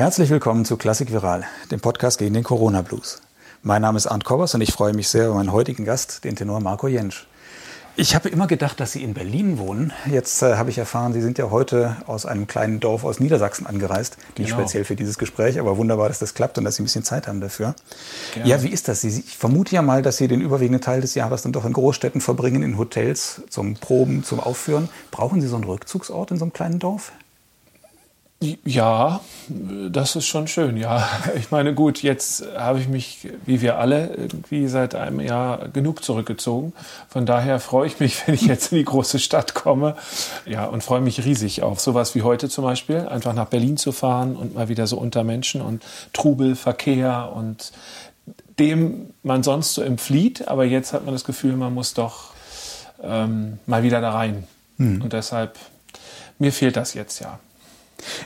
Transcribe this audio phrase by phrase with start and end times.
[0.00, 3.20] Herzlich willkommen zu Klassik Viral, dem Podcast gegen den Corona Blues.
[3.62, 6.36] Mein Name ist Arndt Kobbers und ich freue mich sehr über meinen heutigen Gast, den
[6.36, 7.26] Tenor Marco Jentsch.
[7.96, 9.92] Ich habe immer gedacht, dass Sie in Berlin wohnen.
[10.10, 13.66] Jetzt äh, habe ich erfahren, Sie sind ja heute aus einem kleinen Dorf aus Niedersachsen
[13.66, 14.16] angereist.
[14.38, 14.62] Nicht genau.
[14.62, 17.28] speziell für dieses Gespräch, aber wunderbar, dass das klappt und dass Sie ein bisschen Zeit
[17.28, 17.74] haben dafür.
[18.32, 18.48] Gerne.
[18.48, 19.02] Ja, wie ist das?
[19.02, 21.74] Sie, ich vermute ja mal, dass Sie den überwiegenden Teil des Jahres dann doch in
[21.74, 24.88] Großstädten verbringen, in Hotels, zum Proben, zum Aufführen.
[25.10, 27.12] Brauchen Sie so einen Rückzugsort in so einem kleinen Dorf?
[28.42, 29.20] Ja,
[29.90, 31.06] das ist schon schön, ja.
[31.36, 36.02] Ich meine, gut, jetzt habe ich mich, wie wir alle, irgendwie seit einem Jahr genug
[36.02, 36.72] zurückgezogen.
[37.10, 39.94] Von daher freue ich mich, wenn ich jetzt in die große Stadt komme.
[40.46, 43.92] Ja, und freue mich riesig auf sowas wie heute zum Beispiel, einfach nach Berlin zu
[43.92, 45.82] fahren und mal wieder so unter Menschen und
[46.14, 47.72] Trubel, Verkehr und
[48.58, 50.48] dem man sonst so entflieht.
[50.48, 52.32] Aber jetzt hat man das Gefühl, man muss doch
[53.02, 54.44] ähm, mal wieder da rein.
[54.78, 55.02] Hm.
[55.02, 55.58] Und deshalb,
[56.38, 57.38] mir fehlt das jetzt ja.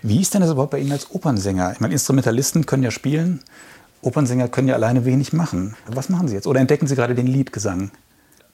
[0.02, 1.72] Wie ist denn das überhaupt bei Ihnen als Opernsänger?
[1.72, 3.40] Ich meine, Instrumentalisten können ja spielen,
[4.02, 5.76] Opernsänger können ja alleine wenig machen.
[5.86, 6.46] Was machen Sie jetzt?
[6.46, 7.90] Oder entdecken Sie gerade den Liedgesang?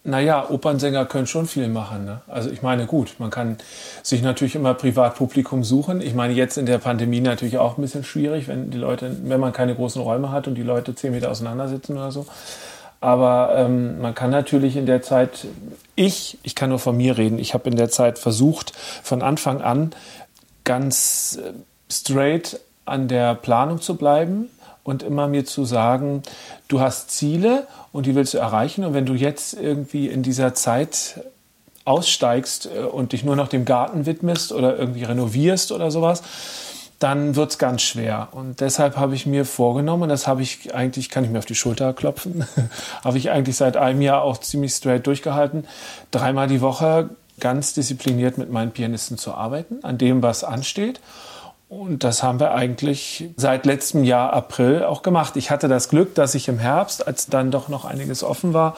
[0.03, 2.07] Naja, Opernsänger können schon viel machen.
[2.07, 2.23] Ne?
[2.27, 3.59] Also ich meine, gut, man kann
[4.03, 6.01] sich natürlich immer Privatpublikum suchen.
[6.01, 9.41] Ich meine, jetzt in der Pandemie natürlich auch ein bisschen schwierig, wenn die Leute, wenn
[9.41, 12.27] man keine großen Räume hat und die Leute zehn Meter auseinandersitzen oder so.
[13.03, 15.47] Aber ähm, man kann natürlich in der Zeit,
[15.97, 19.63] ich, ich kann nur von mir reden, ich habe in der Zeit versucht, von Anfang
[19.63, 19.93] an
[20.65, 21.53] ganz äh,
[21.91, 24.49] straight an der Planung zu bleiben
[24.83, 26.23] und immer mir zu sagen,
[26.69, 30.55] du hast Ziele und die willst du erreichen und wenn du jetzt irgendwie in dieser
[30.55, 31.21] Zeit
[31.85, 36.23] aussteigst äh, und dich nur noch dem Garten widmest oder irgendwie renovierst oder sowas,
[37.01, 38.29] dann wird es ganz schwer.
[38.33, 41.47] Und deshalb habe ich mir vorgenommen, und das habe ich eigentlich, kann ich mir auf
[41.47, 42.45] die Schulter klopfen,
[43.05, 45.67] habe ich eigentlich seit einem Jahr auch ziemlich straight durchgehalten,
[46.11, 47.09] dreimal die Woche
[47.41, 51.01] ganz diszipliniert mit meinen Pianisten zu arbeiten, an dem, was ansteht.
[51.71, 55.37] Und das haben wir eigentlich seit letztem Jahr April auch gemacht.
[55.37, 58.75] Ich hatte das Glück, dass ich im Herbst, als dann doch noch einiges offen war,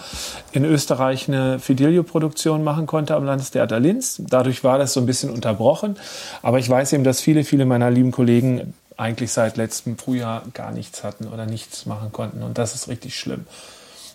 [0.52, 4.20] in Österreich eine Fidelio-Produktion machen konnte am Landestheater Linz.
[4.28, 5.96] Dadurch war das so ein bisschen unterbrochen.
[6.42, 10.70] Aber ich weiß eben, dass viele, viele meiner lieben Kollegen eigentlich seit letztem Frühjahr gar
[10.70, 12.42] nichts hatten oder nichts machen konnten.
[12.42, 13.46] Und das ist richtig schlimm.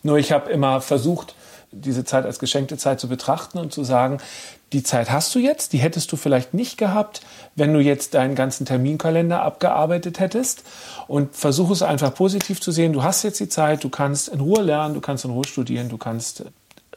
[0.03, 1.33] Nur ich habe immer versucht,
[1.71, 4.19] diese Zeit als geschenkte Zeit zu betrachten und zu sagen,
[4.73, 7.21] die Zeit hast du jetzt, die hättest du vielleicht nicht gehabt,
[7.55, 10.63] wenn du jetzt deinen ganzen Terminkalender abgearbeitet hättest.
[11.07, 12.93] Und versuche es einfach positiv zu sehen.
[12.93, 15.89] Du hast jetzt die Zeit, du kannst in Ruhe lernen, du kannst in Ruhe studieren,
[15.89, 16.43] du kannst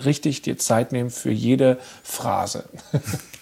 [0.05, 2.65] richtig dir Zeit nehmen für jede Phrase.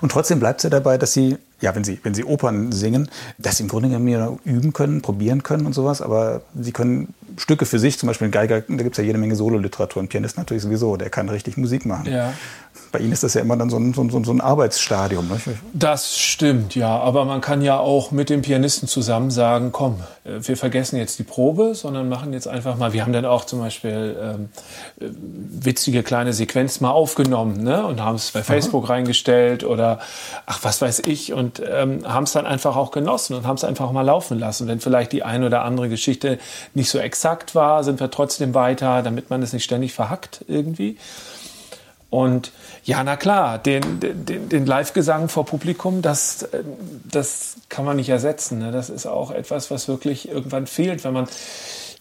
[0.00, 3.08] Und trotzdem bleibt es ja dabei, dass Sie, ja, wenn Sie, wenn Sie Opern singen,
[3.38, 7.66] dass Sie im Grunde genommen üben können, probieren können und sowas, aber Sie können Stücke
[7.66, 10.02] für sich, zum Beispiel ein Geiger, da gibt es ja jede Menge Sololiteratur.
[10.02, 12.10] Ein Pianist natürlich sowieso, der kann richtig Musik machen.
[12.10, 12.32] Ja.
[12.90, 15.28] Bei Ihnen ist das ja immer dann so ein, so ein, so ein Arbeitsstadium.
[15.28, 15.38] Ne?
[15.74, 16.98] Das stimmt, ja.
[16.98, 21.18] Aber man kann ja auch mit dem Pianisten zusammen sagen, komm, äh, wir vergessen jetzt
[21.18, 24.48] die Probe, sondern machen jetzt einfach mal, wir haben dann auch zum Beispiel ähm,
[25.00, 27.84] äh, witzige kleine Sequenzen mal aufgenommen ne?
[27.84, 28.94] und haben es bei Facebook Aha.
[28.94, 29.98] reingestellt oder
[30.46, 33.64] ach, was weiß ich und ähm, haben es dann einfach auch genossen und haben es
[33.64, 34.66] einfach mal laufen lassen.
[34.66, 36.38] Wenn vielleicht die eine oder andere Geschichte
[36.72, 40.96] nicht so exakt war, sind wir trotzdem weiter, damit man es nicht ständig verhackt irgendwie.
[42.10, 42.52] Und
[42.88, 46.48] ja, na klar, den, den, den Live-Gesang vor Publikum, das,
[47.04, 48.60] das kann man nicht ersetzen.
[48.60, 48.72] Ne?
[48.72, 51.28] Das ist auch etwas, was wirklich irgendwann fehlt, wenn man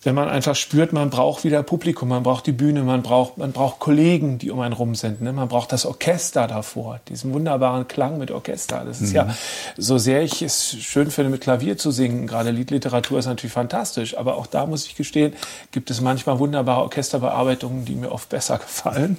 [0.07, 3.51] wenn man einfach spürt, man braucht wieder Publikum, man braucht die Bühne, man braucht, man
[3.51, 5.21] braucht Kollegen, die um einen rum sind.
[5.21, 5.33] Ne?
[5.33, 8.85] Man braucht das Orchester davor, diesen wunderbaren Klang mit Orchester.
[8.85, 9.15] Das ist mhm.
[9.17, 9.35] ja,
[9.75, 14.17] so sehr ich es schön finde, mit Klavier zu singen, gerade Liedliteratur ist natürlich fantastisch,
[14.17, 15.33] aber auch da muss ich gestehen,
[15.73, 19.17] gibt es manchmal wunderbare Orchesterbearbeitungen, die mir oft besser gefallen.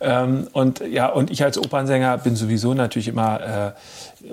[0.00, 3.72] ähm, und ja, und ich als Opernsänger bin sowieso natürlich immer, äh,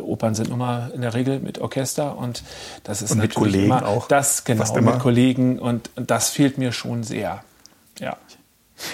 [0.01, 2.43] Opern sind immer in der Regel mit Orchester und
[2.83, 4.07] das ist und mit Kollegen immer, auch.
[4.07, 7.43] Das genau mit Kollegen und und das fehlt mir schon sehr.
[7.99, 8.17] Ja.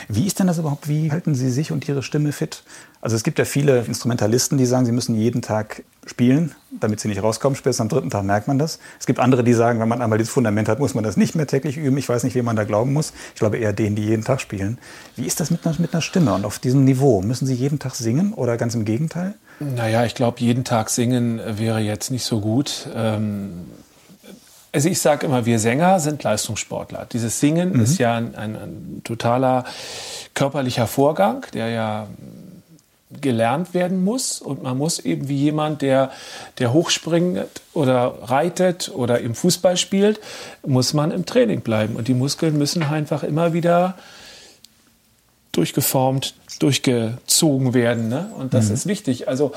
[0.08, 0.88] Wie ist denn das überhaupt?
[0.88, 2.64] Wie halten Sie sich und Ihre Stimme fit?
[3.04, 7.10] Also es gibt ja viele Instrumentalisten, die sagen, sie müssen jeden Tag spielen, damit sie
[7.10, 7.58] nicht rauskommen.
[7.58, 8.80] Spätestens am dritten Tag merkt man das.
[8.98, 11.36] Es gibt andere, die sagen, wenn man einmal dieses Fundament hat, muss man das nicht
[11.36, 11.98] mehr täglich üben.
[11.98, 13.12] Ich weiß nicht, wem man da glauben muss.
[13.34, 14.78] Ich glaube eher denen, die jeden Tag spielen.
[15.18, 17.22] Wie ist das mit einer, mit einer Stimme und auf diesem Niveau?
[17.22, 19.34] Müssen Sie jeden Tag singen oder ganz im Gegenteil?
[19.60, 22.88] Naja, ich glaube, jeden Tag singen wäre jetzt nicht so gut.
[22.96, 23.66] Ähm
[24.74, 27.08] also ich sage immer, wir Sänger sind Leistungssportler.
[27.12, 27.84] Dieses Singen mhm.
[27.84, 29.66] ist ja ein, ein, ein, totaler
[30.34, 32.08] körperlicher Vorgang, der ja
[33.22, 36.10] gelernt werden muss und man muss eben wie jemand, der,
[36.58, 40.20] der hochspringt oder reitet oder im Fußball spielt,
[40.66, 43.94] muss man im Training bleiben und die Muskeln müssen einfach immer wieder
[45.54, 48.10] durchgeformt, durchgezogen werden.
[48.10, 48.30] Ne?
[48.38, 48.74] Und das mhm.
[48.74, 49.28] ist wichtig.
[49.30, 49.54] Also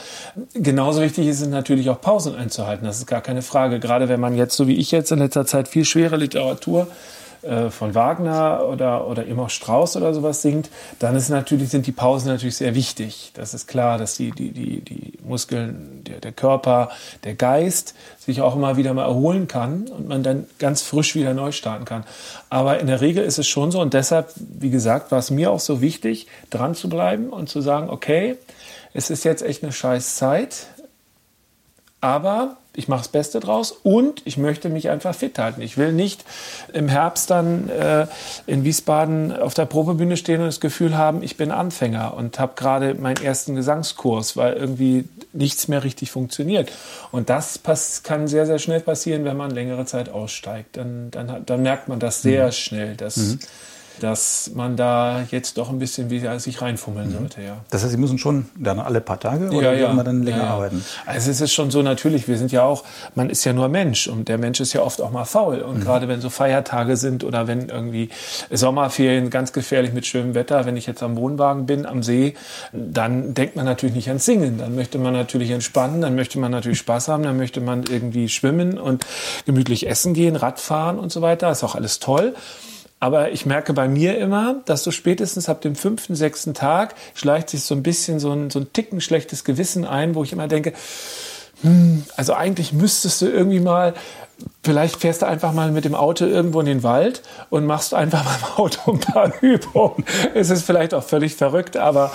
[0.54, 2.84] genauso wichtig ist es natürlich auch Pausen einzuhalten.
[2.84, 3.81] Das ist gar keine Frage.
[3.81, 6.94] Gerade wenn man jetzt, so wie ich jetzt in letzter Zeit, viel schwere Literatur äh,
[7.70, 11.93] von Wagner oder, oder eben auch Strauss oder sowas singt, dann ist natürlich, sind die
[11.93, 13.32] Pausen natürlich sehr wichtig.
[13.34, 16.90] Das ist klar, dass die, die, die, die Muskeln, der, der Körper,
[17.25, 21.34] der Geist sich auch immer wieder mal erholen kann und man dann ganz frisch wieder
[21.34, 22.04] neu starten kann.
[22.50, 25.50] Aber in der Regel ist es schon so und deshalb, wie gesagt, war es mir
[25.50, 28.37] auch so wichtig, dran zu bleiben und zu sagen, okay,
[28.92, 30.69] es ist jetzt echt eine scheiß Zeit,
[32.06, 35.61] aber ich mache das Beste draus und ich möchte mich einfach fit halten.
[35.61, 36.25] Ich will nicht
[36.73, 38.06] im Herbst dann äh,
[38.47, 42.53] in Wiesbaden auf der Probebühne stehen und das Gefühl haben, ich bin Anfänger und habe
[42.55, 46.70] gerade meinen ersten Gesangskurs, weil irgendwie nichts mehr richtig funktioniert.
[47.11, 47.61] Und das
[48.05, 50.76] kann sehr, sehr schnell passieren, wenn man längere Zeit aussteigt.
[50.76, 52.52] Dann, dann, dann merkt man das sehr mhm.
[52.52, 53.38] schnell, dass mhm
[54.00, 57.19] dass man da jetzt doch ein bisschen wieder sich reinfummeln mhm.
[57.19, 57.43] sollte.
[57.43, 57.58] Ja.
[57.70, 59.90] Das heißt, Sie müssen schon dann alle paar Tage oder ja, ja.
[59.90, 60.50] immer dann länger ja, ja.
[60.50, 60.84] arbeiten?
[61.06, 62.84] Also es ist schon so natürlich, wir sind ja auch,
[63.14, 65.60] man ist ja nur Mensch und der Mensch ist ja oft auch mal faul.
[65.60, 65.84] Und mhm.
[65.84, 68.10] gerade wenn so Feiertage sind oder wenn irgendwie
[68.50, 72.34] Sommerferien ganz gefährlich mit schönem Wetter, wenn ich jetzt am Wohnwagen bin, am See,
[72.72, 74.58] dann denkt man natürlich nicht ans Singen.
[74.58, 78.28] Dann möchte man natürlich entspannen, dann möchte man natürlich Spaß haben, dann möchte man irgendwie
[78.28, 79.06] schwimmen und
[79.46, 81.49] gemütlich essen gehen, Radfahren und so weiter.
[81.49, 82.34] Das ist auch alles toll.
[82.98, 87.50] Aber ich merke bei mir immer, dass so spätestens ab dem fünften, sechsten Tag schleicht
[87.50, 90.48] sich so ein bisschen so ein, so ein Ticken schlechtes Gewissen ein, wo ich immer
[90.48, 90.72] denke,
[91.62, 93.94] hm, also eigentlich müsstest du irgendwie mal,
[94.62, 98.25] vielleicht fährst du einfach mal mit dem Auto irgendwo in den Wald und machst einfach
[98.25, 100.04] mal im Auto ein paar Übungen.
[100.34, 102.12] Es ist vielleicht auch völlig verrückt, aber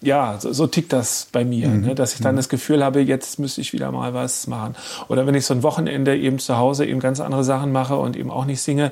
[0.00, 1.86] ja, so, so tickt das bei mir, mhm.
[1.86, 2.38] ne, dass ich dann mhm.
[2.38, 4.74] das Gefühl habe, jetzt müsste ich wieder mal was machen.
[5.08, 8.16] Oder wenn ich so ein Wochenende eben zu Hause eben ganz andere Sachen mache und
[8.16, 8.90] eben auch nicht singe,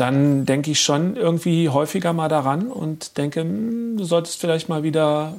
[0.00, 4.82] dann denke ich schon irgendwie häufiger mal daran und denke, hm, du solltest vielleicht mal
[4.82, 5.34] wieder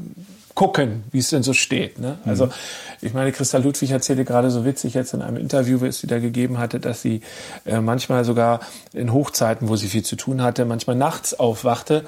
[0.53, 1.99] gucken, wie es denn so steht.
[1.99, 2.17] Ne?
[2.23, 2.29] Mhm.
[2.29, 2.49] Also
[3.01, 6.19] ich meine, Christa Ludwig erzählte gerade so witzig jetzt in einem Interview, was sie da
[6.19, 7.21] gegeben hatte, dass sie
[7.65, 8.59] äh, manchmal sogar
[8.93, 12.03] in Hochzeiten, wo sie viel zu tun hatte, manchmal nachts aufwachte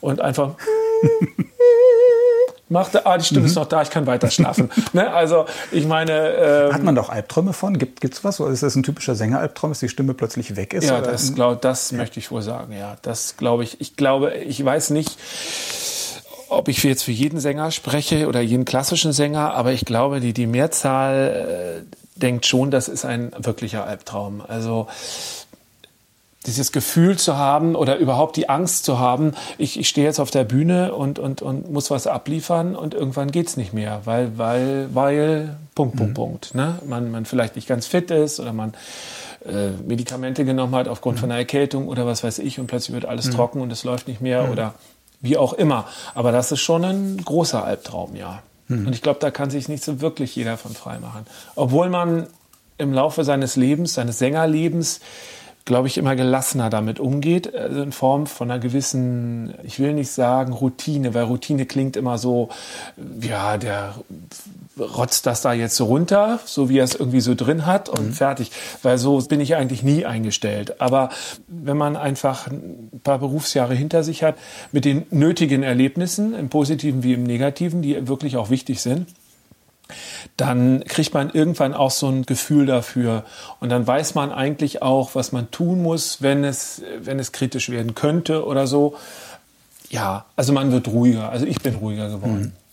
[0.00, 0.54] und einfach
[2.74, 3.46] machte, ah, die Stimme mhm.
[3.46, 4.70] ist noch da, ich kann weiter schlafen.
[4.92, 5.10] ne?
[5.14, 6.12] Also ich meine...
[6.34, 7.78] Ähm, Hat man doch Albträume von?
[7.78, 8.40] Gibt es was?
[8.40, 10.84] Oder ist das ein typischer Sängeralbtraum, dass die Stimme plötzlich weg ist?
[10.84, 11.12] Ja, oder?
[11.12, 11.96] das, glaub, das ja.
[11.96, 12.74] möchte ich wohl sagen.
[12.76, 13.80] Ja, das glaube ich.
[13.80, 15.16] Ich glaube, ich weiß nicht
[16.50, 20.32] ob ich jetzt für jeden Sänger spreche oder jeden klassischen Sänger, aber ich glaube, die,
[20.32, 24.40] die Mehrzahl äh, denkt schon, das ist ein wirklicher Albtraum.
[24.46, 24.86] Also
[26.46, 30.30] dieses Gefühl zu haben oder überhaupt die Angst zu haben, ich, ich stehe jetzt auf
[30.30, 34.88] der Bühne und, und, und muss was abliefern und irgendwann geht's nicht mehr, weil, weil,
[34.92, 36.14] weil, Punkt, Punkt, mhm.
[36.14, 36.54] Punkt.
[36.54, 36.78] Ne?
[36.86, 38.74] Man, man vielleicht nicht ganz fit ist oder man
[39.46, 41.20] äh, Medikamente genommen hat aufgrund mhm.
[41.20, 43.32] von einer Erkältung oder was weiß ich und plötzlich wird alles mhm.
[43.32, 44.52] trocken und es läuft nicht mehr mhm.
[44.52, 44.74] oder
[45.20, 45.86] wie auch immer.
[46.14, 48.42] Aber das ist schon ein großer Albtraum, ja.
[48.68, 48.86] Mhm.
[48.86, 51.26] Und ich glaube, da kann sich nicht so wirklich jeder von frei machen.
[51.54, 52.26] Obwohl man
[52.76, 55.00] im Laufe seines Lebens, seines Sängerlebens,
[55.64, 60.10] glaube ich, immer gelassener damit umgeht, also in Form von einer gewissen, ich will nicht
[60.10, 62.50] sagen Routine, weil Routine klingt immer so,
[63.20, 63.94] ja, der
[64.78, 68.08] rotzt das da jetzt so runter, so wie er es irgendwie so drin hat und
[68.08, 68.12] mhm.
[68.12, 68.50] fertig.
[68.82, 70.80] Weil so bin ich eigentlich nie eingestellt.
[70.80, 71.10] Aber
[71.46, 74.36] wenn man einfach ein paar Berufsjahre hinter sich hat,
[74.72, 79.06] mit den nötigen Erlebnissen, im Positiven wie im Negativen, die wirklich auch wichtig sind,
[80.36, 83.24] dann kriegt man irgendwann auch so ein Gefühl dafür.
[83.60, 87.68] Und dann weiß man eigentlich auch, was man tun muss, wenn es, wenn es kritisch
[87.68, 88.96] werden könnte oder so.
[89.90, 91.30] Ja, also man wird ruhiger.
[91.30, 92.40] Also ich bin ruhiger geworden.
[92.40, 92.63] Mhm.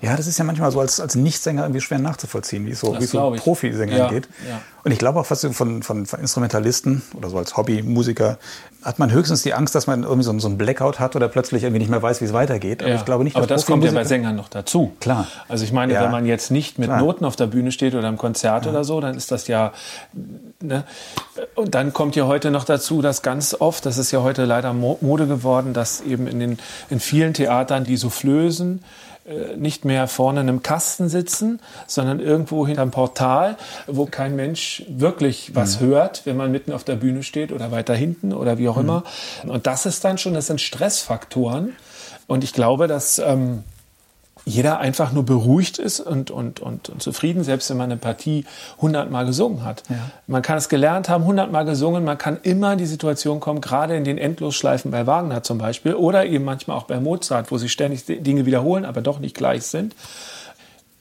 [0.00, 2.98] Ja, das ist ja manchmal so als, als Nichtsänger irgendwie schwer nachzuvollziehen, wie es so,
[2.98, 4.28] wie so Profisängern ja, geht.
[4.48, 4.60] Ja.
[4.84, 8.38] Und ich glaube auch, was von, von, von Instrumentalisten oder so als Hobbymusiker
[8.82, 11.62] hat man höchstens die Angst, dass man irgendwie so, so ein Blackout hat oder plötzlich
[11.62, 12.82] irgendwie nicht mehr weiß, wie es weitergeht.
[12.82, 12.96] Aber ja.
[12.96, 14.92] ich glaube nicht, Aber das kommt ja bei Sängern noch dazu.
[15.00, 15.28] Klar.
[15.48, 16.98] Also ich meine, wenn man jetzt nicht mit Klar.
[17.00, 19.72] Noten auf der Bühne steht oder im Konzert oder so, dann ist das ja,
[20.60, 20.84] ne?
[21.54, 24.72] Und dann kommt ja heute noch dazu, dass ganz oft, das ist ja heute leider
[24.72, 26.58] Mode geworden, dass eben in den,
[26.90, 28.82] in vielen Theatern die Soufflösen,
[29.56, 35.54] nicht mehr vorne in einem Kasten sitzen, sondern irgendwo hinterm Portal, wo kein Mensch wirklich
[35.54, 35.86] was mhm.
[35.86, 38.82] hört, wenn man mitten auf der Bühne steht oder weiter hinten oder wie auch mhm.
[38.82, 39.04] immer.
[39.46, 41.76] Und das ist dann schon, das sind Stressfaktoren.
[42.26, 43.62] Und ich glaube, dass ähm,
[44.44, 48.44] jeder einfach nur beruhigt ist und, und, und, und zufrieden, selbst wenn man eine Partie
[48.80, 49.84] hundertmal gesungen hat.
[49.88, 49.96] Ja.
[50.26, 53.96] Man kann es gelernt haben, hundertmal gesungen, man kann immer in die Situation kommen, gerade
[53.96, 57.68] in den Endlosschleifen bei Wagner zum Beispiel oder eben manchmal auch bei Mozart, wo sie
[57.68, 59.94] ständig Dinge wiederholen, aber doch nicht gleich sind,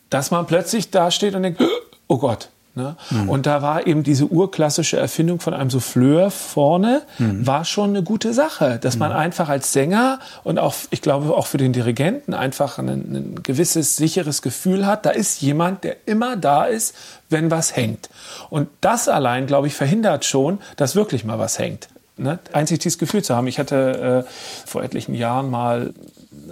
[0.10, 1.62] dass man plötzlich da steht und denkt,
[2.08, 2.96] oh Gott, Ne?
[3.10, 3.30] Mhm.
[3.30, 7.46] Und da war eben diese urklassische Erfindung von einem Souffleur vorne, mhm.
[7.46, 9.18] war schon eine gute Sache, dass man mhm.
[9.18, 13.98] einfach als Sänger und auch, ich glaube, auch für den Dirigenten einfach ein, ein, gewisses
[13.98, 16.96] sicheres Gefühl hat, da ist jemand, der immer da ist,
[17.30, 18.10] wenn was hängt.
[18.50, 21.90] Und das allein, glaube ich, verhindert schon, dass wirklich mal was hängt.
[22.18, 22.40] Ne?
[22.52, 23.48] Einzig dieses Gefühl zu haben.
[23.48, 25.94] Ich hatte äh, vor etlichen Jahren mal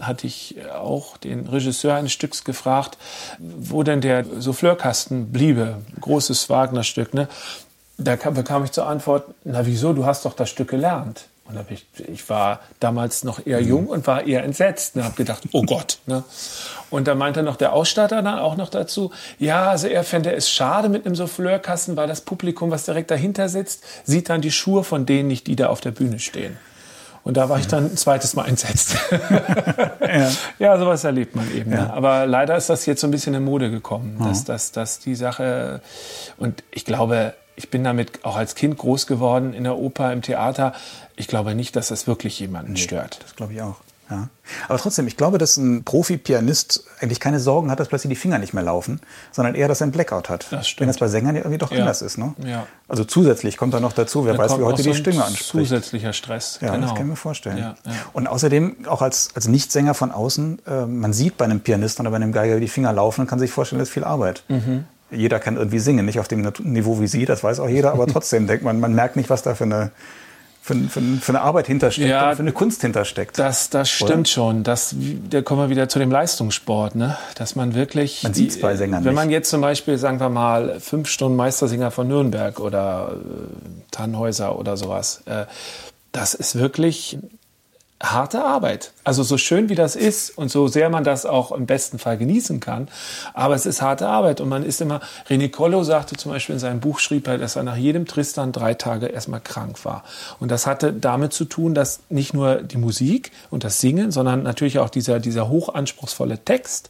[0.02, 2.98] hatte ich auch den Regisseur eines Stücks gefragt,
[3.38, 5.78] wo denn der Souffleurkasten bliebe.
[6.00, 7.14] Großes Wagner-Stück.
[7.14, 7.28] Ne?
[7.98, 11.26] Da kam, bekam ich zur Antwort, na wieso, du hast doch das Stück gelernt.
[11.46, 15.44] Und ich, ich war damals noch eher jung und war eher entsetzt und habe gedacht,
[15.52, 15.98] oh Gott.
[16.06, 16.24] Ne?
[16.90, 20.50] Und da meinte noch der Ausstatter dann auch noch dazu, ja, also er fände es
[20.50, 24.84] schade mit einem Souffleurkasten, weil das Publikum, was direkt dahinter sitzt, sieht dann die Schuhe
[24.84, 26.58] von denen nicht, die da auf der Bühne stehen.
[27.24, 28.96] Und da war ich dann ein zweites Mal entsetzt.
[30.02, 30.32] ja.
[30.58, 31.72] ja, sowas erlebt man eben.
[31.72, 31.84] Ja.
[31.84, 31.94] Ne?
[31.94, 34.28] Aber leider ist das jetzt so ein bisschen in Mode gekommen, ja.
[34.28, 35.82] dass, dass, dass die Sache,
[36.38, 40.22] und ich glaube, ich bin damit auch als Kind groß geworden in der Oper, im
[40.22, 40.74] Theater.
[41.18, 43.20] Ich glaube nicht, dass das wirklich jemanden nee, stört.
[43.22, 43.76] Das glaube ich auch.
[44.10, 44.30] Ja.
[44.68, 48.40] Aber trotzdem, ich glaube, dass ein Profi-Pianist eigentlich keine Sorgen hat, dass plötzlich die Finger
[48.40, 49.00] nicht mehr laufen,
[49.32, 50.48] sondern eher, dass er einen Blackout hat.
[50.52, 50.82] Das stimmt.
[50.82, 51.80] Wenn das bei Sängern ja irgendwie doch ja.
[51.80, 52.18] anders ist.
[52.18, 52.34] Ne?
[52.44, 52.66] Ja.
[52.88, 55.50] Also zusätzlich kommt da noch dazu, wer da weiß, wie heute die so Stimme anspricht.
[55.50, 56.58] Zusätzlicher Stress.
[56.62, 56.88] Ja, genau.
[56.88, 57.58] das kann ich mir vorstellen.
[57.58, 57.76] Ja.
[58.14, 62.10] Und außerdem, auch als, als Nicht-Sänger von außen, äh, man sieht bei einem Pianist oder
[62.10, 64.44] bei einem Geiger, wie die Finger laufen und kann sich vorstellen, das ist viel Arbeit.
[64.48, 64.86] Mhm.
[65.12, 68.08] Jeder kann irgendwie singen, nicht auf dem Niveau wie Sie, das weiß auch jeder, aber
[68.12, 69.92] trotzdem denkt man, man merkt nicht, was da für eine
[70.70, 73.40] für, für, für, eine Arbeit hintersteckt ja, für eine Kunst hintersteckt.
[73.40, 74.26] Das, das stimmt oder?
[74.26, 74.64] schon.
[74.64, 74.96] Das,
[75.30, 77.18] da kommen wir wieder zu dem Leistungssport, ne?
[77.36, 78.24] dass man wirklich.
[78.24, 79.04] Man sieht es bei Sängern.
[79.04, 79.16] Wenn nicht.
[79.16, 84.60] man jetzt zum Beispiel, sagen wir mal, fünf Stunden Meistersinger von Nürnberg oder äh, Tannhäuser
[84.60, 85.46] oder sowas, äh,
[86.12, 87.18] das ist wirklich
[88.02, 88.94] harte Arbeit.
[89.04, 92.18] Also so schön wie das ist und so sehr man das auch im besten Fall
[92.18, 92.88] genießen kann,
[93.34, 96.60] aber es ist harte Arbeit und man ist immer, René Collo sagte zum Beispiel in
[96.60, 100.04] seinem Buch, schrieb er, dass er nach jedem Tristan drei Tage erstmal krank war.
[100.40, 104.44] Und das hatte damit zu tun, dass nicht nur die Musik und das Singen, sondern
[104.44, 106.90] natürlich auch dieser, dieser hochanspruchsvolle Text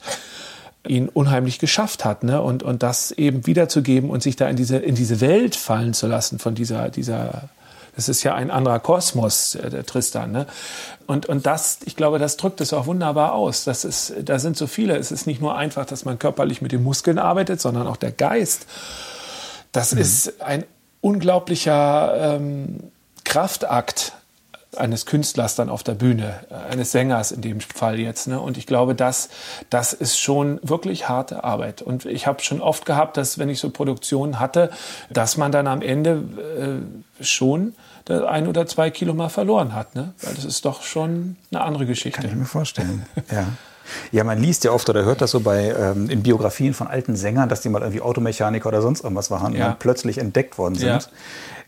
[0.87, 2.41] ihn unheimlich geschafft hat, ne?
[2.41, 6.07] Und, und das eben wiederzugeben und sich da in diese, in diese Welt fallen zu
[6.07, 7.49] lassen von dieser, dieser
[7.99, 10.31] das ist ja ein anderer Kosmos, äh, der Tristan.
[10.31, 10.47] Ne?
[11.05, 13.65] Und, und das, ich glaube, das drückt es auch wunderbar aus.
[13.65, 14.95] Das ist, da sind so viele.
[14.95, 18.13] Es ist nicht nur einfach, dass man körperlich mit den Muskeln arbeitet, sondern auch der
[18.13, 18.67] Geist.
[19.73, 19.99] Das mhm.
[19.99, 20.63] ist ein
[21.01, 22.83] unglaublicher ähm,
[23.25, 24.13] Kraftakt
[24.77, 28.27] eines Künstlers dann auf der Bühne, äh, eines Sängers in dem Fall jetzt.
[28.27, 28.39] Ne?
[28.39, 29.29] Und ich glaube, das,
[29.69, 31.81] das ist schon wirklich harte Arbeit.
[31.81, 34.71] Und ich habe schon oft gehabt, dass wenn ich so Produktionen hatte,
[35.09, 36.83] dass man dann am Ende
[37.19, 37.73] äh, schon
[38.09, 39.95] ein oder zwei Kilo mal verloren hat.
[39.95, 40.13] Ne?
[40.21, 42.21] Weil das ist doch schon eine andere Geschichte.
[42.21, 43.45] Kann ich mir vorstellen, ja.
[44.11, 47.15] Ja, man liest ja oft oder hört das so bei ähm, in Biografien von alten
[47.15, 49.65] Sängern, dass die mal irgendwie Automechaniker oder sonst irgendwas waren ja.
[49.65, 50.87] und dann plötzlich entdeckt worden sind.
[50.87, 50.99] Ja.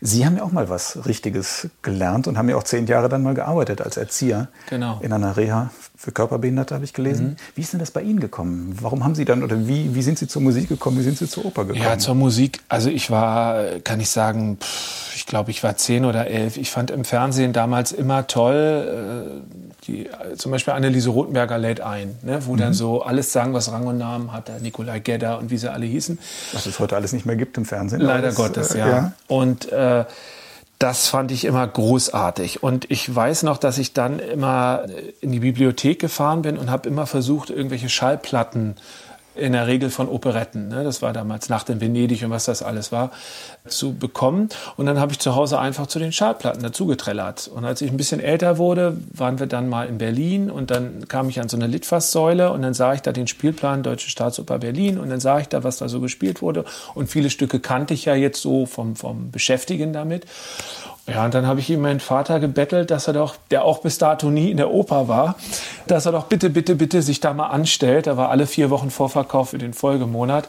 [0.04, 3.22] Sie haben ja auch mal was Richtiges gelernt und haben ja auch zehn Jahre dann
[3.22, 4.98] mal gearbeitet als Erzieher genau.
[5.00, 5.70] in einer Reha
[6.02, 7.26] für Körperbehinderte, habe ich gelesen.
[7.26, 7.36] Mhm.
[7.54, 8.76] Wie ist denn das bei Ihnen gekommen?
[8.80, 10.98] Warum haben Sie dann oder wie, wie sind Sie zur Musik gekommen?
[10.98, 11.84] Wie sind Sie zur Oper gekommen?
[11.84, 12.58] Ja, zur Musik.
[12.68, 14.58] Also ich war, kann ich sagen,
[15.14, 16.56] ich glaube, ich war zehn oder elf.
[16.56, 22.16] Ich fand im Fernsehen damals immer toll, äh, die, zum Beispiel Anneliese Rothenberger lädt ein,
[22.22, 22.58] ne, wo mhm.
[22.58, 25.86] dann so alles sagen, was Rang und Namen hat, Nikolai Gedder und wie sie alle
[25.86, 26.18] hießen.
[26.52, 28.00] Was es heute alles nicht mehr gibt im Fernsehen.
[28.00, 28.88] Leider das, Gottes, äh, ja.
[28.88, 29.12] ja.
[29.28, 30.04] Und äh,
[30.82, 32.64] das fand ich immer großartig.
[32.64, 34.86] Und ich weiß noch, dass ich dann immer
[35.20, 38.74] in die Bibliothek gefahren bin und habe immer versucht, irgendwelche Schallplatten
[39.34, 40.84] in der Regel von Operetten, ne?
[40.84, 43.10] das war damals Nacht in Venedig und was das alles war,
[43.66, 44.48] zu bekommen.
[44.76, 47.48] Und dann habe ich zu Hause einfach zu den Schallplatten dazugetrellert.
[47.48, 51.08] Und als ich ein bisschen älter wurde, waren wir dann mal in Berlin und dann
[51.08, 54.58] kam ich an so eine Litfaßsäule und dann sah ich da den Spielplan Deutsche Staatsoper
[54.58, 56.64] Berlin und dann sah ich da, was da so gespielt wurde.
[56.94, 60.26] Und viele Stücke kannte ich ja jetzt so vom, vom Beschäftigen damit.
[61.06, 63.98] Ja, und dann habe ich ihm meinen Vater gebettelt, dass er doch, der auch bis
[63.98, 65.34] dato nie in der Oper war,
[65.88, 68.06] dass er doch bitte, bitte, bitte sich da mal anstellt.
[68.06, 70.48] Da war alle vier Wochen Vorverkauf für den Folgemonat.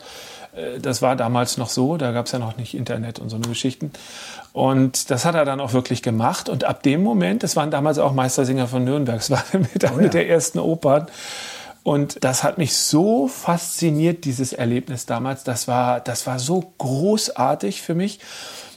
[0.55, 3.36] Äh, das war damals noch so, da gab es ja noch nicht Internet und so
[3.36, 3.91] eine Geschichten.
[4.51, 6.50] Und das hat er dann auch wirklich gemacht.
[6.50, 10.00] Und ab dem Moment, das waren damals auch Meistersinger von Nürnberg, das war mit oh
[10.00, 10.07] ja.
[10.07, 11.07] der ersten Opern.
[11.81, 15.43] Und das hat mich so fasziniert, dieses Erlebnis damals.
[15.43, 18.19] Das war, das war so großartig für mich.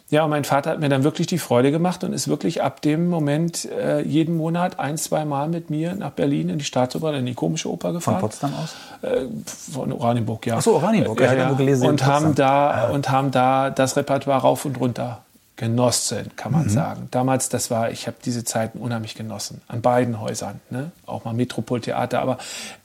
[0.08, 2.80] Ja, und mein Vater hat mir dann wirklich die Freude gemacht und ist wirklich ab
[2.80, 7.12] dem Moment äh, jeden Monat ein, zwei Mal mit mir nach Berlin in die Staatsoper,
[7.14, 8.20] in die komische Oper gefahren.
[8.20, 8.76] Von Potsdam aus?
[9.02, 9.26] Äh,
[9.72, 10.58] von Oranienburg, ja.
[10.58, 11.52] Ach so, Oranienburg, ja, ja.
[11.54, 12.88] Gelesen, und haben da ja.
[12.90, 15.22] und haben da das Repertoire rauf und runter
[15.56, 16.70] genossen, kann man mhm.
[16.70, 17.08] sagen.
[17.10, 19.62] Damals, das war, ich habe diese Zeiten unheimlich genossen.
[19.68, 20.92] An beiden Häusern, ne?
[21.06, 22.38] auch mal Metropoltheater, aber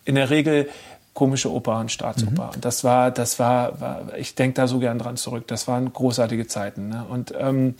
[0.05, 0.69] in der Regel
[1.13, 2.47] komische Oper und Staatsoper.
[2.47, 2.55] Mhm.
[2.55, 5.47] Und das war, das war, war ich denke da so gern dran zurück.
[5.47, 6.89] Das waren großartige Zeiten.
[6.89, 7.05] Ne?
[7.09, 7.75] Und ähm,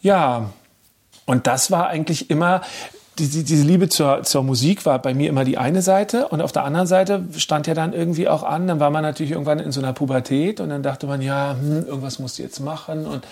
[0.00, 0.50] ja,
[1.26, 2.62] und das war eigentlich immer,
[3.18, 6.52] die, diese Liebe zur, zur Musik war bei mir immer die eine Seite und auf
[6.52, 9.72] der anderen Seite stand ja dann irgendwie auch an, dann war man natürlich irgendwann in
[9.72, 13.26] so einer Pubertät und dann dachte man, ja, hm, irgendwas musst du jetzt machen und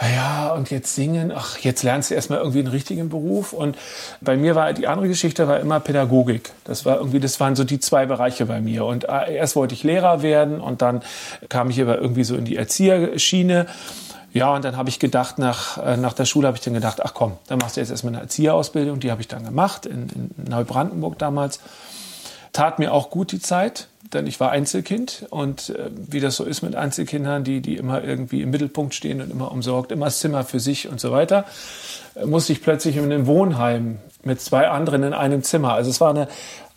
[0.00, 3.52] ja, und jetzt singen, ach, jetzt lernst du erstmal irgendwie einen richtigen Beruf.
[3.52, 3.76] Und
[4.20, 6.50] bei mir war die andere Geschichte war immer Pädagogik.
[6.64, 8.84] Das war irgendwie, das waren so die zwei Bereiche bei mir.
[8.84, 11.02] Und äh, erst wollte ich Lehrer werden und dann
[11.48, 13.66] kam ich aber irgendwie so in die Erzieherschiene.
[14.32, 17.00] Ja, und dann habe ich gedacht, nach, äh, nach der Schule habe ich dann gedacht,
[17.04, 18.98] ach komm, dann machst du jetzt erstmal eine Erzieherausbildung.
[18.98, 21.60] Die habe ich dann gemacht in, in Neubrandenburg damals.
[22.52, 26.44] Tat mir auch gut die Zeit, denn ich war Einzelkind und äh, wie das so
[26.44, 30.20] ist mit Einzelkindern, die, die immer irgendwie im Mittelpunkt stehen und immer umsorgt, immer das
[30.20, 31.44] Zimmer für sich und so weiter,
[32.14, 35.74] äh, musste ich plötzlich in einem Wohnheim mit zwei anderen in einem Zimmer.
[35.74, 36.28] Also es war eine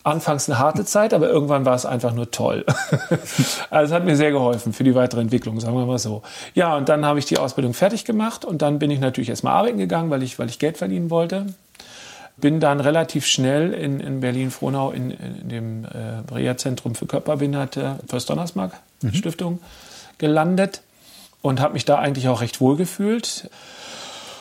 [0.04, 2.64] anfangs eine harte Zeit, aber irgendwann war es einfach nur toll.
[3.70, 6.22] also es hat mir sehr geholfen für die weitere Entwicklung, sagen wir mal so.
[6.54, 9.54] Ja, und dann habe ich die Ausbildung fertig gemacht und dann bin ich natürlich erstmal
[9.54, 11.46] arbeiten gegangen, weil ich, weil ich Geld verdienen wollte.
[12.40, 18.30] Bin dann relativ schnell in, in Berlin-Frohnau in, in, dem äh, Reha-Zentrum für Körperbehinderte First
[18.30, 19.14] Donnersmark mhm.
[19.14, 19.58] Stiftung
[20.18, 20.82] gelandet
[21.42, 23.50] und habe mich da eigentlich auch recht wohl gefühlt.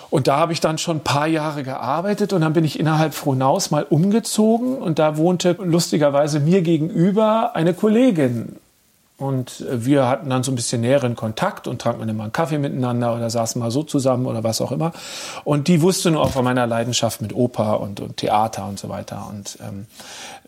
[0.09, 3.13] Und da habe ich dann schon ein paar Jahre gearbeitet und dann bin ich innerhalb
[3.13, 8.55] Frohnaus mal umgezogen und da wohnte lustigerweise mir gegenüber eine Kollegin
[9.17, 12.59] und äh, wir hatten dann so ein bisschen näheren Kontakt und tranken immer einen Kaffee
[12.59, 14.91] miteinander oder saßen mal so zusammen oder was auch immer.
[15.43, 18.89] Und die wusste nur auch von meiner Leidenschaft mit Oper und, und Theater und so
[18.89, 19.27] weiter.
[19.27, 19.87] Und ähm,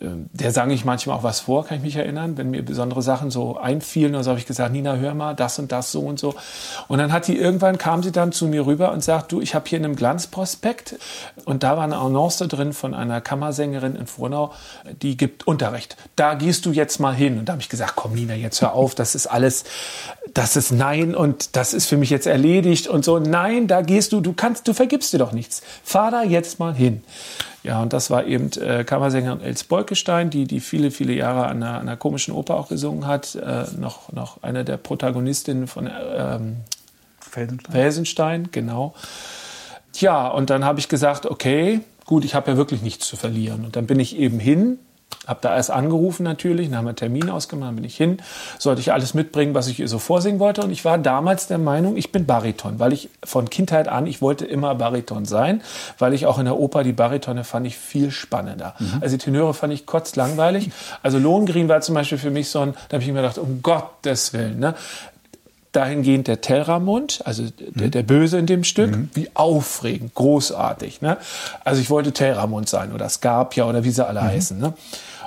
[0.00, 3.02] äh, der sang ich manchmal auch was vor, kann ich mich erinnern, wenn mir besondere
[3.02, 4.14] Sachen so einfielen.
[4.14, 6.36] Und so habe ich gesagt, Nina, hör mal, das und das so und so.
[6.86, 9.56] Und dann hat die irgendwann, kam sie dann zu mir rüber und sagt, du, ich
[9.56, 10.96] habe hier in einem Glanzprospekt
[11.44, 14.52] und da war eine Annonce drin von einer Kammersängerin in Frohnau,
[15.02, 15.96] die gibt Unterricht.
[16.14, 17.36] Da gehst du jetzt mal hin.
[17.40, 19.64] Und da habe ich gesagt, komm Nina, jetzt hör auf, das ist alles,
[20.34, 23.18] das ist nein und das ist für mich jetzt erledigt und so.
[23.18, 25.62] Nein, da gehst du, du kannst, du vergibst dir doch nichts.
[25.84, 27.02] Fahr da jetzt mal hin.
[27.62, 31.62] Ja, und das war eben äh, Kammersängerin Els Bolkestein, die, die viele, viele Jahre an
[31.62, 33.34] einer, einer komischen Oper auch gesungen hat.
[33.34, 36.56] Äh, noch, noch eine der Protagonistinnen von ähm,
[37.20, 37.72] Felsenstein.
[37.72, 38.94] Felsenstein, genau.
[39.92, 43.64] Tja, und dann habe ich gesagt, okay, gut, ich habe ja wirklich nichts zu verlieren.
[43.64, 44.78] Und dann bin ich eben hin
[45.26, 48.18] habe da erst angerufen natürlich, dann haben wir einen Termin ausgemacht, dann bin ich hin,
[48.58, 50.62] sollte ich alles mitbringen, was ich ihr so vorsingen wollte.
[50.62, 54.22] Und ich war damals der Meinung, ich bin Bariton, weil ich von Kindheit an, ich
[54.22, 55.62] wollte immer Bariton sein,
[55.98, 58.74] weil ich auch in der Oper die Baritone fand ich viel spannender.
[58.78, 58.98] Mhm.
[59.00, 60.70] Also die Tenöre fand ich kotzlangweilig.
[61.02, 63.62] Also Lohengrin war zum Beispiel für mich so ein, da habe ich mir gedacht, um
[63.62, 64.74] Gottes Willen, ne?
[65.72, 67.90] dahingehend der Telramund, also der, mhm.
[67.92, 69.10] der, Böse in dem Stück, mhm.
[69.14, 71.00] wie aufregend, großartig.
[71.00, 71.16] Ne?
[71.64, 74.26] Also ich wollte Telramund sein oder Scarpia oder wie sie alle mhm.
[74.26, 74.58] heißen.
[74.58, 74.74] Ne?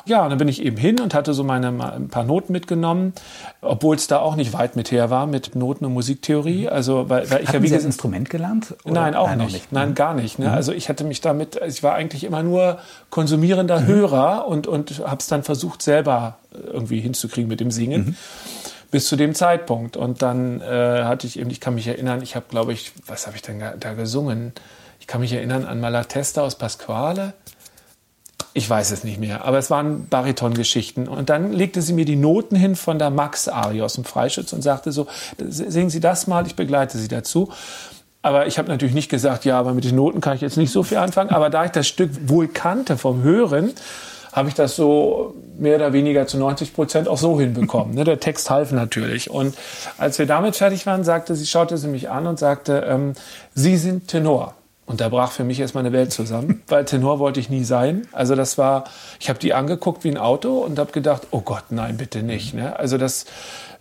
[0.06, 3.14] Ja, und dann bin ich eben hin und hatte so meine ein paar Noten mitgenommen,
[3.62, 6.64] obwohl es da auch nicht weit mit her war mit Noten und Musiktheorie.
[6.64, 6.70] Mhm.
[6.70, 8.76] Also weil, weil ich Hatten ja wie Sie das Instrument gelernt?
[8.84, 8.94] Oder?
[8.94, 9.54] Nein, auch Nein, nicht.
[9.54, 9.72] nicht.
[9.72, 9.96] Nein, mhm.
[9.96, 10.40] gar nicht.
[10.40, 10.48] Ne?
[10.48, 10.54] Mhm.
[10.54, 13.88] Also ich hatte mich damit, ich war eigentlich immer nur konsumierender mhm.
[13.88, 18.06] Hörer und und habe es dann versucht selber irgendwie hinzukriegen mit dem Singen.
[18.06, 18.16] Mhm
[18.94, 19.98] bis zu dem Zeitpunkt.
[19.98, 23.26] Und dann äh, hatte ich eben, ich kann mich erinnern, ich habe, glaube ich, was
[23.26, 24.54] habe ich denn da gesungen?
[25.00, 27.34] Ich kann mich erinnern an Malatesta aus Pasquale.
[28.56, 31.08] Ich weiß es nicht mehr, aber es waren Baritongeschichten.
[31.08, 34.62] Und dann legte sie mir die Noten hin von der Max-Arie aus dem Freischütz und
[34.62, 35.08] sagte so,
[35.40, 37.52] singen Sie das mal, ich begleite Sie dazu.
[38.22, 40.72] Aber ich habe natürlich nicht gesagt, ja, aber mit den Noten kann ich jetzt nicht
[40.72, 41.32] so viel anfangen.
[41.32, 43.72] Aber da ich das Stück wohl kannte vom Hören,
[44.32, 47.96] habe ich das so mehr oder weniger zu 90 Prozent auch so hinbekommen.
[47.96, 48.04] Ne?
[48.04, 49.30] Der Text half natürlich.
[49.30, 49.56] Und
[49.98, 53.14] als wir damit fertig waren, sagte sie, schaute sie mich an und sagte, ähm,
[53.54, 54.56] Sie sind Tenor.
[54.86, 58.08] Und da brach für mich erstmal eine Welt zusammen, weil Tenor wollte ich nie sein.
[58.12, 58.86] Also das war,
[59.20, 62.54] ich habe die angeguckt wie ein Auto und habe gedacht, oh Gott, nein, bitte nicht.
[62.54, 62.78] Ne?
[62.78, 63.26] Also das,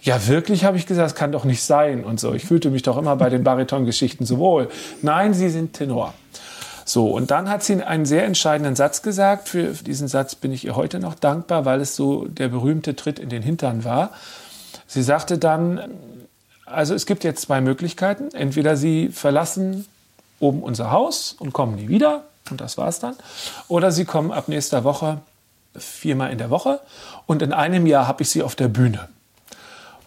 [0.01, 2.35] ja wirklich, habe ich gesagt, das kann doch nicht sein und so.
[2.35, 4.69] Ich fühlte mich doch immer bei den Baritongeschichten so wohl.
[5.01, 6.15] Nein, Sie sind Tenor.
[6.85, 9.49] So, und dann hat sie einen sehr entscheidenden Satz gesagt.
[9.49, 13.21] Für diesen Satz bin ich ihr heute noch dankbar, weil es so der berühmte Tritt
[13.21, 14.11] in den Hintern war.
[14.89, 15.81] Sie sagte dann,
[16.67, 18.31] also es gibt jetzt zwei Möglichkeiten.
[18.35, 19.87] Entweder Sie verlassen
[20.43, 23.15] oben unser Haus und kommen nie wieder, und das war's dann.
[23.69, 25.19] Oder Sie kommen ab nächster Woche
[25.75, 26.81] viermal in der Woche
[27.27, 29.09] und in einem Jahr habe ich Sie auf der Bühne.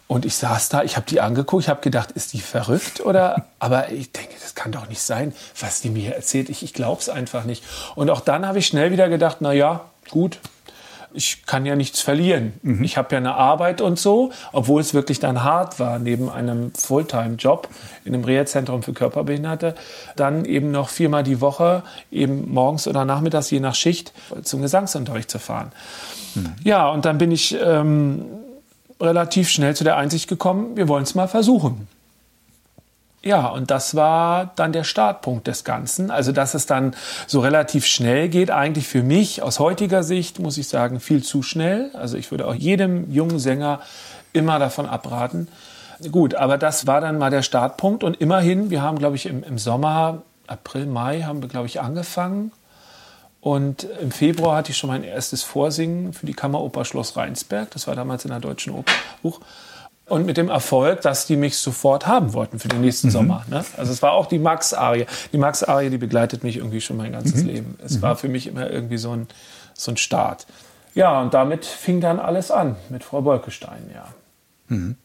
[0.08, 3.46] Und ich saß da, ich habe die angeguckt, ich habe gedacht, ist die verrückt oder?
[3.58, 6.48] Aber ich denke, das kann doch nicht sein, was die mir erzählt.
[6.48, 7.64] Ich, ich glaube es einfach nicht.
[7.96, 10.38] Und auch dann habe ich schnell wieder gedacht, na ja, gut,
[11.16, 12.52] ich kann ja nichts verlieren.
[12.62, 12.84] Mhm.
[12.84, 16.72] Ich habe ja eine Arbeit und so, obwohl es wirklich dann hart war, neben einem
[16.74, 17.68] Fulltime-Job
[18.04, 19.74] in einem Reha-Zentrum für Körperbehinderte,
[20.14, 25.30] dann eben noch viermal die Woche, eben morgens oder nachmittags, je nach Schicht, zum Gesangsunterricht
[25.30, 25.72] zu fahren.
[26.34, 26.52] Mhm.
[26.62, 28.26] Ja, und dann bin ich ähm,
[29.00, 31.88] relativ schnell zu der Einsicht gekommen, wir wollen es mal versuchen.
[33.22, 36.10] Ja, und das war dann der Startpunkt des Ganzen.
[36.10, 36.94] Also, dass es dann
[37.26, 41.42] so relativ schnell geht, eigentlich für mich aus heutiger Sicht, muss ich sagen, viel zu
[41.42, 41.90] schnell.
[41.94, 43.80] Also, ich würde auch jedem jungen Sänger
[44.32, 45.48] immer davon abraten.
[46.12, 48.04] Gut, aber das war dann mal der Startpunkt.
[48.04, 51.80] Und immerhin, wir haben, glaube ich, im, im Sommer, April, Mai, haben wir, glaube ich,
[51.80, 52.52] angefangen.
[53.40, 57.70] Und im Februar hatte ich schon mein erstes Vorsingen für die Kammeroper Schloss Rheinsberg.
[57.70, 58.92] Das war damals in der Deutschen Oper.
[60.08, 63.12] Und mit dem Erfolg, dass die mich sofort haben wollten für den nächsten mhm.
[63.12, 63.44] Sommer.
[63.48, 63.64] Ne?
[63.76, 65.06] Also es war auch die Max-Arie.
[65.32, 67.48] Die Max-Arie, die begleitet mich irgendwie schon mein ganzes mhm.
[67.48, 67.78] Leben.
[67.84, 68.02] Es mhm.
[68.02, 69.26] war für mich immer irgendwie so ein,
[69.74, 70.46] so ein Start.
[70.94, 74.06] Ja, und damit fing dann alles an mit Frau Bolkestein, ja.
[74.68, 74.96] Mhm.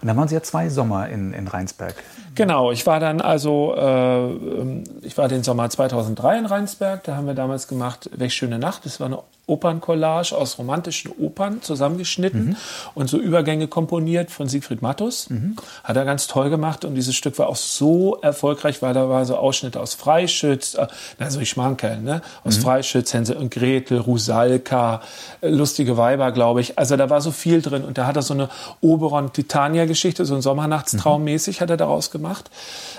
[0.00, 1.94] Und dann waren Sie ja zwei Sommer in, in Rheinsberg.
[2.34, 7.26] Genau, ich war dann also, äh, ich war den Sommer 2003 in Rheinsberg, da haben
[7.26, 12.56] wir damals gemacht, Welch schöne Nacht, das war eine Operncollage aus romantischen Opern zusammengeschnitten mhm.
[12.94, 15.30] und so Übergänge komponiert von Siegfried Mattus.
[15.30, 15.56] Mhm.
[15.84, 19.24] Hat er ganz toll gemacht und dieses Stück war auch so erfolgreich, weil da war
[19.24, 22.22] so Ausschnitte aus Freischütz, äh, also ich Schmankerl, ne?
[22.42, 22.62] Aus mhm.
[22.62, 25.00] Freischütz, Hänsel und Gretel, Rusalka,
[25.40, 26.76] äh, lustige Weiber, glaube ich.
[26.76, 28.48] Also da war so viel drin und da hat er so eine
[28.80, 32.50] Oberon-Titania-Geschichte, so ein Sommernachtstraum mäßig hat er daraus gemacht.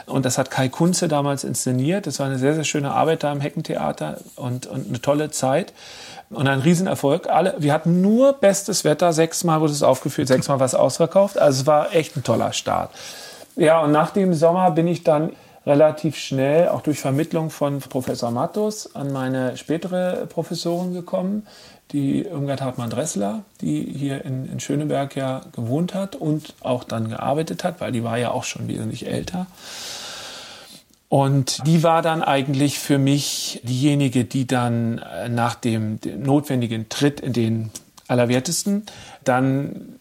[0.05, 2.07] Und das hat Kai Kunze damals inszeniert.
[2.07, 5.73] Das war eine sehr, sehr schöne Arbeit da im Heckentheater und, und eine tolle Zeit
[6.29, 7.29] und ein Riesenerfolg.
[7.29, 11.37] Alle, wir hatten nur bestes Wetter, sechsmal wurde es aufgeführt, sechsmal war es ausverkauft.
[11.37, 12.91] Also es war echt ein toller Start.
[13.55, 15.31] Ja, und nach dem Sommer bin ich dann
[15.65, 21.45] relativ schnell, auch durch Vermittlung von Professor Mattus, an meine spätere Professorin gekommen,
[21.91, 27.63] die Irmgard Hartmann-Dressler, die hier in, in Schöneberg ja gewohnt hat und auch dann gearbeitet
[27.63, 29.47] hat, weil die war ja auch schon wesentlich älter.
[31.09, 36.89] Und die war dann eigentlich für mich diejenige, die dann äh, nach dem, dem notwendigen
[36.89, 37.71] Tritt in den
[38.07, 38.83] Allerwertesten
[39.23, 39.97] dann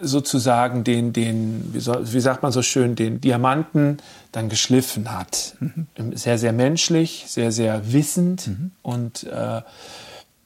[0.00, 3.98] sozusagen den, den wie, soll, wie, sagt man so schön, den Diamanten
[4.32, 5.56] dann geschliffen hat.
[5.60, 6.16] Mhm.
[6.16, 8.70] Sehr, sehr menschlich, sehr, sehr wissend mhm.
[8.82, 9.62] und äh,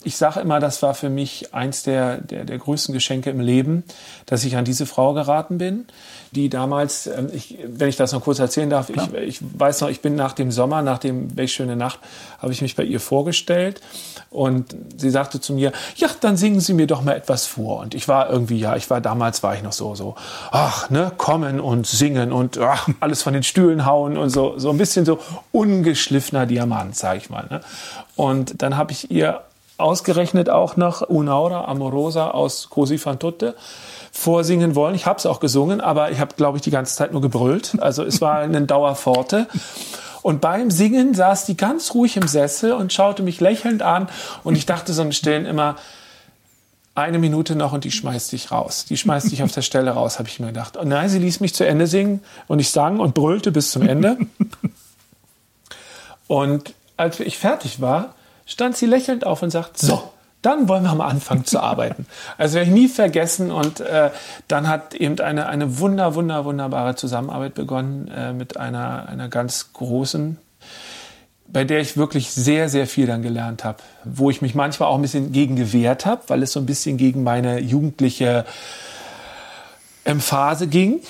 [0.05, 3.85] ich sage immer, das war für mich eins der, der, der größten Geschenke im Leben,
[4.27, 5.87] dass ich an diese Frau geraten bin,
[6.33, 9.89] die damals, ähm, ich, wenn ich das noch kurz erzählen darf, ich, ich, weiß noch,
[9.89, 12.01] ich bin nach dem Sommer, nach dem Welch schöne Nacht,
[12.39, 13.81] habe ich mich bei ihr vorgestellt
[14.31, 17.81] und sie sagte zu mir, ja, dann singen Sie mir doch mal etwas vor.
[17.81, 20.15] Und ich war irgendwie, ja, ich war damals, war ich noch so, so,
[20.51, 24.71] ach, ne, kommen und singen und ach, alles von den Stühlen hauen und so, so
[24.71, 25.19] ein bisschen so
[25.53, 27.47] ungeschliffener Diamant, sage ich mal.
[27.51, 27.61] Ne?
[28.17, 29.43] Und dann habe ich ihr
[29.83, 33.55] ausgerechnet auch noch Unaura Amorosa aus Cosi fan tutte
[34.13, 34.95] vorsingen wollen.
[34.95, 37.77] Ich habe es auch gesungen, aber ich habe, glaube ich, die ganze Zeit nur gebrüllt.
[37.81, 39.49] Also es war eine Dauerforte.
[40.23, 44.09] Und beim Singen saß die ganz ruhig im Sessel und schaute mich lächelnd an.
[44.45, 45.77] Und ich dachte so im Stillen immer,
[46.95, 48.85] eine Minute noch und die schmeißt dich raus.
[48.85, 50.77] Die schmeißt dich auf der Stelle raus, habe ich mir gedacht.
[50.77, 53.83] Und nein, sie ließ mich zu Ende singen und ich sang und brüllte bis zum
[53.83, 54.19] Ende.
[56.29, 58.15] Und als ich fertig war,
[58.47, 62.07] stand sie lächelnd auf und sagt, so, dann wollen wir mal anfangen zu arbeiten.
[62.39, 64.11] Also werde ich nie vergessen und äh,
[64.49, 69.73] dann hat eben eine, eine wunder, wunder, wunderbare Zusammenarbeit begonnen äh, mit einer, einer ganz
[69.73, 70.39] großen,
[71.47, 74.97] bei der ich wirklich sehr, sehr viel dann gelernt habe, wo ich mich manchmal auch
[74.97, 78.45] ein bisschen gegen gewehrt habe, weil es so ein bisschen gegen meine jugendliche
[80.05, 81.01] Emphase ging.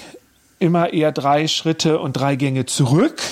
[0.59, 3.23] Immer eher drei Schritte und drei Gänge zurück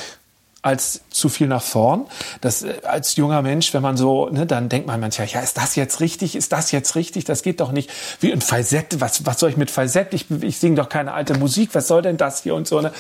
[0.63, 2.07] als zu viel nach vorn.
[2.41, 5.57] Das äh, als junger Mensch, wenn man so, ne, dann denkt man manchmal, ja, ist
[5.57, 6.37] das jetzt richtig?
[6.37, 7.25] Ist das jetzt richtig?
[7.25, 7.91] Das geht doch nicht.
[8.21, 9.01] Wie ein Falsett.
[9.01, 10.13] Was, was soll ich mit Falsett?
[10.13, 11.71] Ich, ich singe doch keine alte Musik.
[11.73, 12.81] Was soll denn das hier und so?
[12.81, 12.93] Ne?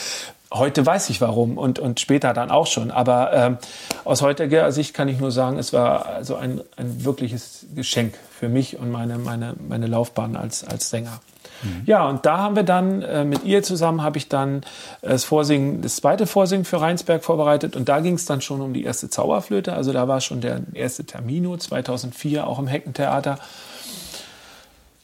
[0.52, 2.90] Heute weiß ich warum und, und später dann auch schon.
[2.90, 3.58] Aber ähm,
[4.04, 8.48] aus heutiger Sicht kann ich nur sagen, es war also ein, ein wirkliches Geschenk für
[8.48, 11.20] mich und meine, meine, meine Laufbahn als, als Sänger.
[11.62, 11.82] Mhm.
[11.86, 14.62] Ja, und da haben wir dann äh, mit ihr zusammen habe ich dann
[15.02, 18.72] das Vorsingen, das zweite Vorsingen für Rheinsberg vorbereitet und da ging es dann schon um
[18.72, 19.72] die erste Zauberflöte.
[19.72, 23.38] Also da war schon der erste Termino 2004 auch im Heckentheater.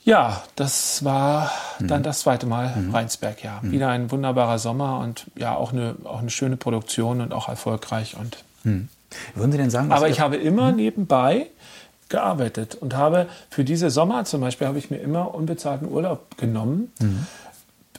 [0.05, 1.88] Ja, das war mhm.
[1.88, 2.95] dann das zweite Mal mhm.
[2.95, 3.59] Rheinsberg, ja.
[3.61, 3.73] Mhm.
[3.73, 8.16] Wieder ein wunderbarer Sommer und ja, auch eine, auch eine schöne Produktion und auch erfolgreich.
[8.16, 8.88] Und mhm.
[9.35, 10.77] Würden Sie denn sagen, aber ich habe immer mhm.
[10.77, 11.47] nebenbei
[12.09, 16.92] gearbeitet und habe für diese Sommer zum Beispiel habe ich mir immer unbezahlten Urlaub genommen.
[17.01, 17.27] Mhm.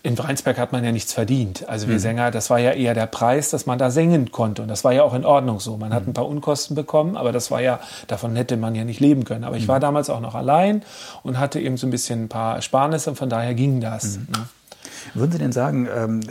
[0.04, 1.68] in Rheinsberg hat man ja nichts verdient.
[1.68, 2.00] Also wir mhm.
[2.00, 4.62] Sänger, das war ja eher der Preis, dass man da singen konnte.
[4.62, 5.76] Und das war ja auch in Ordnung so.
[5.76, 6.12] Man hat mhm.
[6.12, 9.44] ein paar Unkosten bekommen, aber das war ja, davon hätte man ja nicht leben können.
[9.44, 9.70] Aber ich mhm.
[9.70, 10.84] war damals auch noch allein
[11.24, 14.18] und hatte eben so ein bisschen ein paar Ersparnisse und von daher ging das.
[14.18, 14.48] Ne?
[15.14, 16.22] Würden Sie denn sagen, ähm,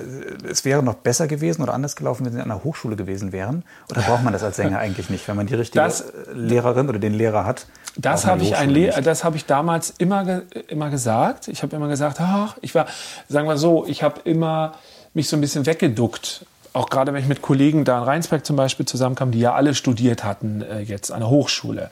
[0.48, 3.64] es wäre noch besser gewesen oder anders gelaufen, wenn Sie an einer Hochschule gewesen wären?
[3.90, 6.98] Oder braucht man das als Sänger eigentlich nicht, wenn man die richtige das, Lehrerin oder
[6.98, 7.66] den Lehrer hat?
[7.96, 11.48] Das habe ich, ein das hab ich damals immer, immer gesagt.
[11.48, 12.86] Ich habe immer gesagt, ach, ich war,
[13.28, 14.74] sagen wir so, ich habe immer
[15.14, 16.44] mich so ein bisschen weggeduckt
[16.76, 19.74] auch gerade wenn ich mit Kollegen da in Rheinsberg zum Beispiel zusammenkam, die ja alle
[19.74, 21.90] studiert hatten äh, jetzt an der Hochschule.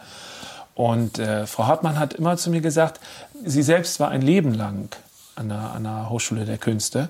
[0.74, 3.00] Und äh, Frau Hartmann hat immer zu mir gesagt,
[3.44, 4.94] sie selbst war ein Leben lang
[5.36, 7.08] an der, an der Hochschule der Künste.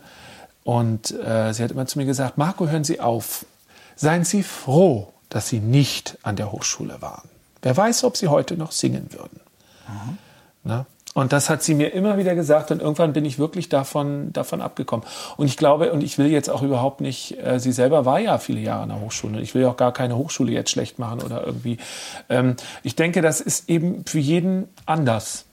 [0.64, 3.44] Und äh, sie hat immer zu mir gesagt, Marco, hören Sie auf.
[3.96, 7.28] Seien Sie froh, dass Sie nicht an der Hochschule waren.
[7.62, 9.40] Wer weiß, ob Sie heute noch singen würden.
[9.88, 10.18] Mhm.
[10.64, 10.86] Na?
[11.14, 14.60] Und das hat sie mir immer wieder gesagt und irgendwann bin ich wirklich davon, davon
[14.60, 15.06] abgekommen.
[15.36, 18.38] Und ich glaube, und ich will jetzt auch überhaupt nicht, äh, sie selber war ja
[18.38, 19.40] viele Jahre an der Hochschule.
[19.40, 21.78] Ich will auch gar keine Hochschule jetzt schlecht machen oder irgendwie.
[22.28, 25.44] Ähm, ich denke, das ist eben für jeden anders.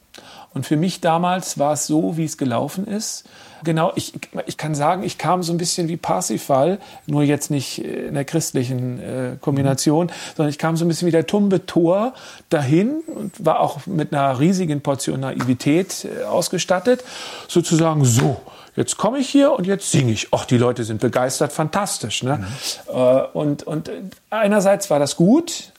[0.53, 3.23] Und für mich damals war es so, wie es gelaufen ist.
[3.63, 4.13] Genau, ich,
[4.47, 8.25] ich kann sagen, ich kam so ein bisschen wie Parsifal, nur jetzt nicht in der
[8.25, 10.11] christlichen äh, Kombination, mhm.
[10.35, 12.13] sondern ich kam so ein bisschen wie der tumbe Tor
[12.49, 17.03] dahin und war auch mit einer riesigen Portion Naivität äh, ausgestattet.
[17.47, 18.41] Sozusagen so,
[18.75, 20.29] jetzt komme ich hier und jetzt singe ich.
[20.31, 22.23] Ach, die Leute sind begeistert, fantastisch.
[22.23, 22.37] Ne?
[22.37, 22.95] Mhm.
[22.95, 23.91] Äh, und, und
[24.31, 25.71] einerseits war das gut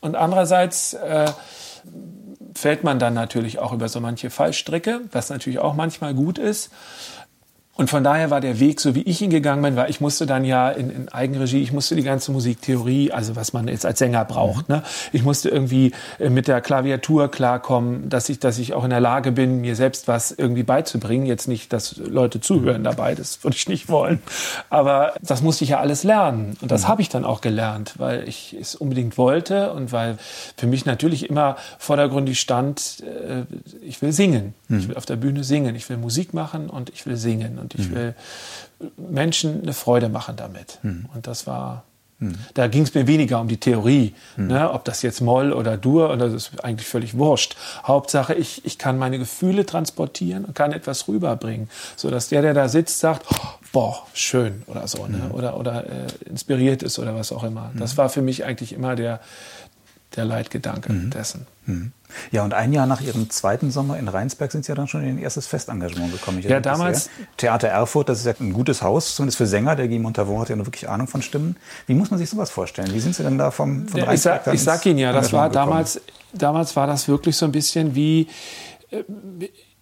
[0.00, 1.26] und andererseits äh,
[2.54, 6.70] fällt man dann natürlich auch über so manche Fallstricke, was natürlich auch manchmal gut ist.
[7.80, 10.26] Und von daher war der Weg, so wie ich ihn gegangen bin, weil ich musste
[10.26, 14.00] dann ja in, in Eigenregie, ich musste die ganze Musiktheorie, also was man jetzt als
[14.00, 14.74] Sänger braucht, mhm.
[14.74, 14.82] ne?
[15.12, 19.00] ich musste irgendwie äh, mit der Klaviatur klarkommen, dass ich, dass ich auch in der
[19.00, 21.24] Lage bin, mir selbst was irgendwie beizubringen.
[21.24, 24.20] Jetzt nicht, dass Leute zuhören dabei, das würde ich nicht wollen.
[24.68, 26.58] Aber das musste ich ja alles lernen.
[26.60, 26.88] Und das mhm.
[26.88, 30.18] habe ich dann auch gelernt, weil ich es unbedingt wollte und weil
[30.58, 33.44] für mich natürlich immer vordergründig stand, äh,
[33.80, 34.52] ich will singen.
[34.68, 34.78] Mhm.
[34.80, 35.74] Ich will auf der Bühne singen.
[35.76, 37.58] Ich will Musik machen und ich will singen.
[37.58, 37.94] Und und ich mhm.
[37.94, 38.14] will
[38.96, 40.78] Menschen eine Freude machen damit.
[40.82, 41.06] Mhm.
[41.14, 41.84] Und das war,
[42.18, 42.36] mhm.
[42.54, 44.48] da ging es mir weniger um die Theorie, mhm.
[44.48, 47.56] ne, ob das jetzt Moll oder Dur, oder das ist eigentlich völlig wurscht.
[47.84, 52.68] Hauptsache, ich, ich kann meine Gefühle transportieren und kann etwas rüberbringen, sodass der, der da
[52.68, 55.18] sitzt, sagt, oh, boah, schön oder so, ne?
[55.28, 55.30] Mhm.
[55.32, 57.70] oder, oder äh, inspiriert ist oder was auch immer.
[57.76, 57.98] Das mhm.
[57.98, 59.20] war für mich eigentlich immer der,
[60.16, 61.46] der Leitgedanke dessen.
[62.32, 65.04] Ja, und ein Jahr nach Ihrem zweiten Sommer in Rheinsberg sind Sie ja dann schon
[65.04, 66.40] in Ihr erstes Festengagement gekommen.
[66.40, 67.08] ja, damals.
[67.36, 69.76] Theater Erfurt, das ist ja ein gutes Haus, zumindest für Sänger.
[69.76, 71.56] Der Guy Montavon hat ja nur wirklich Ahnung von Stimmen.
[71.86, 72.92] Wie muss man sich sowas vorstellen?
[72.92, 75.32] Wie sind Sie denn da vom, von Rheinsberg Ich, sag, ich sag Ihnen ja, das
[75.32, 76.00] war damals,
[76.32, 78.26] damals war das wirklich so ein bisschen wie,
[78.90, 79.04] äh,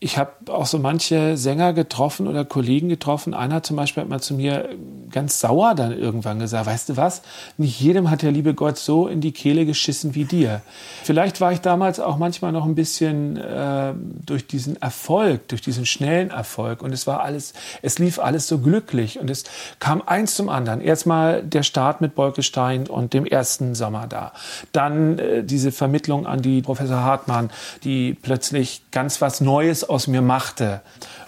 [0.00, 3.34] ich habe auch so manche Sänger getroffen oder Kollegen getroffen.
[3.34, 4.68] Einer zum Beispiel hat mal zu mir
[5.10, 7.22] ganz sauer dann irgendwann gesagt, weißt du was,
[7.56, 10.60] nicht jedem hat der liebe Gott so in die Kehle geschissen wie dir.
[11.02, 13.92] Vielleicht war ich damals auch manchmal noch ein bisschen äh,
[14.24, 18.58] durch diesen Erfolg, durch diesen schnellen Erfolg und es war alles, es lief alles so
[18.58, 19.44] glücklich und es
[19.80, 20.80] kam eins zum anderen.
[20.80, 24.32] Erstmal der Start mit Bolkestein und dem ersten Sommer da.
[24.70, 27.50] Dann äh, diese Vermittlung an die Professor Hartmann,
[27.82, 30.80] die plötzlich ganz was Neues aus mir machte.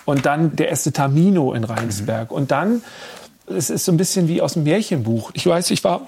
[0.05, 2.31] Und dann der erste Tamino in Rheinsberg.
[2.31, 2.37] Mhm.
[2.37, 2.83] Und dann,
[3.47, 5.31] es ist so ein bisschen wie aus dem Märchenbuch.
[5.35, 6.03] Ich weiß, ich war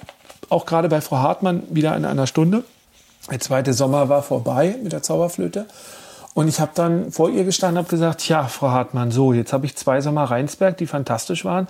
[0.48, 2.64] auch gerade bei Frau Hartmann wieder in einer Stunde.
[3.30, 5.66] Der zweite Sommer war vorbei mit der Zauberflöte.
[6.34, 9.52] Und ich habe dann vor ihr gestanden und habe gesagt, ja, Frau Hartmann, so, jetzt
[9.52, 11.68] habe ich zwei Sommer Rheinsberg, die fantastisch waren.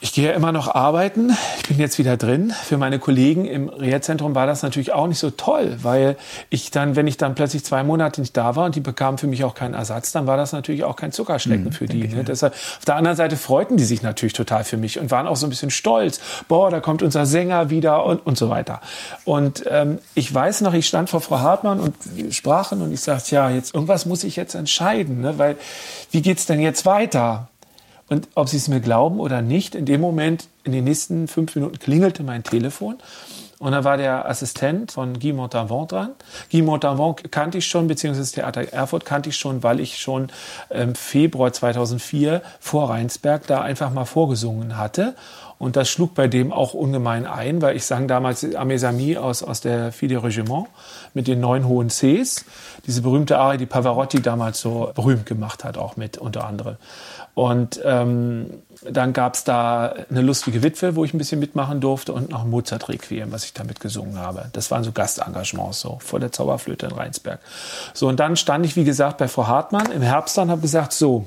[0.00, 1.34] Ich gehe ja immer noch arbeiten.
[1.56, 2.52] Ich bin jetzt wieder drin.
[2.64, 6.16] Für meine Kollegen im Reha-Zentrum war das natürlich auch nicht so toll, weil
[6.50, 9.26] ich dann, wenn ich dann plötzlich zwei Monate nicht da war und die bekamen für
[9.26, 12.08] mich auch keinen Ersatz, dann war das natürlich auch kein Zuckerschlecken mhm, für die.
[12.08, 12.24] Ne?
[12.24, 15.36] Deshalb, auf der anderen Seite freuten die sich natürlich total für mich und waren auch
[15.36, 16.20] so ein bisschen stolz.
[16.46, 18.82] Boah, da kommt unser Sänger wieder und, und so weiter.
[19.24, 23.00] Und ähm, ich weiß noch, ich stand vor Frau Hartmann und wir sprachen und ich
[23.00, 25.38] sagte, ja, jetzt irgendwas muss ich jetzt entscheiden, ne?
[25.38, 25.56] weil
[26.10, 27.48] wie geht's denn jetzt weiter?
[28.08, 31.54] Und ob Sie es mir glauben oder nicht, in dem Moment, in den nächsten fünf
[31.54, 32.96] Minuten klingelte mein Telefon.
[33.58, 36.10] Und da war der Assistent von Guy Montavon dran.
[36.50, 40.28] Guy Montavon kannte ich schon, beziehungsweise Theater Erfurt kannte ich schon, weil ich schon
[40.68, 45.14] im Februar 2004 vor Rheinsberg da einfach mal vorgesungen hatte.
[45.58, 49.62] Und das schlug bei dem auch ungemein ein, weil ich sang damals Amesami aus, aus
[49.62, 50.66] der Fide Regiment
[51.14, 52.44] mit den neun hohen Cs.
[52.86, 56.76] Diese berühmte Arie, die Pavarotti damals so berühmt gemacht hat, auch mit unter anderem.
[57.36, 58.46] Und ähm,
[58.90, 62.44] dann gab es da eine lustige Witwe, wo ich ein bisschen mitmachen durfte und noch
[62.44, 64.48] ein Mozart-Requiem, was ich damit gesungen habe.
[64.54, 67.40] Das waren so Gastengagements so vor der Zauberflöte in Rheinsberg.
[67.92, 70.94] So, und dann stand ich, wie gesagt, bei Frau Hartmann im Herbst dann, habe gesagt,
[70.94, 71.26] so,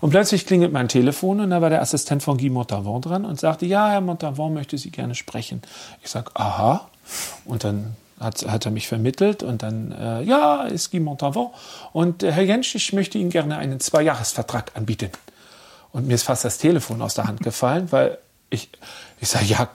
[0.00, 3.40] Und plötzlich klingelt mein Telefon und da war der Assistent von Guy Montavon dran und
[3.40, 5.62] sagte, ja, Herr Montavon möchte Sie gerne sprechen.
[6.02, 6.88] Ich sage, aha.
[7.44, 11.50] Und dann hat, hat er mich vermittelt und dann, äh, ja, ist Guy Montavon.
[11.92, 15.10] Und äh, Herr Jentsch, ich möchte Ihnen gerne einen Zweijahresvertrag anbieten.
[15.92, 18.18] Und mir ist fast das Telefon aus der Hand gefallen, weil
[18.50, 18.68] ich,
[19.20, 19.68] ich sage, ja,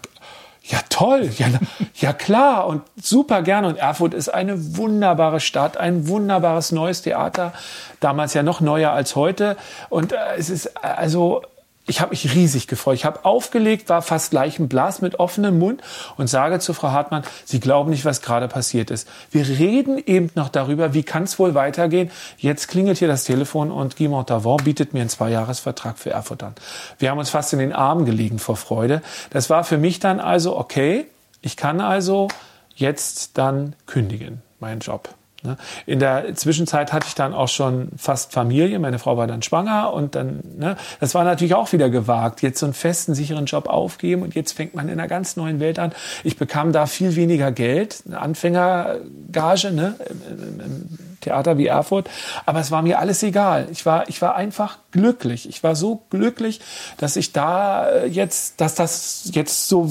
[0.63, 1.47] ja toll, ja,
[1.95, 3.67] ja klar und super gerne.
[3.67, 7.54] Und Erfurt ist eine wunderbare Stadt, ein wunderbares neues Theater,
[7.99, 9.58] damals ja noch neuer als heute.
[9.89, 11.41] Und äh, es ist äh, also
[11.89, 12.95] ich habe mich riesig gefreut.
[12.95, 15.82] Ich habe aufgelegt, war fast gleich ein Blas mit offenem Mund
[16.17, 19.08] und sage zu Frau Hartmann, Sie glauben nicht, was gerade passiert ist.
[19.32, 22.12] Wir reden eben noch darüber, wie kann es wohl weitergehen.
[22.38, 26.56] Jetzt klingelt hier das Telefon und Guy Montavon bietet mir einen Zweijahresvertrag für Erfurt an.
[26.99, 29.02] Wir haben uns fast in den Armen gelegen vor Freude.
[29.32, 31.08] Das war für mich dann also okay.
[31.41, 32.28] Ich kann also
[32.75, 35.10] jetzt dann kündigen, meinen Job.
[35.43, 35.58] Ne?
[35.86, 38.78] In der Zwischenzeit hatte ich dann auch schon fast Familie.
[38.80, 42.41] Meine Frau war dann schwanger und dann, ne, das war natürlich auch wieder gewagt.
[42.41, 45.60] Jetzt so einen festen, sicheren Job aufgeben und jetzt fängt man in einer ganz neuen
[45.60, 45.93] Welt an.
[46.23, 52.10] Ich bekam da viel weniger Geld, eine Anfängergage, ne, im, im Theater wie Erfurt.
[52.45, 53.67] Aber es war mir alles egal.
[53.71, 55.47] Ich war, ich war einfach glücklich.
[55.47, 56.60] Ich war so glücklich,
[56.97, 59.89] dass ich da äh, jetzt, dass das jetzt so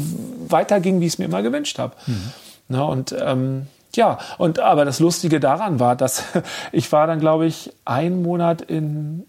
[0.49, 1.95] weiterging, wie ich es mir immer gewünscht habe.
[2.07, 2.33] Mhm.
[2.71, 3.67] Ne, und ähm,
[3.99, 6.25] ja, und aber das Lustige daran war, dass
[6.73, 9.25] ich war dann, glaube ich, einen Monat in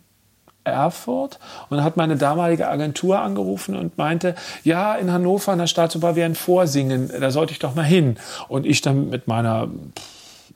[0.63, 6.15] Erfurt und hat meine damalige Agentur angerufen und meinte, ja, in Hannover in der Staatsoper
[6.15, 8.17] wäre Vorsingen, da sollte ich doch mal hin.
[8.47, 9.69] Und ich dann mit meiner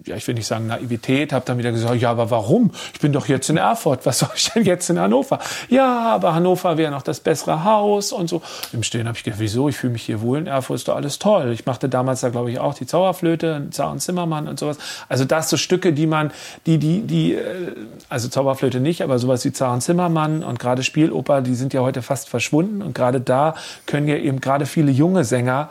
[0.05, 2.71] ja, ich will nicht sagen Naivität, habe dann wieder gesagt, ja, aber warum?
[2.93, 5.39] Ich bin doch jetzt in Erfurt, was soll ich denn jetzt in Hannover?
[5.69, 8.41] Ja, aber Hannover wäre noch das bessere Haus und so.
[8.73, 9.69] Im Stehen habe ich gedacht, wieso?
[9.69, 11.51] Ich fühle mich hier wohl, in Erfurt ist doch alles toll.
[11.51, 14.77] Ich machte damals da, glaube ich, auch die Zauberflöte, Zar und Zimmermann und sowas.
[15.09, 16.31] Also das so Stücke, die man,
[16.65, 17.73] die, die, die, äh,
[18.09, 21.81] also Zauberflöte nicht, aber sowas wie Zar und Zimmermann und gerade Spieloper, die sind ja
[21.81, 25.69] heute fast verschwunden und gerade da können ja eben gerade viele junge Sänger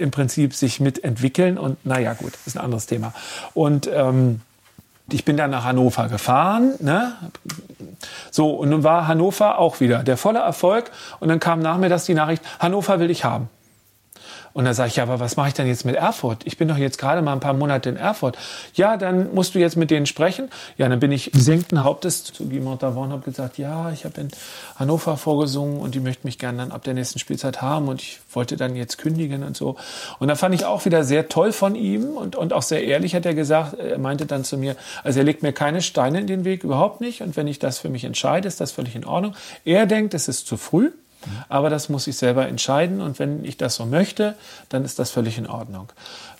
[0.00, 1.58] im Prinzip sich mitentwickeln.
[1.58, 3.12] Und naja, gut, ist ein anderes Thema.
[3.54, 4.40] Und ähm,
[5.12, 6.74] ich bin dann nach Hannover gefahren.
[6.80, 7.12] Ne?
[8.30, 10.90] So, und nun war Hannover auch wieder der volle Erfolg.
[11.20, 13.48] Und dann kam nach mir das die Nachricht, Hannover will ich haben.
[14.52, 16.42] Und dann sage ich, ja, aber was mache ich denn jetzt mit Erfurt?
[16.44, 18.36] Ich bin doch jetzt gerade mal ein paar Monate in Erfurt.
[18.74, 20.50] Ja, dann musst du jetzt mit denen sprechen.
[20.76, 24.20] Ja, dann bin ich gesenkten Hauptes zu Guy Montavon und habe gesagt, ja, ich habe
[24.20, 24.28] in
[24.76, 28.20] Hannover vorgesungen und die möchten mich gerne dann ab der nächsten Spielzeit haben und ich
[28.32, 29.76] wollte dann jetzt kündigen und so.
[30.18, 33.14] Und da fand ich auch wieder sehr toll von ihm und, und auch sehr ehrlich
[33.14, 36.26] hat er gesagt, er meinte dann zu mir, also er legt mir keine Steine in
[36.26, 37.22] den Weg, überhaupt nicht.
[37.22, 39.34] Und wenn ich das für mich entscheide, ist das völlig in Ordnung.
[39.64, 40.90] Er denkt, es ist zu früh.
[41.48, 44.36] Aber das muss ich selber entscheiden und wenn ich das so möchte,
[44.68, 45.92] dann ist das völlig in Ordnung.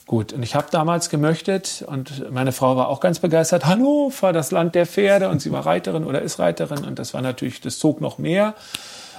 [0.06, 3.66] Gut, und ich habe damals gemöchtet und meine Frau war auch ganz begeistert.
[3.66, 7.22] Hannover, das Land der Pferde und sie war Reiterin oder ist Reiterin und das war
[7.22, 8.54] natürlich, das zog noch mehr.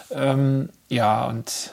[0.10, 1.72] Ähm, ja, und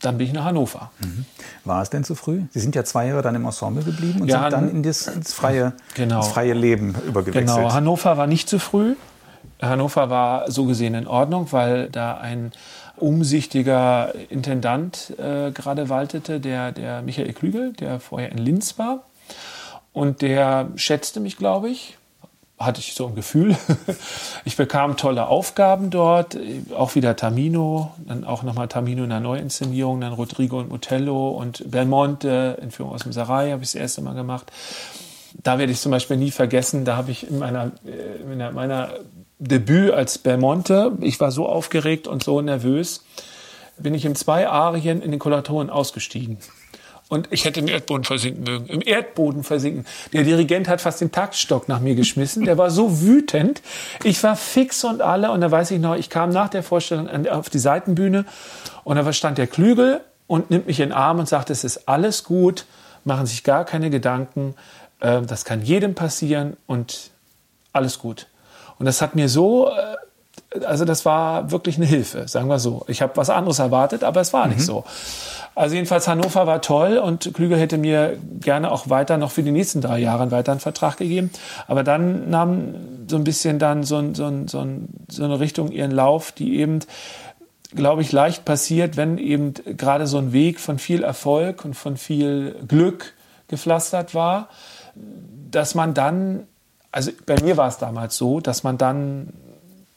[0.00, 0.90] dann bin ich nach Hannover.
[0.98, 1.24] Mhm.
[1.64, 2.42] War es denn zu früh?
[2.50, 5.06] Sie sind ja zwei Jahre dann im Ensemble geblieben und ja, sind dann in das,
[5.06, 6.18] ins, freie, genau.
[6.18, 7.46] ins freie Leben übergewechselt.
[7.46, 8.96] Genau, Hannover war nicht zu früh.
[9.62, 12.52] Hannover war so gesehen in Ordnung, weil da ein
[12.98, 19.04] umsichtiger Intendant äh, gerade waltete, der, der Michael Klügel, der vorher in Linz war.
[19.92, 21.96] Und der schätzte mich, glaube ich,
[22.58, 23.56] hatte ich so ein Gefühl.
[24.44, 26.38] Ich bekam tolle Aufgaben dort,
[26.76, 31.68] auch wieder Tamino, dann auch nochmal Tamino in der Neuinszenierung, dann Rodrigo und Motello und
[31.68, 34.52] Belmonte in Führung aus dem Sarai habe ich das erste Mal gemacht.
[35.42, 38.90] Da werde ich zum Beispiel nie vergessen, da habe ich in meiner, äh, in meiner
[39.38, 40.92] Debüt als Belmonte.
[41.00, 43.04] Ich war so aufgeregt und so nervös,
[43.78, 46.38] bin ich in zwei Arien in den Kolatoren ausgestiegen.
[47.08, 48.66] Und ich hätte im Erdboden versinken mögen.
[48.66, 49.86] Im Erdboden versinken.
[50.12, 52.44] Der Dirigent hat fast den Taktstock nach mir geschmissen.
[52.44, 53.62] Der war so wütend.
[54.02, 55.30] Ich war fix und alle.
[55.30, 58.24] Und da weiß ich noch, ich kam nach der Vorstellung auf die Seitenbühne.
[58.82, 61.88] Und da stand der Klügel und nimmt mich in den Arm und sagt, es ist
[61.88, 62.66] alles gut.
[63.04, 64.56] Machen sich gar keine Gedanken.
[65.00, 67.10] Ähm, das kann jedem passieren und
[67.72, 68.26] alles gut.
[68.78, 72.84] Und das hat mir so, äh, also das war wirklich eine Hilfe, sagen wir so.
[72.88, 74.54] Ich habe was anderes erwartet, aber es war mhm.
[74.54, 74.84] nicht so.
[75.54, 79.52] Also jedenfalls Hannover war toll und Klüger hätte mir gerne auch weiter noch für die
[79.52, 81.30] nächsten drei Jahre einen weiteren Vertrag gegeben.
[81.66, 82.74] Aber dann nahm
[83.08, 84.66] so ein bisschen dann so, so, so,
[85.08, 86.80] so eine Richtung ihren Lauf, die eben
[87.74, 91.96] glaube ich, leicht passiert, wenn eben gerade so ein Weg von viel Erfolg und von
[91.96, 93.14] viel Glück
[93.48, 94.48] gepflastert war,
[95.50, 96.46] dass man dann
[96.96, 99.34] also bei mir war es damals so, dass man dann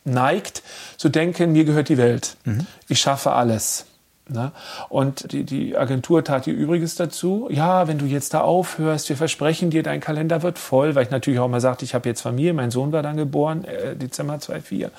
[0.04, 0.62] neigt
[0.98, 2.36] zu denken, mir gehört die Welt.
[2.44, 2.68] Mhm.
[2.90, 3.86] Ich schaffe alles.
[4.28, 4.52] Ne?
[4.90, 7.48] Und die, die Agentur tat ihr Übriges dazu.
[7.50, 11.10] Ja, wenn du jetzt da aufhörst, wir versprechen dir, dein Kalender wird voll, weil ich
[11.10, 14.38] natürlich auch mal sagte, ich habe jetzt Familie, mein Sohn war dann geboren, äh, Dezember
[14.38, 14.92] 2004.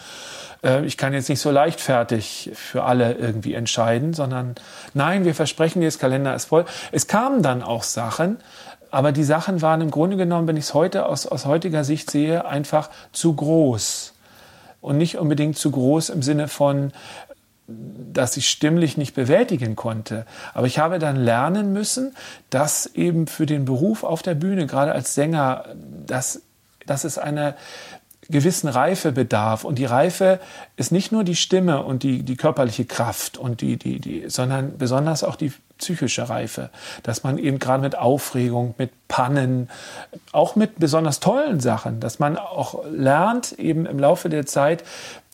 [0.64, 4.55] Äh, ich kann jetzt nicht so leichtfertig für alle irgendwie entscheiden, sondern
[4.95, 6.64] nein, wir versprechen dir, das Kalender ist voll.
[6.93, 8.39] Es kamen dann auch Sachen,
[8.91, 12.11] aber die Sachen waren im Grunde genommen, wenn ich es heute aus, aus heutiger Sicht
[12.11, 14.14] sehe, einfach zu groß.
[14.80, 16.93] Und nicht unbedingt zu groß im Sinne von,
[17.66, 20.26] dass ich stimmlich nicht bewältigen konnte.
[20.55, 22.14] Aber ich habe dann lernen müssen,
[22.49, 25.66] dass eben für den Beruf auf der Bühne, gerade als Sänger,
[26.07, 26.43] dass,
[26.86, 27.55] dass es eine
[28.28, 29.64] gewissen Reife bedarf.
[29.64, 30.41] Und die Reife
[30.76, 34.78] ist nicht nur die Stimme und die, die körperliche Kraft und die, die, die, sondern
[34.78, 36.70] besonders auch die psychische Reife,
[37.03, 39.68] dass man eben gerade mit Aufregung, mit Pannen,
[40.33, 44.85] auch mit besonders tollen Sachen, dass man auch lernt, eben im Laufe der Zeit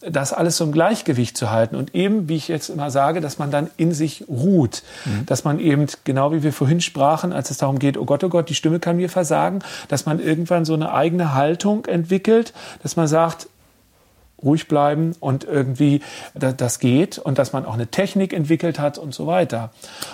[0.00, 3.38] das alles so im Gleichgewicht zu halten und eben, wie ich jetzt immer sage, dass
[3.38, 5.26] man dann in sich ruht, mhm.
[5.26, 8.28] dass man eben, genau wie wir vorhin sprachen, als es darum geht, oh Gott, oh
[8.28, 12.96] Gott, die Stimme kann mir versagen, dass man irgendwann so eine eigene Haltung entwickelt, dass
[12.96, 13.48] man sagt,
[14.46, 16.00] ruhig bleiben und irgendwie
[16.34, 19.70] das geht und dass man auch eine Technik entwickelt hat und so weiter.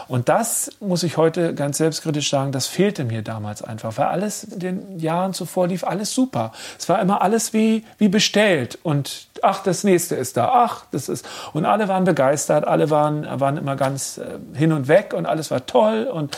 [0.09, 4.45] Und das muss ich heute ganz selbstkritisch sagen, das fehlte mir damals einfach, weil alles
[4.45, 6.53] in den Jahren zuvor lief alles super.
[6.79, 11.09] Es war immer alles wie, wie bestellt und ach, das nächste ist da, ach, das
[11.09, 15.27] ist, und alle waren begeistert, alle waren, waren immer ganz äh, hin und weg und
[15.27, 16.37] alles war toll und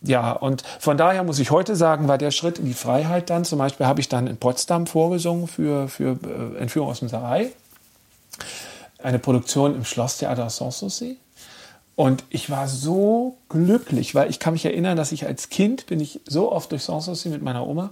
[0.00, 3.44] ja, und von daher muss ich heute sagen, war der Schritt in die Freiheit dann,
[3.44, 7.50] zum Beispiel habe ich dann in Potsdam vorgesungen für, für äh, Entführung aus dem Sarai,
[9.02, 11.16] eine Produktion im Schlosstheater Sanssouci.
[11.96, 15.98] Und ich war so glücklich, weil ich kann mich erinnern, dass ich als Kind bin
[15.98, 17.90] ich so oft durch Sanssouci mit meiner Oma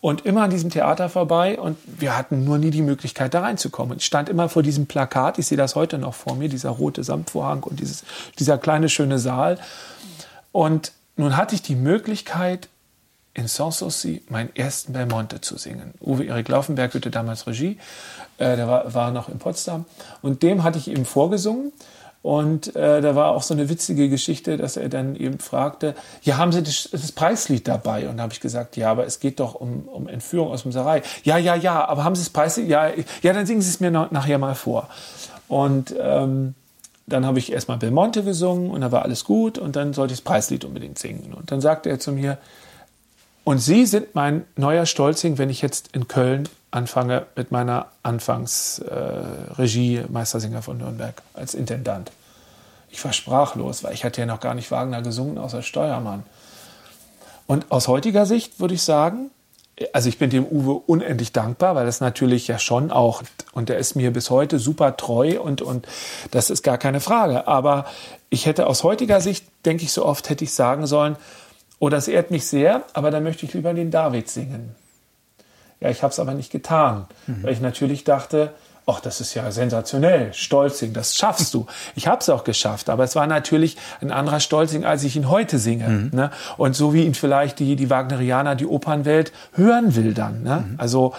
[0.00, 3.98] und immer an diesem Theater vorbei und wir hatten nur nie die Möglichkeit, da reinzukommen.
[3.98, 7.04] Ich stand immer vor diesem Plakat, ich sehe das heute noch vor mir, dieser rote
[7.04, 8.04] Samtvorhang und dieses,
[8.38, 9.58] dieser kleine schöne Saal.
[10.50, 12.68] Und nun hatte ich die Möglichkeit,
[13.34, 15.94] in Sanssouci meinen ersten Belmonte zu singen.
[16.00, 17.78] Uwe Erik Laufenberg hörte damals Regie,
[18.38, 19.86] äh, der war, war noch in Potsdam
[20.20, 21.72] und dem hatte ich eben vorgesungen.
[22.20, 26.36] Und äh, da war auch so eine witzige Geschichte, dass er dann eben fragte, ja,
[26.36, 28.08] haben Sie das, das Preislied dabei?
[28.08, 30.70] Und da habe ich gesagt, ja, aber es geht doch um, um Entführung aus dem
[30.70, 31.02] Sarai.
[31.24, 32.68] Ja, ja, ja, aber haben Sie das Preislied?
[32.68, 32.90] Ja,
[33.22, 34.88] ja, dann singen Sie es mir nachher mal vor.
[35.48, 36.54] Und ähm,
[37.12, 40.20] dann habe ich erstmal Belmonte gesungen und da war alles gut und dann sollte ich
[40.20, 41.34] das Preislied unbedingt singen.
[41.34, 42.38] Und dann sagte er zu mir,
[43.44, 49.96] und Sie sind mein neuer Stolzing, wenn ich jetzt in Köln anfange mit meiner Anfangsregie
[49.96, 52.12] äh, Meistersinger von Nürnberg als Intendant.
[52.90, 56.22] Ich war sprachlos, weil ich hatte ja noch gar nicht Wagner gesungen, außer Steuermann.
[57.46, 59.30] Und aus heutiger Sicht würde ich sagen,
[59.92, 63.78] also ich bin dem Uwe unendlich dankbar, weil das natürlich ja schon auch, und er
[63.78, 65.86] ist mir bis heute super treu und, und
[66.30, 67.46] das ist gar keine Frage.
[67.46, 67.86] Aber
[68.30, 71.16] ich hätte aus heutiger Sicht, denke ich so oft, hätte ich sagen sollen,
[71.78, 74.74] oh, das ehrt mich sehr, aber dann möchte ich lieber den David singen.
[75.80, 77.42] Ja, ich habe es aber nicht getan, mhm.
[77.42, 78.54] weil ich natürlich dachte,
[78.86, 81.66] ach, das ist ja sensationell, Stolzing, das schaffst du.
[81.94, 85.28] Ich habe es auch geschafft, aber es war natürlich ein anderer Stolzing, als ich ihn
[85.28, 85.88] heute singe.
[85.88, 86.10] Mhm.
[86.12, 86.30] Ne?
[86.56, 90.42] Und so wie ihn vielleicht die, die Wagnerianer, die Opernwelt hören will dann.
[90.42, 90.64] Ne?
[90.68, 90.74] Mhm.
[90.78, 91.14] Also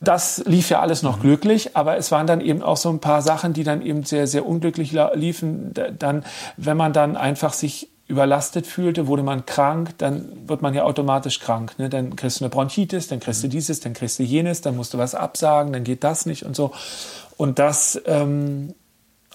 [0.00, 1.22] das lief ja alles noch mhm.
[1.22, 4.26] glücklich, aber es waren dann eben auch so ein paar Sachen, die dann eben sehr,
[4.26, 5.74] sehr unglücklich liefen.
[5.98, 6.24] Dann,
[6.56, 11.38] wenn man dann einfach sich überlastet fühlte, wurde man krank, dann wird man ja automatisch
[11.38, 11.78] krank.
[11.78, 11.88] Ne?
[11.88, 13.52] Dann kriegst du eine Bronchitis, dann kriegst du mhm.
[13.52, 16.56] dieses, dann kriegst du jenes, dann musst du was absagen, dann geht das nicht und
[16.56, 16.72] so.
[17.36, 18.74] Und das, ähm,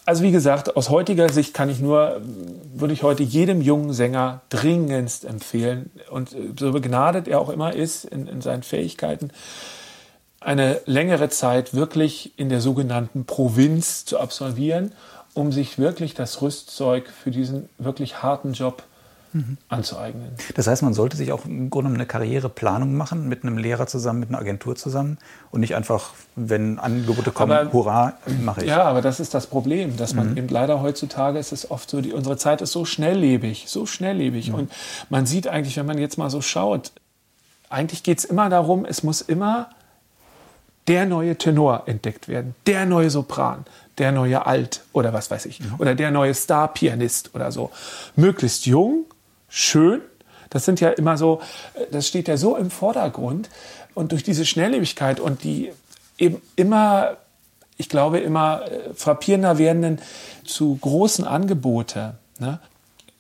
[0.06, 2.22] also wie gesagt, aus heutiger Sicht kann ich nur,
[2.74, 8.04] würde ich heute jedem jungen Sänger dringendst empfehlen und so begnadet er auch immer ist
[8.04, 9.32] in, in seinen Fähigkeiten,
[10.42, 14.92] eine längere Zeit wirklich in der sogenannten Provinz zu absolvieren
[15.36, 18.84] um sich wirklich das Rüstzeug für diesen wirklich harten Job
[19.34, 19.58] mhm.
[19.70, 20.32] anzueignen.
[20.56, 24.22] Das heißt, man sollte sich auch im Grunde eine Karriereplanung machen, mit einem Lehrer zusammen,
[24.22, 25.18] mit einer Agentur zusammen
[25.52, 28.68] und nicht einfach, wenn Angebote kommen, aber, hurra, mache ich.
[28.68, 30.38] Ja, aber das ist das Problem, dass man mhm.
[30.38, 34.50] eben leider heutzutage ist es oft so, die, unsere Zeit ist so schnelllebig, so schnelllebig.
[34.50, 34.56] Mhm.
[34.56, 34.72] Und
[35.10, 36.92] man sieht eigentlich, wenn man jetzt mal so schaut,
[37.70, 39.70] eigentlich geht es immer darum, es muss immer
[40.88, 43.66] der neue Tenor entdeckt werden, der neue Sopran,
[43.98, 45.76] der neue Alt oder was weiß ich, mhm.
[45.80, 47.72] oder der neue Star-Pianist oder so.
[48.16, 49.06] Möglichst jung,
[49.50, 50.02] schön,
[50.50, 51.42] das sind ja immer so,
[51.92, 53.50] das steht ja so im Vordergrund.
[53.94, 55.72] Und durch diese Schnelllebigkeit und die
[56.18, 57.18] eben immer,
[57.78, 60.00] ich glaube, immer äh, frappierender werdenden
[60.46, 62.60] zu großen Angebote, ne,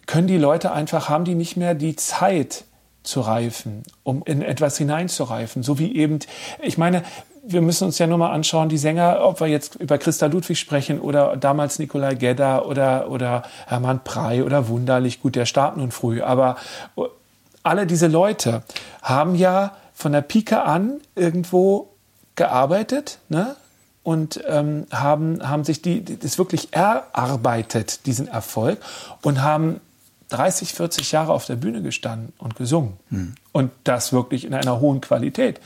[0.05, 2.65] können die Leute einfach, haben die nicht mehr die Zeit
[3.03, 6.19] zu reifen, um in etwas hineinzureifen, so wie eben,
[6.61, 7.03] ich meine,
[7.47, 10.59] wir müssen uns ja nur mal anschauen, die Sänger, ob wir jetzt über Christa Ludwig
[10.59, 15.21] sprechen oder damals Nikolai Gedda oder, oder Hermann Prey oder Wunderlich.
[15.21, 16.57] Gut, der starb nun früh, aber
[17.63, 18.63] alle diese Leute
[19.01, 21.89] haben ja von der Pike an irgendwo
[22.35, 23.55] gearbeitet, ne?
[24.03, 28.77] und ähm, haben, haben sich die, das wirklich erarbeitet, diesen Erfolg,
[29.23, 29.81] und haben
[30.29, 32.93] 30, 40 Jahre auf der Bühne gestanden und gesungen.
[33.09, 33.35] Mhm.
[33.51, 35.59] Und das wirklich in einer hohen Qualität.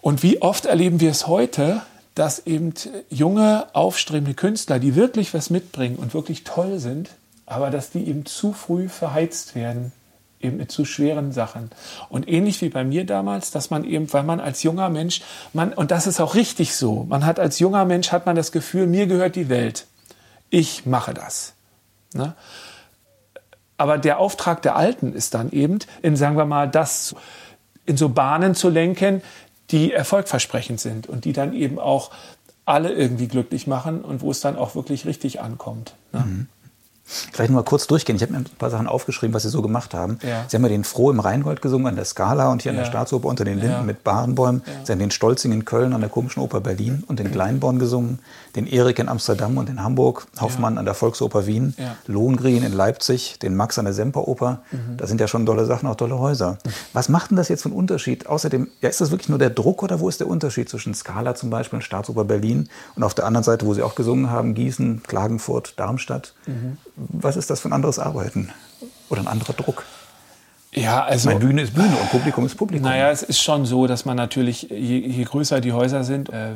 [0.00, 1.82] Und wie oft erleben wir es heute,
[2.14, 2.74] dass eben
[3.10, 7.10] junge, aufstrebende Künstler, die wirklich was mitbringen und wirklich toll sind,
[7.46, 9.92] aber dass die eben zu früh verheizt werden
[10.40, 11.70] eben mit zu schweren Sachen.
[12.08, 15.22] Und ähnlich wie bei mir damals, dass man eben, weil man als junger Mensch,
[15.52, 18.52] man, und das ist auch richtig so, man hat als junger Mensch, hat man das
[18.52, 19.86] Gefühl, mir gehört die Welt.
[20.50, 21.54] Ich mache das.
[22.14, 22.34] Ne?
[23.76, 27.14] Aber der Auftrag der Alten ist dann eben, in, sagen wir mal, das
[27.86, 29.22] in so Bahnen zu lenken,
[29.70, 32.10] die erfolgversprechend sind und die dann eben auch
[32.64, 35.94] alle irgendwie glücklich machen und wo es dann auch wirklich richtig ankommt.
[36.12, 36.20] Ne?
[36.20, 36.46] Mhm.
[37.32, 38.16] Vielleicht mal kurz durchgehen.
[38.16, 40.18] Ich habe mir ein paar Sachen aufgeschrieben, was Sie so gemacht haben.
[40.22, 40.44] Ja.
[40.46, 42.78] Sie haben ja den Froh im Rheingold gesungen, an der Skala und hier ja.
[42.78, 43.82] an der Staatsoper unter den Linden ja.
[43.82, 44.62] mit Barenbäumen.
[44.84, 48.18] Sie haben den Stolzing in Köln an der Komischen Oper Berlin und den Kleinborn gesungen,
[48.58, 51.74] den Erik in Amsterdam und in Hamburg, Hoffmann an der Volksoper Wien,
[52.06, 54.62] Lohengrin in Leipzig, den Max an der Semperoper.
[54.72, 54.96] Mhm.
[54.96, 56.58] Das sind ja schon tolle Sachen, auch tolle Häuser.
[56.64, 56.70] Mhm.
[56.92, 58.26] Was macht denn das jetzt für einen Unterschied?
[58.26, 61.36] Außerdem, ja, ist das wirklich nur der Druck oder wo ist der Unterschied zwischen Skala
[61.36, 64.54] zum Beispiel und Staatsoper Berlin und auf der anderen Seite, wo Sie auch gesungen haben,
[64.54, 66.34] Gießen, Klagenfurt, Darmstadt?
[66.46, 66.78] Mhm.
[66.96, 68.50] Was ist das für ein anderes Arbeiten
[69.08, 69.84] oder ein anderer Druck?
[70.74, 71.28] Ja, also.
[71.28, 72.88] Meine Bühne ist Bühne und Publikum ist Publikum.
[72.88, 76.50] Naja, es ist schon so, dass man natürlich, je, je größer die Häuser sind, äh,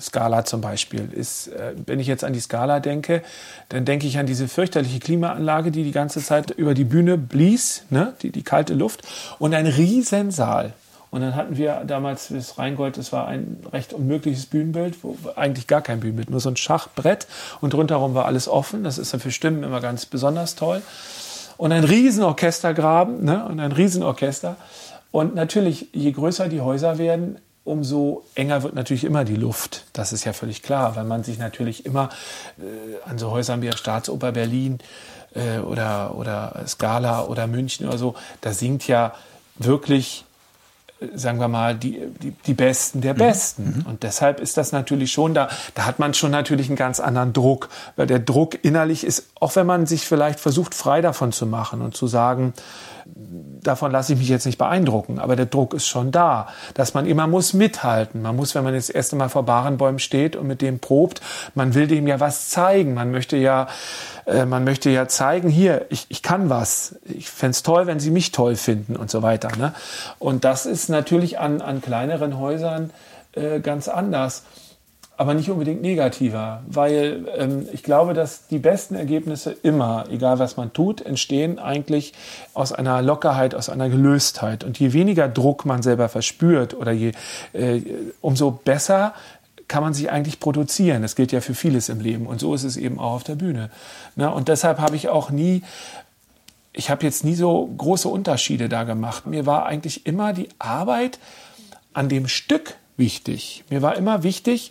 [0.00, 3.22] Skala zum Beispiel, ist, äh, wenn ich jetzt an die Skala denke,
[3.68, 7.84] dann denke ich an diese fürchterliche Klimaanlage, die die ganze Zeit über die Bühne blies,
[7.90, 8.14] ne?
[8.22, 9.02] die, die kalte Luft
[9.38, 10.72] und ein Riesensaal.
[11.10, 15.66] Und dann hatten wir damals das Rheingold, das war ein recht unmögliches Bühnenbild, wo eigentlich
[15.66, 17.26] gar kein Bühnenbild, nur so ein Schachbrett
[17.60, 18.84] und rundherum war alles offen.
[18.84, 20.82] Das ist dann für Stimmen immer ganz besonders toll.
[21.56, 23.44] Und ein Riesenorchestergraben ne?
[23.46, 24.56] und ein Riesenorchester.
[25.10, 27.38] Und natürlich, je größer die Häuser werden,
[27.68, 29.84] umso enger wird natürlich immer die Luft.
[29.92, 32.08] Das ist ja völlig klar, weil man sich natürlich immer
[32.58, 34.78] äh, an so Häusern wie der Staatsoper Berlin
[35.34, 39.14] äh, oder, oder Scala oder München oder so, da singt ja
[39.56, 40.24] wirklich
[41.14, 43.18] sagen wir mal, die, die, die Besten der mhm.
[43.18, 43.74] Besten.
[43.78, 43.86] Mhm.
[43.86, 47.32] Und deshalb ist das natürlich schon, da, da hat man schon natürlich einen ganz anderen
[47.32, 51.46] Druck, weil der Druck innerlich ist, auch wenn man sich vielleicht versucht, frei davon zu
[51.46, 52.52] machen und zu sagen,
[53.62, 57.06] davon lasse ich mich jetzt nicht beeindrucken, aber der Druck ist schon da, dass man
[57.06, 58.22] immer muss mithalten.
[58.22, 61.20] Man muss, wenn man jetzt das erste Mal vor Barenbäumen steht und mit dem probt,
[61.54, 62.94] man will dem ja was zeigen.
[62.94, 63.68] Man möchte ja,
[64.26, 66.96] äh, man möchte ja zeigen, hier, ich, ich kann was.
[67.04, 69.50] Ich fände toll, wenn Sie mich toll finden und so weiter.
[69.56, 69.74] Ne?
[70.18, 72.90] Und das ist natürlich an, an kleineren Häusern
[73.32, 74.44] äh, ganz anders
[75.18, 80.56] aber nicht unbedingt negativer, weil ähm, ich glaube, dass die besten Ergebnisse immer, egal was
[80.56, 82.14] man tut, entstehen eigentlich
[82.54, 84.62] aus einer Lockerheit, aus einer Gelöstheit.
[84.62, 87.12] Und je weniger Druck man selber verspürt oder je,
[87.52, 87.82] äh,
[88.20, 89.12] umso besser
[89.66, 91.02] kann man sich eigentlich produzieren.
[91.02, 92.28] Das gilt ja für vieles im Leben.
[92.28, 93.70] Und so ist es eben auch auf der Bühne.
[94.14, 95.62] Na, und deshalb habe ich auch nie
[96.72, 99.26] ich habe jetzt nie so große Unterschiede da gemacht.
[99.26, 101.18] Mir war eigentlich immer die Arbeit
[101.92, 103.64] an dem Stück wichtig.
[103.68, 104.70] Mir war immer wichtig,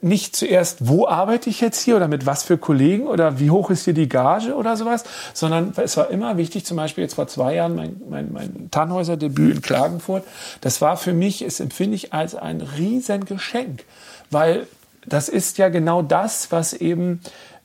[0.00, 3.70] nicht zuerst, wo arbeite ich jetzt hier oder mit was für Kollegen oder wie hoch
[3.70, 7.28] ist hier die Gage oder sowas, sondern es war immer wichtig, zum Beispiel jetzt vor
[7.28, 10.24] zwei Jahren mein, mein, mein Tannhäuser-Debüt in Klagenfurt,
[10.60, 13.84] das war für mich, es empfinde ich als ein Riesengeschenk,
[14.30, 14.66] weil
[15.06, 17.20] das ist ja genau das, was eben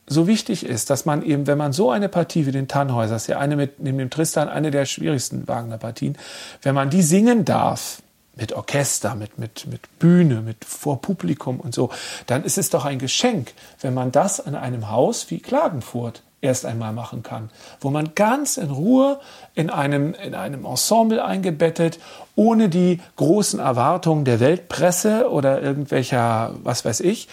[0.07, 3.27] so wichtig ist, dass man eben, wenn man so eine Partie wie den Tannhäuser, ist
[3.27, 6.17] ja eine mit, neben dem Tristan eine der schwierigsten Wagner-Partien,
[6.61, 8.01] wenn man die singen darf,
[8.35, 11.89] mit Orchester, mit, mit, mit Bühne, mit vor Publikum und so,
[12.27, 16.65] dann ist es doch ein Geschenk, wenn man das an einem Haus wie Klagenfurt erst
[16.65, 19.19] einmal machen kann, wo man ganz in Ruhe
[19.53, 21.99] in einem, in einem Ensemble eingebettet,
[22.35, 27.27] ohne die großen Erwartungen der Weltpresse oder irgendwelcher, was weiß ich,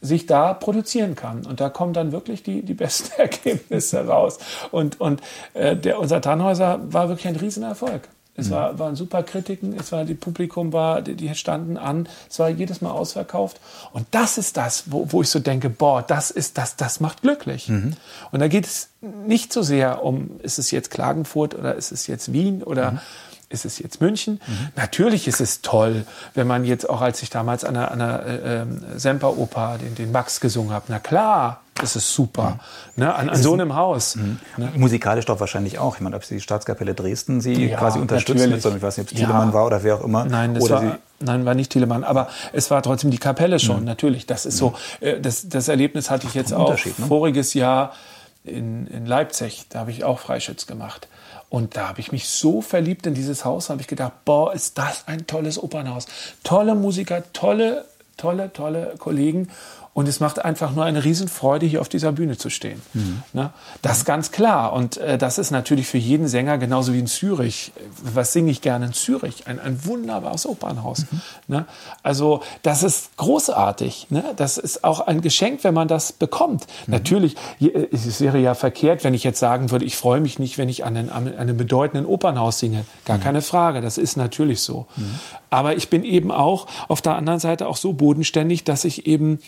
[0.00, 1.46] sich da produzieren kann.
[1.46, 4.38] Und da kommen dann wirklich die, die besten Ergebnisse raus.
[4.70, 5.22] Und, und
[5.54, 8.08] äh, der, unser Tannhäuser war wirklich ein Riesenerfolg.
[8.36, 12.38] Es war, waren super Kritiken, es war, die Publikum war, die, die standen an, es
[12.38, 13.60] war jedes Mal ausverkauft.
[13.92, 17.22] Und das ist das, wo, wo ich so denke, boah, das ist das, das macht
[17.22, 17.68] glücklich.
[17.68, 17.94] Mhm.
[18.32, 22.06] Und da geht es nicht so sehr um, ist es jetzt Klagenfurt oder ist es
[22.06, 22.98] jetzt Wien oder mhm.
[23.48, 24.40] ist es jetzt München?
[24.46, 24.68] Mhm.
[24.76, 28.26] Natürlich ist es toll, wenn man jetzt auch, als ich damals an der, an der
[28.26, 32.58] äh, ähm, Semperoper den, den Max gesungen habe, na klar, das ist super.
[32.96, 33.04] Mhm.
[33.04, 33.14] Ne?
[33.14, 34.16] An, an so einem Haus.
[34.16, 34.38] Mhm.
[34.56, 34.70] Ne?
[34.76, 35.96] Musikalisch doch wahrscheinlich auch.
[35.96, 39.08] Ich meine, ob die Staatskapelle Dresden sie ja, quasi unterstützt mit so, ich weiß nicht,
[39.08, 40.24] ob es Thielemann war oder wer auch immer.
[40.24, 42.04] Nein, das oder war, nein, war nicht Thielemann.
[42.04, 43.86] Aber es war trotzdem die Kapelle schon, mhm.
[43.86, 44.26] natürlich.
[44.26, 46.92] Das ist so, äh, das, das Erlebnis hatte ich jetzt auch ne?
[47.06, 47.92] voriges Jahr
[48.44, 49.66] in, in Leipzig.
[49.68, 51.08] Da habe ich auch Freischütz gemacht.
[51.48, 54.78] Und da habe ich mich so verliebt in dieses Haus, habe ich gedacht, boah, ist
[54.78, 56.06] das ein tolles Opernhaus.
[56.42, 57.84] Tolle Musiker, tolle,
[58.16, 59.48] tolle, tolle Kollegen.
[59.96, 62.82] Und es macht einfach nur eine Riesenfreude, hier auf dieser Bühne zu stehen.
[62.92, 63.22] Mhm.
[63.32, 63.50] Ne?
[63.80, 64.74] Das ist ganz klar.
[64.74, 67.72] Und äh, das ist natürlich für jeden Sänger genauso wie in Zürich.
[68.02, 69.46] Was singe ich gerne in Zürich?
[69.46, 71.06] Ein, ein wunderbares Opernhaus.
[71.10, 71.20] Mhm.
[71.48, 71.64] Ne?
[72.02, 74.08] Also das ist großartig.
[74.10, 74.22] Ne?
[74.36, 76.66] Das ist auch ein Geschenk, wenn man das bekommt.
[76.86, 76.92] Mhm.
[76.92, 80.58] Natürlich, äh, es wäre ja verkehrt, wenn ich jetzt sagen würde, ich freue mich nicht,
[80.58, 82.84] wenn ich an, einen, an einem bedeutenden Opernhaus singe.
[83.06, 83.22] Gar mhm.
[83.22, 83.80] keine Frage.
[83.80, 84.84] Das ist natürlich so.
[84.96, 85.20] Mhm.
[85.48, 89.38] Aber ich bin eben auch auf der anderen Seite auch so bodenständig, dass ich eben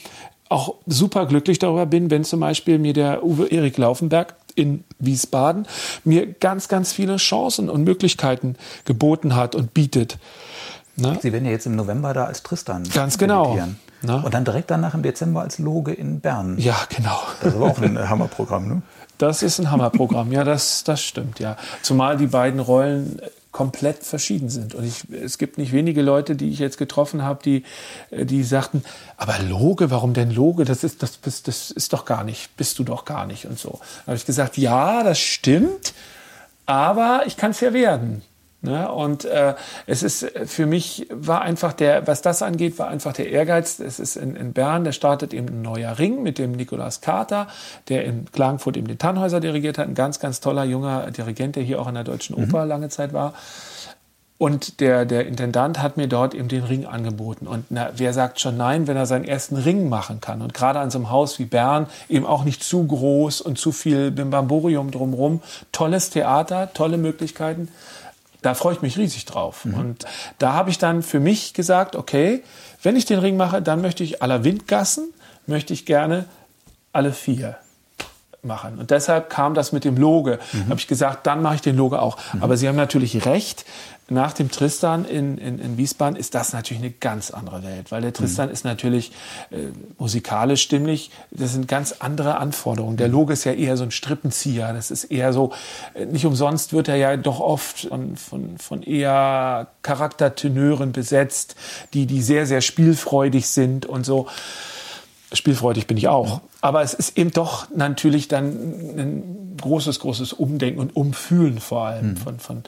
[0.49, 5.67] auch super glücklich darüber bin, wenn zum Beispiel mir der Uwe Erik Laufenberg in Wiesbaden
[6.05, 10.19] mir ganz, ganz viele Chancen und Möglichkeiten geboten hat und bietet.
[10.97, 11.17] Ne?
[11.23, 12.83] Sie werden ja jetzt im November da als Tristan.
[12.93, 13.57] Ganz genau.
[14.03, 14.23] Ne?
[14.25, 16.57] Und dann direkt danach im Dezember als Loge in Bern.
[16.59, 17.21] Ja, genau.
[17.41, 18.83] Das ist aber auch ein Hammerprogramm, ne?
[19.19, 21.57] Das ist ein Hammerprogramm, ja, das, das stimmt, ja.
[21.83, 24.77] Zumal die beiden Rollen komplett verschieden sind.
[24.77, 27.65] Und ich, es gibt nicht wenige Leute, die ich jetzt getroffen habe, die,
[28.11, 28.85] äh, die sagten,
[29.17, 30.65] aber Loge, warum denn Loge?
[30.65, 33.59] Das ist, das, das, das ist doch gar nicht, bist du doch gar nicht und
[33.59, 33.81] so.
[34.05, 35.95] Da habe ich gesagt, ja, das stimmt,
[36.67, 38.23] aber ich kann es ja werden.
[38.61, 38.91] Ne?
[38.91, 39.55] Und äh,
[39.87, 43.79] es ist für mich war einfach der, was das angeht, war einfach der Ehrgeiz.
[43.79, 47.47] Es ist in, in Bern, der startet eben ein neuer Ring mit dem Nikolaus Kater,
[47.89, 49.87] der in Klagenfurt eben den Tannhäuser dirigiert hat.
[49.87, 52.45] Ein ganz, ganz toller junger Dirigent, der hier auch an der Deutschen mhm.
[52.45, 53.35] Oper lange Zeit war.
[54.39, 57.49] Und der, der Intendant hat mir dort eben den Ring angeboten.
[57.49, 60.43] Und na, wer sagt schon nein, wenn er seinen ersten Ring machen kann?
[60.43, 63.73] Und gerade an so einem Haus wie Bern, eben auch nicht zu groß und zu
[63.73, 65.43] viel Bimbamborium drumherum.
[65.73, 67.69] Tolles Theater, tolle Möglichkeiten
[68.43, 69.65] da freue ich mich riesig drauf.
[69.65, 69.75] Mhm.
[69.75, 70.05] Und
[70.39, 72.43] da habe ich dann für mich gesagt, okay,
[72.83, 75.13] wenn ich den Ring mache, dann möchte ich aller Windgassen,
[75.47, 76.27] möchte ich gerne
[76.93, 77.57] alle vier
[78.43, 78.79] machen.
[78.79, 80.39] Und deshalb kam das mit dem Loge.
[80.53, 80.69] Mhm.
[80.71, 82.17] Habe ich gesagt, dann mache ich den Loge auch.
[82.33, 82.43] Mhm.
[82.43, 83.65] Aber Sie haben natürlich recht
[84.11, 88.01] nach dem Tristan in, in, in Wiesbaden ist das natürlich eine ganz andere Welt, weil
[88.01, 88.53] der Tristan mhm.
[88.53, 89.13] ist natürlich
[89.51, 92.97] äh, musikalisch stimmlich, das sind ganz andere Anforderungen.
[92.97, 95.53] Der Loge ist ja eher so ein Strippenzieher, das ist eher so,
[95.95, 101.57] äh, nicht umsonst wird er ja doch oft von, von, von eher Charaktertenören besetzt,
[101.93, 104.27] die, die sehr, sehr spielfreudig sind und so.
[105.35, 106.41] Spielfreudig bin ich auch.
[106.63, 108.47] Aber es ist eben doch natürlich dann
[108.97, 112.17] ein großes, großes Umdenken und Umfühlen vor allem mhm.
[112.17, 112.63] von, von,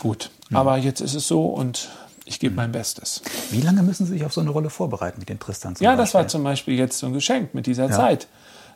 [0.00, 0.56] Gut, mhm.
[0.56, 1.88] aber jetzt ist es so und
[2.26, 3.22] ich gebe mein Bestes.
[3.50, 5.74] Wie lange müssen Sie sich auf so eine Rolle vorbereiten mit den Tristan?
[5.80, 7.96] Ja, das war zum Beispiel jetzt so ein Geschenk mit dieser ja.
[7.96, 8.28] Zeit.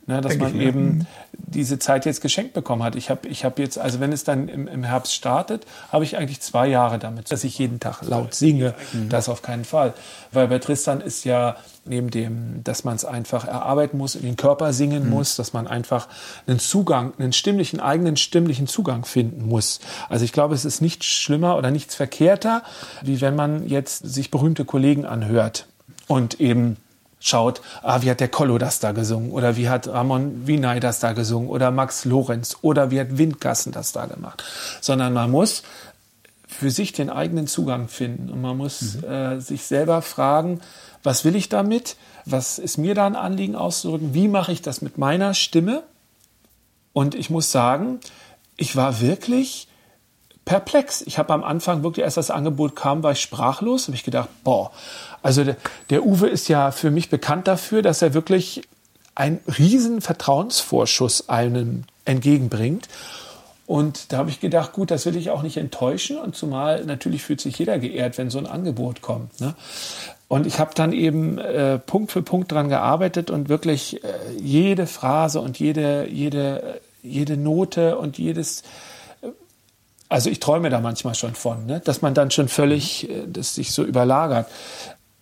[0.07, 1.07] Ne, dass Denke man eben mhm.
[1.33, 2.95] diese Zeit jetzt geschenkt bekommen hat.
[2.95, 6.19] Ich habe ich hab jetzt, also wenn es dann im, im Herbst startet, habe ich
[6.19, 8.75] eigentlich zwei Jahre damit, dass ich jeden Tag laut singe.
[8.93, 9.09] Mhm.
[9.09, 9.95] Das auf keinen Fall.
[10.31, 14.37] Weil bei Tristan ist ja neben dem, dass man es einfach erarbeiten muss, in den
[14.37, 15.11] Körper singen mhm.
[15.11, 16.09] muss, dass man einfach
[16.47, 19.81] einen Zugang, einen stimmlichen, eigenen stimmlichen Zugang finden muss.
[20.11, 22.63] Also ich glaube, es ist nichts schlimmer oder nichts verkehrter,
[23.01, 25.67] wie wenn man jetzt sich berühmte Kollegen anhört
[26.09, 26.77] und eben
[27.25, 29.31] schaut, ah, wie hat der Kollo das da gesungen?
[29.31, 31.49] Oder wie hat Ramon Vinay das da gesungen?
[31.49, 32.59] Oder Max Lorenz?
[32.61, 34.45] Oder wie hat Windgassen das da gemacht,
[34.81, 35.63] sondern man muss
[36.47, 38.31] für sich den eigenen Zugang finden.
[38.31, 39.05] Und man muss mhm.
[39.05, 40.61] äh, sich selber fragen,
[41.03, 41.97] was will ich damit,
[42.27, 45.83] was ist mir da ein Anliegen auszudrücken, wie mache ich das mit meiner Stimme?
[46.93, 48.01] Und ich muss sagen,
[48.57, 49.67] ich war wirklich
[50.45, 51.03] perplex.
[51.03, 53.87] Ich habe am Anfang wirklich, als das Angebot kam, war ich sprachlos.
[53.87, 54.71] Habe ich gedacht, boah,
[55.23, 55.57] also der,
[55.91, 58.63] der Uwe ist ja für mich bekannt dafür, dass er wirklich
[59.15, 62.89] einen riesen Vertrauensvorschuss einem entgegenbringt.
[63.67, 66.19] Und da habe ich gedacht, gut, das will ich auch nicht enttäuschen.
[66.19, 69.41] Und zumal natürlich fühlt sich jeder geehrt, wenn so ein Angebot kommt.
[69.41, 69.55] Ne?
[70.29, 74.87] Und ich habe dann eben äh, Punkt für Punkt dran gearbeitet und wirklich äh, jede
[74.87, 78.65] Phrase und jede, jede, jede Note und jedes, äh,
[80.09, 81.81] also ich träume da manchmal schon von, ne?
[81.81, 84.47] dass man dann schon völlig, äh, das sich so überlagert.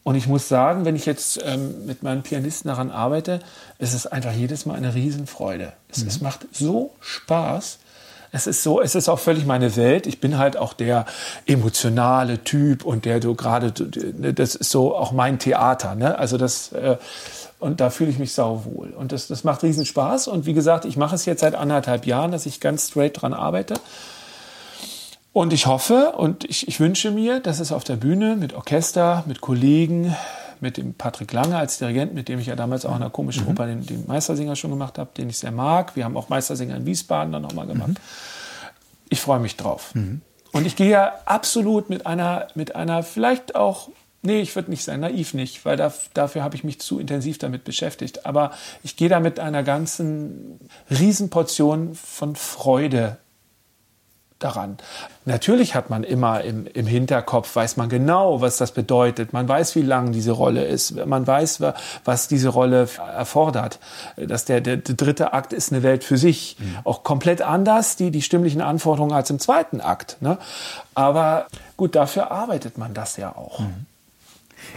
[0.05, 3.41] Und ich muss sagen, wenn ich jetzt ähm, mit meinen Pianisten daran arbeite,
[3.79, 5.73] ist es einfach jedes Mal eine Riesenfreude.
[5.89, 6.09] Es, mhm.
[6.09, 7.79] es macht so Spaß.
[8.35, 10.07] Es ist so, es ist auch völlig meine Welt.
[10.07, 11.05] Ich bin halt auch der
[11.47, 13.73] emotionale Typ und der du gerade,
[14.19, 15.95] ne, das ist so auch mein Theater.
[15.95, 16.19] Ne?
[16.19, 16.97] Also das, äh,
[17.61, 18.89] und da fühle ich mich sauwohl.
[18.91, 20.27] Und das, das macht riesen Spaß.
[20.29, 23.35] Und wie gesagt, ich mache es jetzt seit anderthalb Jahren, dass ich ganz straight dran
[23.35, 23.75] arbeite.
[25.33, 29.25] Und ich hoffe und ich, ich wünsche mir, dass es auf der Bühne mit Orchester,
[29.27, 30.15] mit Kollegen,
[30.61, 33.45] mit dem Patrick Lange als Dirigent, mit dem ich ja damals auch in der komischen
[33.45, 33.51] mhm.
[33.51, 35.97] Oper den, den, Meistersinger schon gemacht habe, den ich sehr mag.
[35.97, 37.89] Wir haben auch Meistersinger in Wiesbaden dann nochmal gemacht.
[37.89, 37.97] Mhm.
[39.09, 39.95] Ich freue mich drauf.
[39.95, 40.21] Mhm.
[40.53, 43.89] Und ich gehe ja absolut mit einer, mit einer vielleicht auch
[44.25, 47.39] Nee, ich würde nicht sein, naiv nicht, weil da, dafür habe ich mich zu intensiv
[47.39, 48.25] damit beschäftigt.
[48.25, 48.53] Aber
[48.85, 53.19] ich gehe da mit einer ganzen Riesenportion von Freude
[54.45, 54.79] daran.
[55.25, 59.33] Natürlich hat man immer im, im Hinterkopf, weiß man genau, was das bedeutet.
[59.33, 61.05] Man weiß, wie lang diese Rolle ist.
[61.07, 61.63] Man weiß,
[62.05, 63.79] was diese Rolle erfordert.
[64.17, 66.57] Dass der, der, der dritte Akt ist eine Welt für sich.
[66.59, 66.79] Mhm.
[66.85, 70.17] Auch komplett anders, die, die stimmlichen Anforderungen als im zweiten Akt.
[70.21, 70.39] Ne?
[70.95, 73.61] Aber gut, dafür arbeitet man das ja auch.
[73.61, 73.87] Mhm.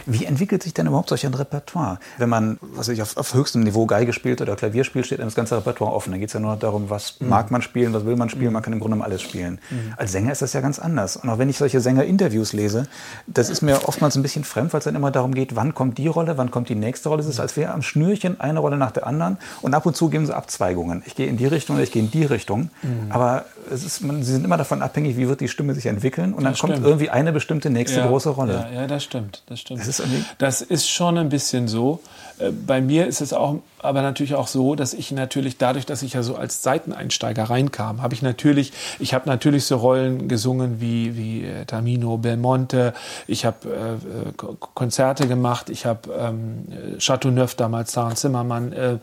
[0.04, 1.98] Wie entwickelt sich denn überhaupt solch ein Repertoire?
[2.18, 5.28] Wenn man was ich, auf, auf höchstem Niveau Geige spielt oder Klavier spielt, steht einem
[5.28, 6.12] das ganze Repertoire offen.
[6.12, 7.28] Da geht es ja nur darum, was mhm.
[7.28, 8.48] mag man spielen, was will man spielen.
[8.48, 8.52] Mhm.
[8.52, 9.58] Man kann im Grunde alles spielen.
[9.70, 9.94] Mhm.
[9.96, 11.16] Als Sänger ist das ja ganz anders.
[11.16, 12.86] Und auch wenn ich solche Sänger-Interviews lese,
[13.26, 15.98] das ist mir oftmals ein bisschen fremd, weil es dann immer darum geht, wann kommt
[15.98, 17.20] die Rolle, wann kommt die nächste Rolle.
[17.20, 19.38] Es ist, als wäre am Schnürchen eine Rolle nach der anderen.
[19.62, 21.02] Und ab und zu geben sie Abzweigungen.
[21.06, 22.70] Ich gehe in die Richtung oder ich gehe in die Richtung.
[22.82, 23.10] Mhm.
[23.10, 26.34] Aber ist, man, sie sind immer davon abhängig, wie wird die Stimme sich entwickeln.
[26.34, 26.86] Und dann das kommt stimmt.
[26.86, 28.66] irgendwie eine bestimmte nächste ja, große Rolle.
[28.72, 29.42] Ja, ja, das stimmt.
[29.46, 29.85] Das stimmt.
[29.86, 30.08] Das ist,
[30.38, 32.00] das ist schon ein bisschen so.
[32.38, 36.02] Äh, bei mir ist es auch, aber natürlich auch so, dass ich natürlich dadurch, dass
[36.02, 40.80] ich ja so als Seiteneinsteiger reinkam, habe ich natürlich, ich habe natürlich so Rollen gesungen
[40.80, 42.94] wie wie äh, Tamino, Belmonte.
[43.26, 44.32] Ich habe äh,
[44.74, 45.70] Konzerte gemacht.
[45.70, 46.66] Ich habe ähm,
[46.98, 48.72] Chateauneuf damals, Sarah Zimmermann.
[48.72, 48.98] Äh,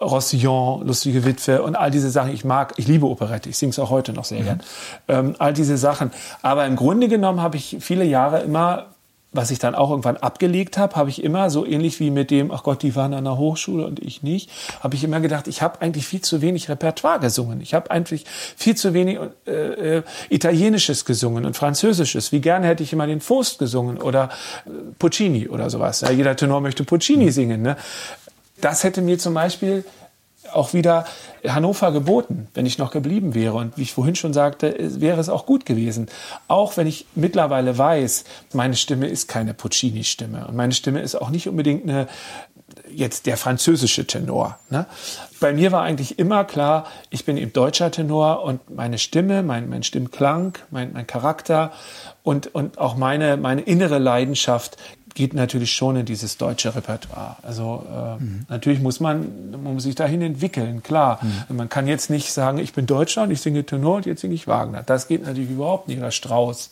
[0.00, 2.32] Rossillon, Lustige Witwe und all diese Sachen.
[2.32, 4.44] Ich mag, ich liebe Operette, ich singe es auch heute noch sehr mhm.
[4.44, 4.60] gern.
[5.06, 6.10] Ähm, all diese Sachen.
[6.42, 8.86] Aber im Grunde genommen habe ich viele Jahre immer
[9.38, 12.50] was ich dann auch irgendwann abgelegt habe, habe ich immer so ähnlich wie mit dem,
[12.50, 15.62] ach Gott, die waren an der Hochschule und ich nicht, habe ich immer gedacht, ich
[15.62, 17.60] habe eigentlich viel zu wenig Repertoire gesungen.
[17.60, 18.24] Ich habe eigentlich
[18.56, 22.32] viel zu wenig äh, äh, Italienisches gesungen und Französisches.
[22.32, 24.30] Wie gerne hätte ich immer den Faust gesungen oder
[24.66, 26.00] äh, Puccini oder sowas.
[26.00, 27.30] Ja, jeder Tenor möchte Puccini mhm.
[27.30, 27.62] singen.
[27.62, 27.76] Ne?
[28.60, 29.84] Das hätte mir zum Beispiel
[30.52, 31.04] auch wieder
[31.46, 33.54] Hannover geboten, wenn ich noch geblieben wäre.
[33.54, 36.08] Und wie ich vorhin schon sagte, wäre es auch gut gewesen.
[36.48, 40.46] Auch wenn ich mittlerweile weiß, meine Stimme ist keine Puccini-Stimme.
[40.46, 42.08] Und meine Stimme ist auch nicht unbedingt eine,
[42.90, 44.58] jetzt der französische Tenor.
[44.70, 44.86] Ne?
[45.40, 49.68] Bei mir war eigentlich immer klar, ich bin eben deutscher Tenor und meine Stimme, mein,
[49.68, 51.72] mein Stimmklang, mein, mein Charakter
[52.22, 54.76] und, und auch meine, meine innere Leidenschaft
[55.18, 57.36] geht natürlich schon in dieses deutsche Repertoire.
[57.42, 58.46] Also äh, mhm.
[58.48, 61.18] natürlich muss man, man muss sich dahin entwickeln, klar.
[61.48, 61.56] Mhm.
[61.56, 64.34] Man kann jetzt nicht sagen, ich bin Deutscher und ich singe Tenor und jetzt singe
[64.34, 64.84] ich Wagner.
[64.84, 66.70] Das geht natürlich überhaupt nicht, oder Strauß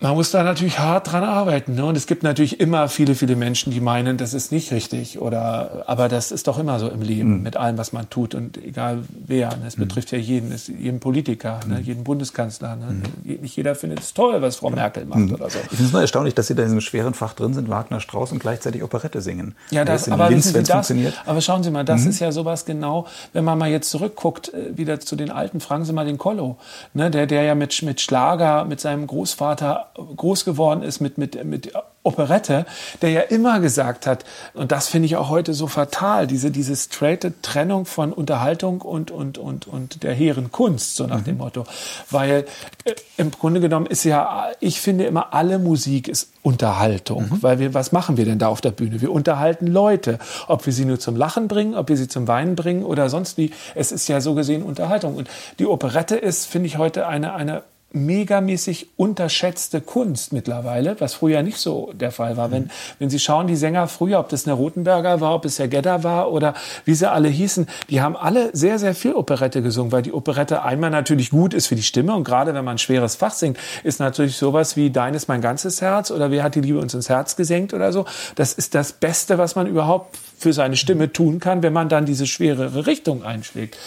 [0.00, 1.74] man muss da natürlich hart dran arbeiten.
[1.74, 1.84] Ne?
[1.84, 5.18] Und es gibt natürlich immer viele, viele Menschen, die meinen, das ist nicht richtig.
[5.18, 7.42] Oder, aber das ist doch immer so im Leben, mhm.
[7.42, 8.36] mit allem, was man tut.
[8.36, 9.48] Und egal wer.
[9.56, 9.66] Ne?
[9.66, 9.82] Es mhm.
[9.82, 11.66] betrifft ja jeden, es, jeden Politiker, ne?
[11.66, 11.72] mhm.
[11.74, 11.80] ne?
[11.80, 12.76] jeden Bundeskanzler.
[12.76, 13.02] Ne?
[13.24, 13.42] Mhm.
[13.42, 15.34] Nicht jeder findet es toll, was Frau Merkel macht mhm.
[15.34, 15.58] oder so.
[15.58, 17.98] Ich finde es nur erstaunlich, dass Sie da in diesem schweren Fach drin sind, Wagner,
[17.98, 19.56] Strauß und gleichzeitig Operette singen.
[19.72, 20.92] Ja, das, aber, Linz, das,
[21.26, 22.10] aber schauen Sie mal, das mhm.
[22.10, 25.84] ist ja sowas genau, wenn man mal jetzt zurückguckt, äh, wieder zu den Alten, fragen
[25.84, 26.56] Sie mal den Kollo,
[26.94, 27.10] ne?
[27.10, 31.72] der, der ja mit, mit Schlager, mit seinem Großvater groß geworden ist mit, mit, mit
[32.02, 32.64] Operette,
[33.02, 34.24] der ja immer gesagt hat,
[34.54, 39.10] und das finde ich auch heute so fatal, diese, diese straighte Trennung von Unterhaltung und,
[39.10, 41.24] und, und, und der hehren Kunst, so nach mhm.
[41.24, 41.64] dem Motto.
[42.10, 42.46] Weil
[42.84, 47.24] äh, im Grunde genommen ist ja, ich finde immer, alle Musik ist Unterhaltung.
[47.24, 47.42] Mhm.
[47.42, 49.02] Weil wir, was machen wir denn da auf der Bühne?
[49.02, 50.18] Wir unterhalten Leute.
[50.46, 53.36] Ob wir sie nur zum Lachen bringen, ob wir sie zum Weinen bringen oder sonst
[53.36, 53.50] wie.
[53.74, 55.16] Es ist ja so gesehen Unterhaltung.
[55.16, 55.28] Und
[55.58, 57.62] die Operette ist, finde ich, heute eine, eine
[57.92, 62.50] megamäßig unterschätzte Kunst mittlerweile, was früher nicht so der Fall war.
[62.50, 65.68] Wenn, wenn Sie schauen, die Sänger früher, ob das eine Rotenberger war, ob es Herr
[65.68, 66.52] Gedda war oder
[66.84, 70.62] wie sie alle hießen, die haben alle sehr, sehr viel Operette gesungen, weil die Operette
[70.62, 73.56] einmal natürlich gut ist für die Stimme und gerade wenn man ein schweres Fach singt,
[73.84, 76.92] ist natürlich sowas wie Dein ist mein ganzes Herz oder Wer hat die Liebe uns
[76.92, 78.04] ins Herz gesenkt oder so.
[78.34, 82.04] Das ist das Beste, was man überhaupt für seine Stimme tun kann, wenn man dann
[82.04, 83.78] diese schwerere Richtung einschlägt.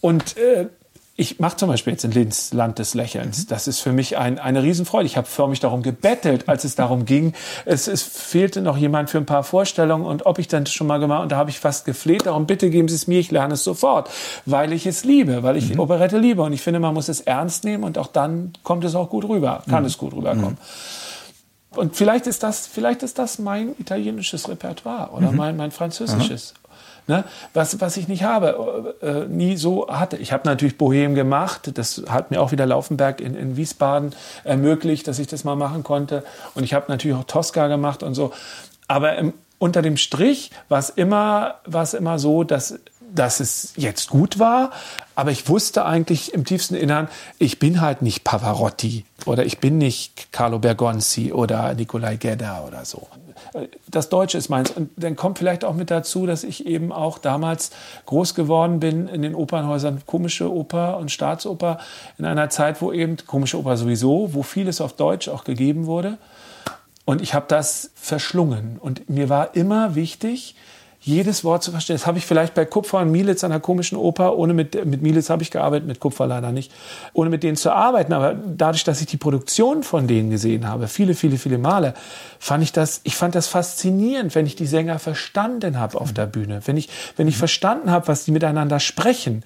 [0.00, 0.66] Und äh,
[1.14, 3.44] ich mache zum Beispiel jetzt in Linz Land des Lächelns.
[3.44, 3.48] Mhm.
[3.48, 5.04] Das ist für mich ein, eine Riesenfreude.
[5.04, 7.34] Ich habe förmlich darum gebettelt, als es darum ging.
[7.66, 10.98] Es, es fehlte noch jemand für ein paar Vorstellungen und ob ich dann schon mal
[10.98, 12.24] gemacht und da habe ich fast gefleht.
[12.24, 14.08] Darum bitte geben Sie es mir, ich lerne es sofort,
[14.46, 15.80] weil ich es liebe, weil ich mhm.
[15.80, 18.94] Operette liebe und ich finde, man muss es ernst nehmen und auch dann kommt es
[18.94, 19.88] auch gut rüber, kann mhm.
[19.88, 20.52] es gut rüberkommen.
[20.52, 21.78] Mhm.
[21.78, 25.36] Und vielleicht ist das, vielleicht ist das mein italienisches Repertoire oder mhm.
[25.36, 26.54] mein, mein französisches.
[27.06, 27.24] Ne?
[27.52, 30.16] Was, was ich nicht habe, äh, nie so hatte.
[30.16, 31.72] Ich habe natürlich Bohem gemacht.
[31.74, 35.82] Das hat mir auch wieder Laufenberg in, in Wiesbaden ermöglicht, dass ich das mal machen
[35.82, 36.24] konnte.
[36.54, 38.32] Und ich habe natürlich auch Tosca gemacht und so.
[38.86, 42.78] Aber im, unter dem Strich war es immer, war es immer so, dass
[43.14, 44.70] dass es jetzt gut war,
[45.14, 49.78] aber ich wusste eigentlich im tiefsten Innern, ich bin halt nicht Pavarotti oder ich bin
[49.78, 53.06] nicht Carlo Bergonzi oder Nikolai Gedda oder so.
[53.88, 54.70] Das Deutsche ist meins.
[54.70, 57.70] Und dann kommt vielleicht auch mit dazu, dass ich eben auch damals
[58.06, 61.78] groß geworden bin in den Opernhäusern, komische Oper und Staatsoper,
[62.18, 66.18] in einer Zeit, wo eben, komische Oper sowieso, wo vieles auf Deutsch auch gegeben wurde.
[67.04, 68.78] Und ich habe das verschlungen.
[68.78, 70.54] Und mir war immer wichtig,
[71.04, 71.96] jedes Wort zu verstehen.
[71.96, 75.02] Das habe ich vielleicht bei Kupfer und Mielitz an einer komischen Oper, ohne mit, mit
[75.02, 76.70] Mielitz habe ich gearbeitet, mit Kupfer leider nicht,
[77.12, 78.12] ohne mit denen zu arbeiten.
[78.12, 81.94] Aber dadurch, dass ich die Produktion von denen gesehen habe, viele, viele, viele Male,
[82.38, 86.26] fand ich das, ich fand das faszinierend, wenn ich die Sänger verstanden habe auf der
[86.26, 86.60] Bühne.
[86.66, 89.44] Wenn ich, wenn ich verstanden habe, was die miteinander sprechen.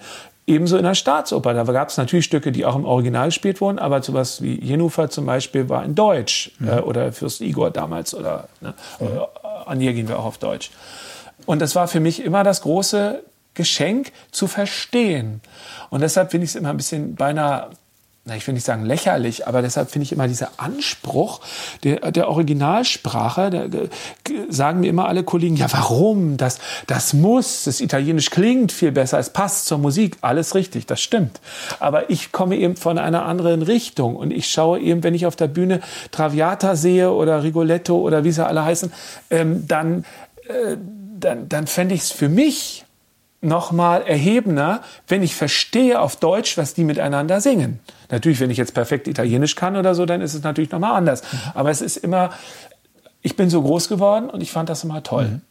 [0.49, 1.53] Ebenso in der Staatsoper.
[1.53, 5.09] Da gab es natürlich Stücke, die auch im Original gespielt wurden, aber sowas wie Jennifer
[5.09, 6.51] zum Beispiel war in Deutsch.
[6.59, 6.67] Mhm.
[6.69, 9.07] Äh, oder Fürst Igor damals oder ne, mhm.
[9.65, 10.69] an ihr gehen wir auch auf Deutsch.
[11.47, 13.23] Und das war für mich immer das große
[13.55, 15.41] Geschenk zu verstehen.
[15.89, 17.71] Und deshalb finde ich es immer ein bisschen beinahe
[18.27, 21.39] na, ich will nicht sagen lächerlich, aber deshalb finde ich immer dieser Anspruch
[21.85, 23.69] der, der Originalsprache, der,
[24.49, 29.17] sagen mir immer alle Kollegen, ja warum, das, das muss, das Italienisch klingt viel besser,
[29.17, 31.39] es passt zur Musik, alles richtig, das stimmt.
[31.79, 35.37] Aber ich komme eben von einer anderen Richtung und ich schaue eben, wenn ich auf
[35.37, 35.79] der Bühne
[36.11, 38.91] Traviata sehe oder Rigoletto oder wie sie alle heißen,
[39.29, 40.03] ähm, dann
[40.49, 40.75] äh,
[41.19, 42.85] dann, dann fände ich es für mich
[43.41, 47.79] noch mal erhebender, wenn ich verstehe auf Deutsch, was die miteinander singen.
[48.09, 50.95] Natürlich, wenn ich jetzt perfekt Italienisch kann oder so, dann ist es natürlich noch mal
[50.95, 51.21] anders.
[51.53, 52.31] Aber es ist immer,
[53.21, 55.25] ich bin so groß geworden und ich fand das immer toll.
[55.25, 55.41] Mhm.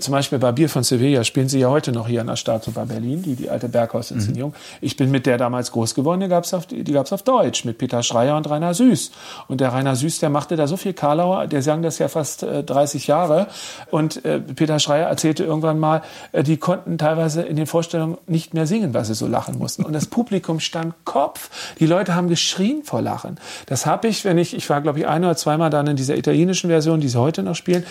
[0.00, 2.86] Zum Beispiel bei Bier von Sevilla spielen sie ja heute noch hier in der Staatsoper
[2.86, 4.52] Berlin, die, die alte Berghaus-Inszenierung.
[4.52, 4.56] Mhm.
[4.80, 7.78] Ich bin mit der damals groß geworden, die gab's auf, die gab's auf Deutsch, mit
[7.78, 9.12] Peter Schreier und Rainer Süß.
[9.48, 12.42] Und der Rainer Süß, der machte da so viel Karlauer, der sang das ja fast
[12.42, 13.48] äh, 30 Jahre.
[13.90, 18.54] Und äh, Peter Schreier erzählte irgendwann mal, äh, die konnten teilweise in den Vorstellungen nicht
[18.54, 19.84] mehr singen, weil sie so lachen mussten.
[19.84, 21.50] Und das Publikum stand Kopf.
[21.78, 23.38] Die Leute haben geschrien vor Lachen.
[23.66, 26.16] Das habe ich, wenn ich, ich war glaube ich ein oder zweimal dann in dieser
[26.16, 27.84] italienischen Version, die sie heute noch spielen,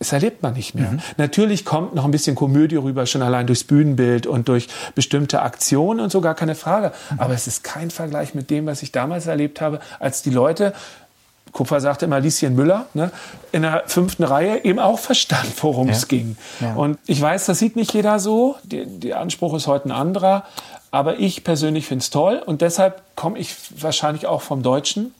[0.00, 0.92] das erlebt man nicht mehr.
[0.92, 1.00] Mhm.
[1.18, 6.00] Natürlich kommt noch ein bisschen Komödie rüber, schon allein durchs Bühnenbild und durch bestimmte Aktionen
[6.00, 6.92] und so, gar keine Frage.
[7.10, 7.20] Mhm.
[7.20, 10.72] Aber es ist kein Vergleich mit dem, was ich damals erlebt habe, als die Leute
[11.52, 13.10] Kupfer sagte immer Lieschen Müller, ne,
[13.50, 15.94] in der fünften Reihe eben auch verstanden, worum ja.
[15.94, 16.36] es ging.
[16.60, 16.74] Ja.
[16.74, 18.54] Und ich weiß, das sieht nicht jeder so.
[18.62, 20.44] Der Anspruch ist heute ein anderer.
[20.92, 25.14] Aber ich persönlich finde es toll und deshalb komme ich wahrscheinlich auch vom Deutschen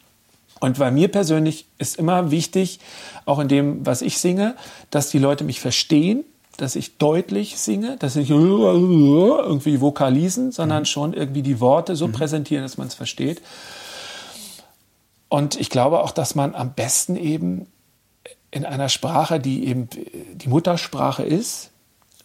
[0.61, 2.81] und bei mir persönlich ist immer wichtig,
[3.25, 4.55] auch in dem, was ich singe,
[4.91, 6.25] dass die Leute mich verstehen,
[6.59, 10.87] dass ich deutlich singe, dass ich irgendwie vokalisen, sondern mhm.
[10.87, 12.13] schon irgendwie die Worte so mhm.
[12.13, 13.41] präsentieren, dass man es versteht.
[15.31, 17.67] Und ich glaube auch, dass man am besten eben
[18.51, 19.89] in einer Sprache, die eben
[20.35, 21.71] die Muttersprache ist,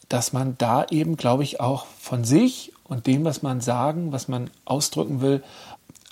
[0.10, 4.28] dass man da eben, glaube ich, auch von sich und dem, was man sagen, was
[4.28, 5.44] man ausdrücken will,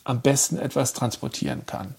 [0.03, 1.95] am besten etwas transportieren kann.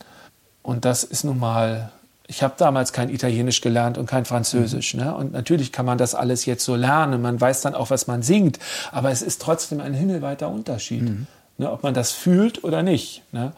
[0.64, 1.92] Und das ist nun mal,
[2.26, 4.94] ich habe damals kein Italienisch gelernt und kein Französisch.
[4.94, 5.00] Mhm.
[5.00, 5.14] Ne?
[5.14, 7.20] Und natürlich kann man das alles jetzt so lernen.
[7.20, 8.58] Man weiß dann auch, was man singt.
[8.90, 11.26] Aber es ist trotzdem ein himmelweiter Unterschied, mhm.
[11.58, 11.70] ne?
[11.70, 13.22] ob man das fühlt oder nicht.
[13.32, 13.52] Ne?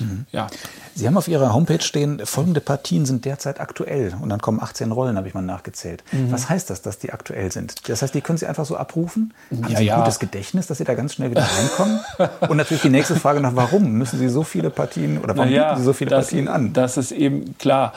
[0.00, 0.26] Mhm.
[0.32, 0.48] Ja.
[0.94, 4.14] Sie haben auf Ihrer Homepage stehen, folgende Partien sind derzeit aktuell.
[4.20, 6.02] Und dann kommen 18 Rollen, habe ich mal nachgezählt.
[6.12, 6.32] Mhm.
[6.32, 7.88] Was heißt das, dass die aktuell sind?
[7.88, 9.34] Das heißt, die können Sie einfach so abrufen?
[9.50, 12.00] Haben ja, Sie ein gutes Gedächtnis, dass Sie da ganz schnell wieder reinkommen?
[12.48, 15.70] Und natürlich die nächste Frage nach, warum müssen Sie so viele Partien oder warum ja,
[15.70, 16.72] bieten Sie so viele das, Partien an?
[16.72, 17.92] Das ist eben klar.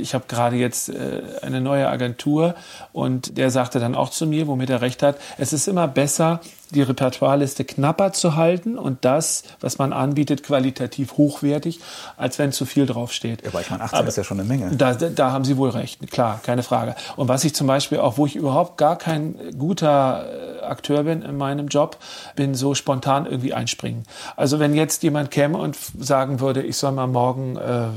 [0.00, 2.54] Ich habe gerade jetzt äh, eine neue Agentur
[2.92, 6.40] und der sagte dann auch zu mir, womit er recht hat, es ist immer besser,
[6.74, 11.80] die Repertoireliste knapper zu halten und das, was man anbietet, qualitativ hochwertig,
[12.16, 13.42] als wenn zu viel draufsteht.
[13.42, 14.74] Ja, aber ich meine, 18 aber ist ja schon eine Menge.
[14.76, 16.94] Da, da haben Sie wohl recht, klar, keine Frage.
[17.16, 20.26] Und was ich zum Beispiel auch, wo ich überhaupt gar kein guter
[20.60, 21.98] äh, Akteur bin in meinem Job,
[22.36, 24.04] bin so spontan irgendwie einspringen.
[24.36, 27.88] Also wenn jetzt jemand käme und sagen würde, ich soll mal morgen äh,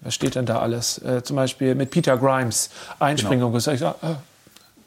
[0.00, 0.98] was steht denn da alles?
[1.02, 3.48] Äh, zum Beispiel mit Peter Grimes einspringen genau.
[3.48, 4.14] und ich sage, äh,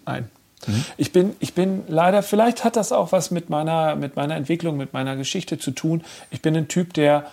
[0.06, 0.30] nein,
[0.68, 0.86] Mhm.
[0.98, 4.78] Ich, bin, ich bin leider, vielleicht hat das auch was mit meiner, mit meiner Entwicklung,
[4.78, 6.04] mit meiner Geschichte zu tun.
[6.30, 7.26] Ich bin ein Typ, der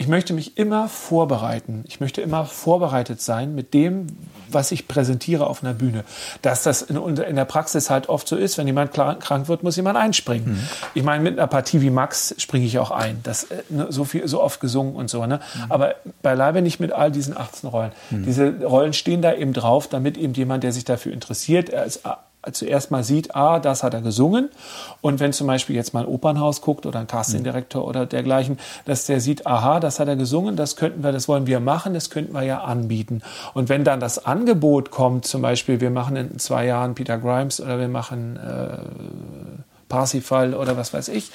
[0.00, 1.84] ich möchte mich immer vorbereiten.
[1.86, 4.06] Ich möchte immer vorbereitet sein mit dem,
[4.48, 6.04] was ich präsentiere auf einer Bühne.
[6.40, 9.76] Dass das in, in der Praxis halt oft so ist, wenn jemand krank wird, muss
[9.76, 10.52] jemand einspringen.
[10.52, 10.68] Mhm.
[10.94, 13.20] Ich meine, mit einer Partie wie Max springe ich auch ein.
[13.24, 15.26] Das äh, ne, so viel, so oft gesungen und so.
[15.26, 15.36] Ne?
[15.36, 15.60] Mhm.
[15.70, 17.92] Aber beileibe nicht mit all diesen 18 Rollen.
[18.08, 18.24] Mhm.
[18.24, 22.06] Diese Rollen stehen da eben drauf, damit eben jemand, der sich dafür interessiert, er ist
[22.52, 24.48] zuerst mal sieht, ah, das hat er gesungen.
[25.00, 29.06] Und wenn zum Beispiel jetzt mal ein Opernhaus guckt oder ein Castingdirektor oder dergleichen, dass
[29.06, 32.10] der sieht, aha, das hat er gesungen, das könnten wir, das wollen wir machen, das
[32.10, 33.22] könnten wir ja anbieten.
[33.54, 37.60] Und wenn dann das Angebot kommt, zum Beispiel, wir machen in zwei Jahren Peter Grimes
[37.60, 38.78] oder wir machen äh,
[39.88, 41.30] Parsifal oder was weiß ich,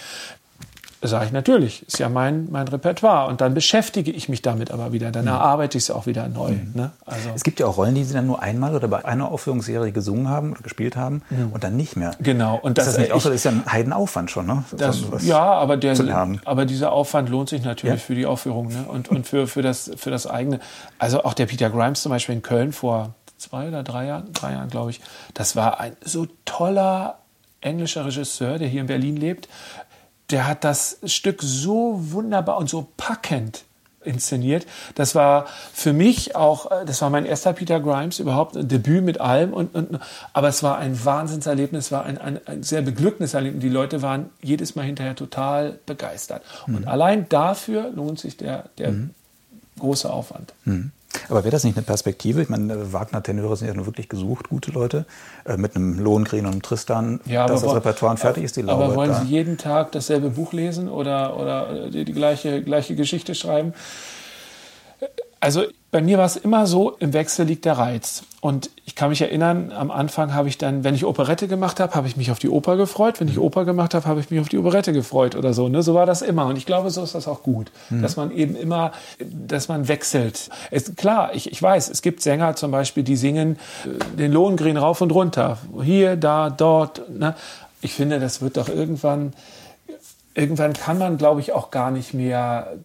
[1.01, 3.27] sage ich natürlich, ist ja mein, mein Repertoire.
[3.27, 5.11] Und dann beschäftige ich mich damit aber wieder.
[5.11, 5.31] Dann mhm.
[5.31, 6.51] erarbeite ich es auch wieder neu.
[6.51, 6.71] Mhm.
[6.73, 6.91] Ne?
[7.05, 9.91] Also es gibt ja auch Rollen, die sie dann nur einmal oder bei einer Aufführungsserie
[9.91, 11.51] gesungen haben oder gespielt haben mhm.
[11.51, 12.11] und dann nicht mehr.
[12.19, 12.57] Genau.
[12.61, 13.29] Und das, ist das nicht ich, auch so?
[13.29, 14.63] Das ist ja ein Heidenaufwand schon, ne?
[14.77, 15.95] Das, ja, aber, der,
[16.45, 18.05] aber dieser Aufwand lohnt sich natürlich ja.
[18.05, 18.85] für die Aufführung ne?
[18.87, 20.59] und, und für, für, das, für das eigene.
[20.99, 24.53] Also auch der Peter Grimes zum Beispiel in Köln vor zwei oder drei Jahren, drei
[24.53, 25.01] Jahren glaube ich,
[25.33, 27.19] das war ein so toller
[27.65, 29.49] englischer Regisseur, der hier in Berlin lebt,
[30.31, 33.63] der hat das Stück so wunderbar und so packend
[34.05, 34.65] inszeniert.
[34.95, 39.03] Das war für mich auch, äh, das war mein erster Peter Grimes überhaupt, ein Debüt
[39.03, 39.53] mit allem.
[39.53, 39.99] Und, und,
[40.33, 43.61] aber es war ein Wahnsinnserlebnis, war ein, ein, ein sehr beglückendes Erlebnis.
[43.61, 46.43] Die Leute waren jedes Mal hinterher total begeistert.
[46.67, 46.75] Mhm.
[46.75, 49.09] Und allein dafür lohnt sich der, der mhm.
[49.79, 50.53] große Aufwand.
[50.65, 50.91] Mhm.
[51.29, 52.41] Aber wäre das nicht eine Perspektive?
[52.41, 55.05] Ich meine, Wagner-Tenöre sind ja nur wirklich gesucht, gute Leute,
[55.45, 58.85] äh, mit einem Lohengrin und einem Tristan, ja, dass das Repertoire fertig ist, die Laube.
[58.85, 59.21] Aber wollen da.
[59.21, 63.73] Sie jeden Tag dasselbe Buch lesen oder, oder die, die gleiche, gleiche Geschichte schreiben?
[65.45, 68.23] Also bei mir war es immer so, im Wechsel liegt der Reiz.
[68.41, 71.93] Und ich kann mich erinnern, am Anfang habe ich dann, wenn ich Operette gemacht habe,
[71.93, 73.19] habe ich mich auf die Oper gefreut.
[73.19, 75.69] Wenn ich Oper gemacht habe, habe ich mich auf die Operette gefreut oder so.
[75.69, 75.83] Ne?
[75.83, 76.47] So war das immer.
[76.47, 78.01] Und ich glaube, so ist das auch gut, mhm.
[78.01, 80.49] dass man eben immer, dass man wechselt.
[80.71, 84.77] Es, klar, ich, ich weiß, es gibt Sänger zum Beispiel, die singen äh, den Lohengrin
[84.77, 85.59] rauf und runter.
[85.83, 87.07] Hier, da, dort.
[87.07, 87.35] Ne?
[87.81, 89.33] Ich finde, das wird doch irgendwann,
[90.33, 92.77] irgendwann kann man, glaube ich, auch gar nicht mehr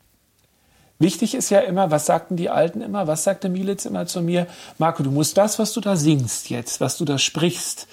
[1.00, 4.46] Wichtig ist ja immer, was sagten die Alten immer, was sagte Militz immer zu mir?
[4.76, 7.88] Marco, du musst das, was du da singst jetzt, was du da sprichst,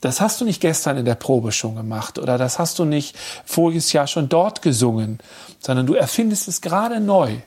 [0.00, 3.16] das hast du nicht gestern in der Probe schon gemacht oder das hast du nicht
[3.44, 5.18] voriges Jahr schon dort gesungen,
[5.58, 7.38] sondern du erfindest es gerade neu.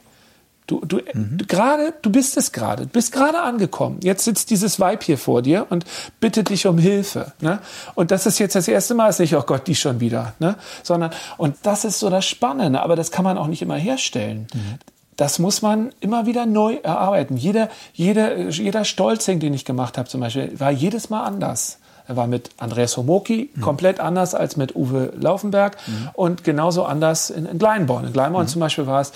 [0.66, 1.38] Du, du, mhm.
[1.48, 4.00] gerade, du bist es gerade, du bist gerade angekommen.
[4.02, 5.86] Jetzt sitzt dieses Weib hier vor dir und
[6.20, 7.32] bittet dich um Hilfe.
[7.40, 7.60] Ne?
[7.96, 10.34] Und das ist jetzt das erste Mal, ist nicht, oh Gott, die schon wieder.
[10.40, 10.58] Ne?
[10.84, 14.48] Sondern, und das ist so das Spannende, aber das kann man auch nicht immer herstellen.
[14.54, 14.80] Mhm
[15.18, 17.38] das muss man immer wieder neu erarbeiten.
[17.38, 21.80] Jeder, jeder, jeder Stolzing, den ich gemacht habe zum Beispiel, war jedes Mal anders.
[22.08, 23.62] Er war mit Andreas Homoki mhm.
[23.62, 26.10] komplett anders als mit Uwe Laufenberg mhm.
[26.14, 28.06] und genauso anders in, in Gleinborn.
[28.06, 28.50] In Gleinborn mhm.
[28.50, 29.12] zum Beispiel war es,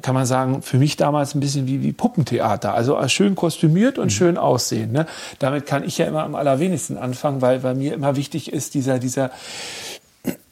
[0.00, 2.74] kann man sagen, für mich damals ein bisschen wie, wie Puppentheater.
[2.74, 4.10] Also schön kostümiert und mhm.
[4.10, 4.90] schön aussehen.
[4.90, 5.06] Ne?
[5.38, 8.98] Damit kann ich ja immer am allerwenigsten anfangen, weil, weil mir immer wichtig ist, dieser,
[8.98, 9.30] dieser,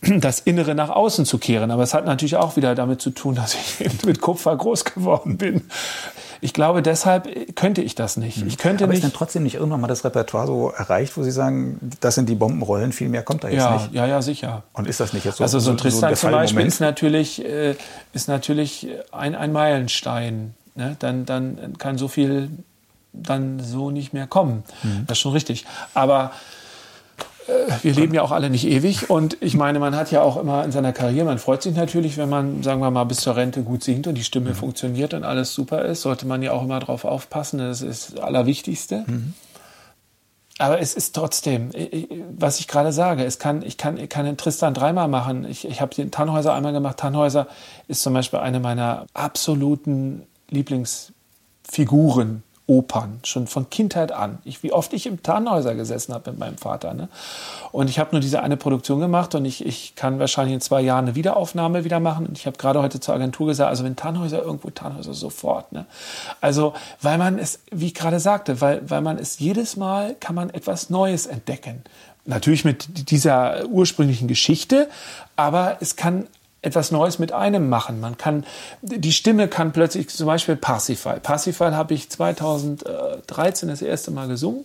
[0.02, 1.70] das Innere nach außen zu kehren.
[1.70, 5.36] Aber es hat natürlich auch wieder damit zu tun, dass ich mit Kupfer groß geworden
[5.36, 5.62] bin.
[6.42, 8.42] Ich glaube, deshalb könnte ich das nicht.
[8.46, 9.02] Ich könnte Aber nicht.
[9.02, 12.30] ist denn trotzdem nicht irgendwann mal das Repertoire so erreicht, wo Sie sagen, das sind
[12.30, 13.92] die Bombenrollen, viel mehr kommt da jetzt ja, nicht?
[13.92, 14.62] Ja, ja, sicher.
[14.72, 15.44] Und ist das nicht jetzt so?
[15.44, 17.74] Also so ein Tristan so zum Beispiel ist natürlich, äh,
[18.14, 20.54] ist natürlich ein, ein Meilenstein.
[20.76, 20.96] Ne?
[20.98, 22.48] Dann, dann kann so viel
[23.12, 24.62] dann so nicht mehr kommen.
[24.82, 25.04] Mhm.
[25.06, 25.66] Das ist schon richtig.
[25.92, 26.32] Aber
[27.82, 30.64] wir leben ja auch alle nicht ewig und ich meine, man hat ja auch immer
[30.64, 33.62] in seiner Karriere, man freut sich natürlich, wenn man, sagen wir mal, bis zur Rente
[33.62, 34.54] gut singt und die Stimme mhm.
[34.54, 38.20] funktioniert und alles super ist, sollte man ja auch immer darauf aufpassen, das ist das
[38.20, 39.04] Allerwichtigste.
[39.06, 39.34] Mhm.
[40.58, 41.70] Aber es ist trotzdem,
[42.36, 45.46] was ich gerade sage, es kann, ich, kann, ich kann den Tristan dreimal machen.
[45.48, 46.98] Ich, ich habe den Tannhäuser einmal gemacht.
[46.98, 47.46] Tannhäuser
[47.88, 54.38] ist zum Beispiel eine meiner absoluten Lieblingsfiguren Opern, schon von Kindheit an.
[54.44, 56.94] Ich, wie oft ich im Tannhäuser gesessen habe mit meinem Vater.
[56.94, 57.08] Ne?
[57.72, 60.80] Und ich habe nur diese eine Produktion gemacht und ich, ich kann wahrscheinlich in zwei
[60.80, 62.26] Jahren eine Wiederaufnahme wieder machen.
[62.26, 65.72] Und ich habe gerade heute zur Agentur gesagt, also wenn Tannhäuser irgendwo, Tannhäuser sofort.
[65.72, 65.84] Ne?
[66.40, 70.36] Also, weil man es, wie ich gerade sagte, weil, weil man es jedes Mal kann
[70.36, 71.82] man etwas Neues entdecken.
[72.24, 74.88] Natürlich mit dieser ursprünglichen Geschichte,
[75.34, 76.28] aber es kann
[76.62, 78.00] etwas Neues mit einem machen.
[78.00, 78.44] Man kann,
[78.82, 81.20] die Stimme kann plötzlich, zum Beispiel Parsifal.
[81.20, 84.64] Parsifal habe ich 2013 das erste Mal gesungen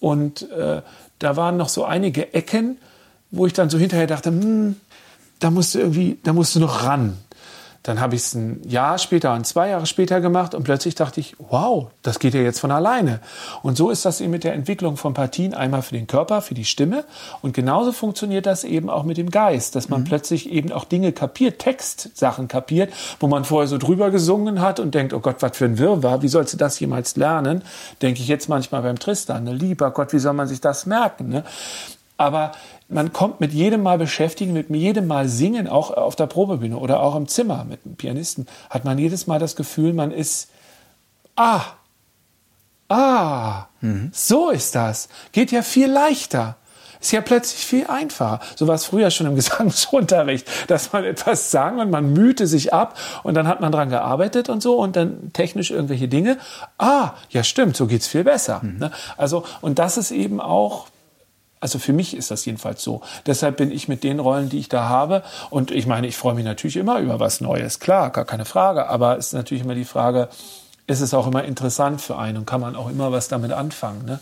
[0.00, 0.82] und äh,
[1.18, 2.78] da waren noch so einige Ecken,
[3.30, 4.76] wo ich dann so hinterher dachte, hm,
[5.38, 7.16] da musst du irgendwie, da musst du noch ran.
[7.82, 11.20] Dann habe ich es ein Jahr später und zwei Jahre später gemacht und plötzlich dachte
[11.20, 13.20] ich, wow, das geht ja jetzt von alleine.
[13.62, 16.52] Und so ist das eben mit der Entwicklung von Partien einmal für den Körper, für
[16.52, 17.04] die Stimme
[17.40, 20.04] und genauso funktioniert das eben auch mit dem Geist, dass man mhm.
[20.04, 24.94] plötzlich eben auch Dinge kapiert, Textsachen kapiert, wo man vorher so drüber gesungen hat und
[24.94, 27.62] denkt, oh Gott, was für ein Wirrwarr, wie sollst du das jemals lernen?
[28.02, 29.54] Denke ich jetzt manchmal beim Tristan, ne?
[29.54, 31.28] lieber Gott, wie soll man sich das merken?
[31.28, 31.44] Ne?
[32.18, 32.52] Aber
[32.90, 37.00] man kommt mit jedem Mal beschäftigen, mit jedem Mal singen, auch auf der Probebühne oder
[37.00, 40.50] auch im Zimmer mit einem Pianisten, hat man jedes Mal das Gefühl, man ist,
[41.36, 41.62] ah,
[42.88, 44.10] ah, mhm.
[44.12, 45.08] so ist das.
[45.32, 46.56] Geht ja viel leichter.
[47.00, 48.40] ist ja plötzlich viel einfacher.
[48.56, 52.74] So war es früher schon im Gesangsunterricht, dass man etwas sang und man mühte sich
[52.74, 56.38] ab und dann hat man dran gearbeitet und so und dann technisch irgendwelche Dinge.
[56.76, 58.60] Ah, ja stimmt, so geht's viel besser.
[58.62, 58.78] Mhm.
[58.78, 58.90] Ne?
[59.16, 60.88] Also, und das ist eben auch
[61.60, 63.02] also für mich ist das jedenfalls so.
[63.26, 66.34] Deshalb bin ich mit den Rollen, die ich da habe, und ich meine, ich freue
[66.34, 69.74] mich natürlich immer über was Neues, klar, gar keine Frage, aber es ist natürlich immer
[69.74, 70.28] die Frage,
[70.86, 74.06] ist es auch immer interessant für einen und kann man auch immer was damit anfangen.
[74.06, 74.20] Ne?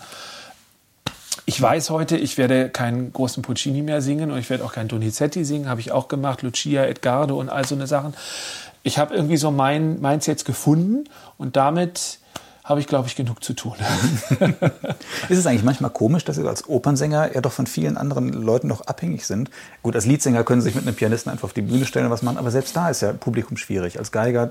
[1.46, 4.88] Ich weiß heute, ich werde keinen großen Puccini mehr singen und ich werde auch keinen
[4.88, 8.14] Donizetti singen, habe ich auch gemacht, Lucia, Edgardo und all so eine Sachen.
[8.82, 11.04] Ich habe irgendwie so mein, meins jetzt gefunden
[11.38, 12.18] und damit
[12.68, 13.74] habe ich, glaube ich, genug zu tun.
[15.28, 18.68] ist es eigentlich manchmal komisch, dass Sie als Opernsänger ja doch von vielen anderen Leuten
[18.68, 19.50] noch abhängig sind?
[19.82, 22.12] Gut, als Leadsänger können Sie sich mit einem Pianisten einfach auf die Bühne stellen und
[22.12, 23.98] was machen, aber selbst da ist ja Publikum schwierig.
[23.98, 24.50] Als Geiger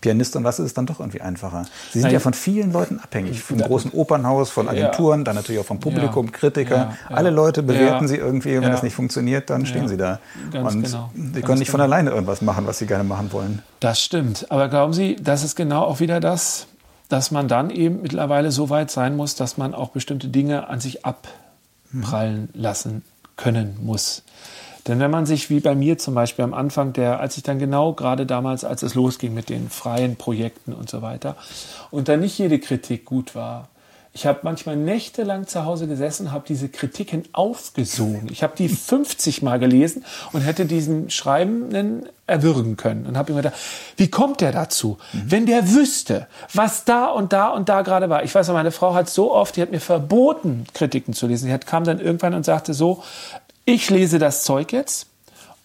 [0.00, 1.64] Pianist und was ist es dann doch irgendwie einfacher.
[1.92, 2.12] Sie sind Nein.
[2.12, 5.24] ja von vielen Leuten abhängig, vom großen Opernhaus, von Agenturen, ja.
[5.24, 6.32] dann natürlich auch vom Publikum, ja.
[6.32, 6.76] Kritiker.
[6.76, 6.96] Ja.
[7.08, 10.20] Alle Leute bewerten Sie irgendwie, wenn das nicht funktioniert, dann stehen Sie da.
[10.52, 11.10] Ganz und genau.
[11.14, 11.92] Sie können Ganz nicht von genau.
[11.92, 13.62] alleine irgendwas machen, was Sie gerne machen wollen.
[13.80, 14.46] Das stimmt.
[14.50, 16.68] Aber glauben Sie, das ist genau auch wieder das,
[17.08, 20.80] dass man dann eben mittlerweile so weit sein muss, dass man auch bestimmte Dinge an
[20.80, 23.02] sich abprallen lassen
[23.36, 24.22] können muss.
[24.86, 27.58] Denn wenn man sich, wie bei mir zum Beispiel am Anfang der, als ich dann
[27.58, 31.36] genau gerade damals, als es losging mit den freien Projekten und so weiter,
[31.90, 33.68] und dann nicht jede Kritik gut war,
[34.16, 38.28] ich habe manchmal nächtelang zu Hause gesessen, habe diese Kritiken aufgesogen.
[38.32, 43.04] Ich habe die 50 Mal gelesen und hätte diesen Schreibenden erwürgen können.
[43.04, 43.60] Und habe immer gedacht,
[43.98, 44.96] wie kommt der dazu?
[45.12, 45.22] Mhm.
[45.26, 48.24] Wenn der wüsste, was da und da und da gerade war.
[48.24, 51.50] Ich weiß noch, meine Frau hat so oft, die hat mir verboten, Kritiken zu lesen.
[51.50, 53.02] Sie kam dann irgendwann und sagte so,
[53.66, 55.08] ich lese das Zeug jetzt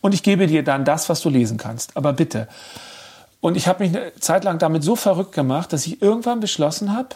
[0.02, 1.96] und ich gebe dir dann das, was du lesen kannst.
[1.96, 2.50] Aber bitte.
[3.40, 6.94] Und ich habe mich eine Zeit lang damit so verrückt gemacht, dass ich irgendwann beschlossen
[6.94, 7.16] habe,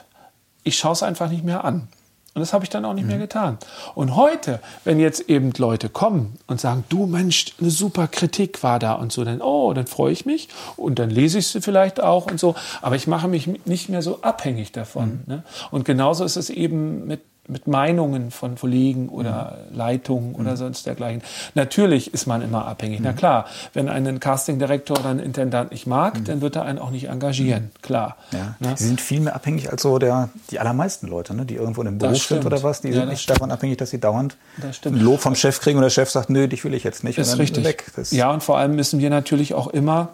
[0.66, 1.88] ich schaue es einfach nicht mehr an.
[2.34, 3.12] Und das habe ich dann auch nicht mhm.
[3.12, 3.58] mehr getan.
[3.96, 8.78] Und heute, wenn jetzt eben Leute kommen und sagen, du Mensch, eine super Kritik war
[8.78, 12.02] da und so, dann, oh, dann freue ich mich und dann lese ich sie vielleicht
[12.02, 12.54] auch und so.
[12.82, 15.22] Aber ich mache mich nicht mehr so abhängig davon.
[15.26, 15.34] Mhm.
[15.34, 15.44] Ne?
[15.72, 19.78] Und genauso ist es eben mit mit Meinungen von Kollegen oder mhm.
[19.78, 20.36] Leitungen mhm.
[20.36, 21.22] oder sonst dergleichen.
[21.54, 23.00] Natürlich ist man immer abhängig.
[23.00, 23.06] Mhm.
[23.06, 26.26] Na klar, wenn einen Castingdirektor oder einen Intendant nicht mag, mhm.
[26.26, 27.66] dann wird er einen auch nicht engagieren.
[27.66, 27.82] Mhm.
[27.82, 28.18] Klar.
[28.32, 28.56] Ja.
[28.60, 28.74] Ne?
[28.76, 31.46] Sie sind viel mehr abhängig als so der, die allermeisten Leute, ne?
[31.46, 32.82] die irgendwo in einem Beruf sind oder was.
[32.82, 33.38] Die ja, sind nicht stimmt.
[33.38, 34.38] davon abhängig, dass sie dauernd
[34.86, 37.18] ein Lob vom Chef kriegen und der Chef sagt, nö, dich will ich jetzt nicht.
[37.18, 38.12] Ist richtig.
[38.12, 40.10] ja, und vor allem müssen wir natürlich auch immer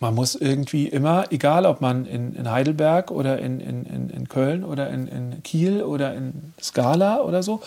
[0.00, 4.64] man muss irgendwie immer, egal ob man in, in Heidelberg oder in, in, in Köln
[4.64, 7.60] oder in, in Kiel oder in Skala oder so,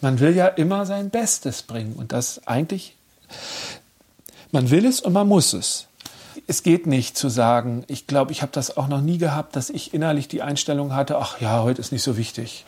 [0.00, 1.94] man will ja immer sein Bestes bringen.
[1.94, 2.94] Und das eigentlich,
[4.52, 5.88] man will es und man muss es.
[6.46, 9.68] Es geht nicht zu sagen, ich glaube, ich habe das auch noch nie gehabt, dass
[9.68, 12.64] ich innerlich die Einstellung hatte, ach ja, heute ist nicht so wichtig.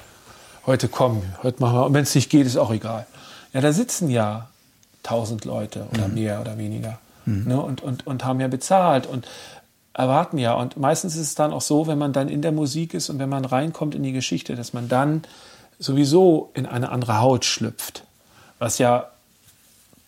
[0.67, 3.07] Heute komm, heute machen wir, und wenn es nicht geht, ist auch egal.
[3.53, 4.49] Ja, da sitzen ja
[5.05, 6.15] tausend Leute oder mhm.
[6.15, 7.49] mehr oder weniger mhm.
[7.49, 9.27] ne, und, und, und haben ja bezahlt und
[9.95, 10.55] erwarten ja.
[10.55, 13.19] Und meistens ist es dann auch so, wenn man dann in der Musik ist und
[13.19, 15.23] wenn man reinkommt in die Geschichte, dass man dann
[15.79, 18.05] sowieso in eine andere Haut schlüpft.
[18.59, 19.09] Was ja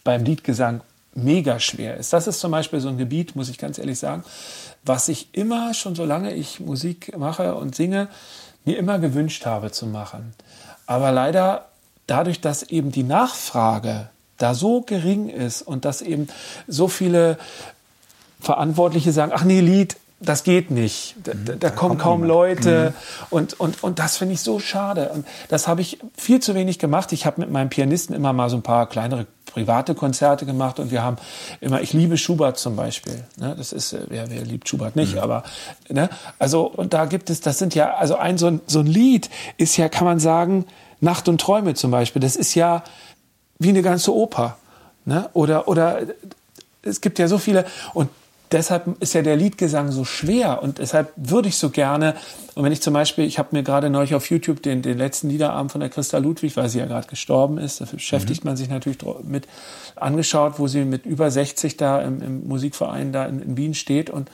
[0.05, 0.83] beim Liedgesang
[1.15, 2.13] mega schwer ist.
[2.13, 4.25] Das ist zum Beispiel so ein Gebiet, muss ich ganz ehrlich sagen,
[4.85, 8.09] was ich immer, schon solange ich Musik mache und singe,
[8.65, 10.35] mir immer gewünscht habe zu machen.
[10.87, 11.67] Aber leider
[12.07, 14.09] dadurch, dass eben die Nachfrage
[14.45, 16.29] da so gering ist und dass eben
[16.69, 17.39] so viele
[18.41, 21.17] Verantwortliche sagen, ach nee, Lied, das geht nicht.
[21.25, 22.39] Da, mhm, da, da kommen kaum niemand.
[22.39, 22.91] Leute.
[22.91, 23.27] Mhm.
[23.31, 25.09] Und, und, und das finde ich so schade.
[25.15, 27.13] Und das habe ich viel zu wenig gemacht.
[27.13, 30.91] Ich habe mit meinem Pianisten immer mal so ein paar kleinere private Konzerte gemacht und
[30.91, 31.17] wir haben
[31.61, 33.25] immer, ich liebe Schubert zum Beispiel.
[33.37, 33.55] Ne?
[33.57, 35.21] Das ist, äh, wer, wer liebt Schubert nicht, mhm.
[35.21, 35.45] aber
[35.89, 36.11] ne?
[36.39, 39.31] also und da gibt es, das sind ja, also ein so, ein so ein Lied
[39.57, 40.67] ist ja, kann man sagen,
[41.01, 42.21] Nacht und Träume zum Beispiel.
[42.21, 42.83] Das ist ja
[43.59, 44.57] wie eine ganze Oper.
[45.05, 45.29] Ne?
[45.33, 46.03] Oder, oder
[46.83, 47.65] es gibt ja so viele.
[47.93, 48.11] Und
[48.53, 52.15] deshalb ist ja der Liedgesang so schwer und deshalb würde ich so gerne,
[52.55, 55.29] und wenn ich zum Beispiel, ich habe mir gerade neulich auf YouTube den, den letzten
[55.29, 58.51] Liederabend von der Christa Ludwig, weil sie ja gerade gestorben ist, da beschäftigt mhm.
[58.51, 59.47] man sich natürlich mit,
[59.97, 64.11] angeschaut, wo sie mit über 60 da im, im Musikverein da in, in Wien steht
[64.11, 64.31] und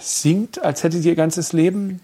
[0.00, 2.00] singt, als hätte sie ihr ganzes Leben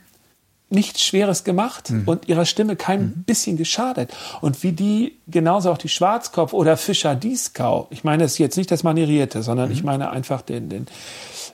[0.68, 2.02] nichts Schweres gemacht mhm.
[2.06, 3.24] und ihrer Stimme kein mhm.
[3.24, 4.10] bisschen geschadet.
[4.40, 8.70] Und wie die, genauso auch die Schwarzkopf oder Fischer Dieskau, ich meine, es jetzt nicht
[8.70, 9.74] das Manierierte, sondern mhm.
[9.74, 10.86] ich meine einfach den, den,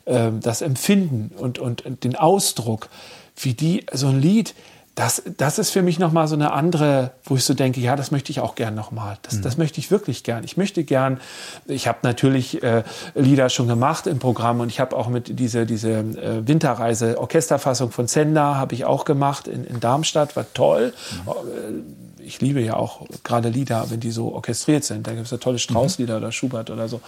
[0.06, 2.88] äh, das Empfinden und, und, und den Ausdruck,
[3.36, 4.54] wie die so ein Lied,
[4.94, 8.10] das, das ist für mich nochmal so eine andere, wo ich so denke, ja, das
[8.10, 9.16] möchte ich auch gern nochmal.
[9.22, 9.42] Das, mhm.
[9.42, 10.44] das möchte ich wirklich gern.
[10.44, 11.18] Ich möchte gern,
[11.66, 12.82] ich habe natürlich äh,
[13.14, 17.90] Lieder schon gemacht im Programm und ich habe auch mit diese, diese äh, Winterreise, Orchesterfassung
[17.90, 20.92] von Zender habe ich auch gemacht in, in Darmstadt, war toll.
[21.24, 21.84] Mhm.
[22.18, 25.06] ich liebe ja auch gerade Lieder, wenn die so orchestriert sind.
[25.06, 26.22] Da gibt es ja tolle Straußlieder mhm.
[26.22, 27.00] oder Schubert oder so.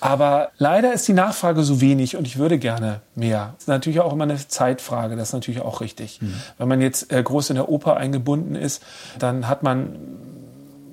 [0.00, 3.54] Aber leider ist die Nachfrage so wenig und ich würde gerne mehr.
[3.54, 6.20] Das ist natürlich auch immer eine Zeitfrage, das ist natürlich auch richtig.
[6.22, 6.34] Mhm.
[6.56, 8.82] Wenn man jetzt äh, groß in der Oper eingebunden ist,
[9.18, 9.96] dann hat man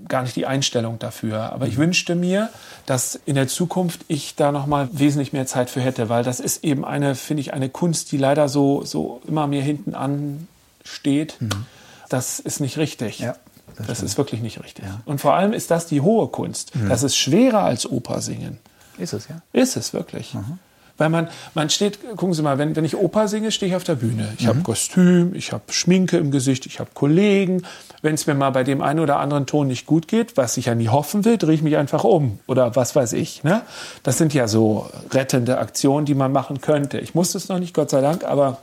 [0.07, 1.51] gar nicht die Einstellung dafür.
[1.51, 1.83] Aber ich mhm.
[1.83, 2.49] wünschte mir,
[2.85, 6.39] dass in der Zukunft ich da noch mal wesentlich mehr Zeit für hätte, weil das
[6.39, 11.37] ist eben eine, finde ich, eine Kunst, die leider so, so immer mir hinten ansteht.
[11.39, 11.65] Mhm.
[12.09, 13.19] Das ist nicht richtig.
[13.19, 13.35] Ja,
[13.77, 14.85] das, das ist wirklich nicht richtig.
[14.85, 15.01] Ja.
[15.05, 16.75] Und vor allem ist das die hohe Kunst.
[16.75, 16.89] Mhm.
[16.89, 18.59] Das ist schwerer als Oper singen.
[18.97, 19.41] Ist es, ja?
[19.53, 20.33] Ist es wirklich.
[20.33, 20.59] Mhm.
[20.97, 23.83] Weil man, man steht, gucken Sie mal, wenn, wenn ich Oper singe, stehe ich auf
[23.83, 24.33] der Bühne.
[24.37, 24.49] Ich mhm.
[24.49, 27.63] habe Kostüm, ich habe Schminke im Gesicht, ich habe Kollegen.
[28.01, 30.67] Wenn es mir mal bei dem einen oder anderen Ton nicht gut geht, was ich
[30.67, 32.39] ja nie hoffen will, drehe ich mich einfach um.
[32.47, 33.43] Oder was weiß ich.
[33.43, 33.63] Ne?
[34.03, 36.99] Das sind ja so rettende Aktionen, die man machen könnte.
[36.99, 38.59] Ich muss es noch nicht, Gott sei Dank, aber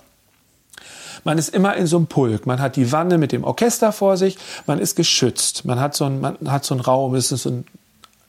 [1.25, 2.47] man ist immer in so einem Pulk.
[2.47, 5.67] Man hat die Wanne mit dem Orchester vor sich, man ist geschützt.
[5.67, 7.65] Man hat so einen, man hat so einen Raum, es ist so ein,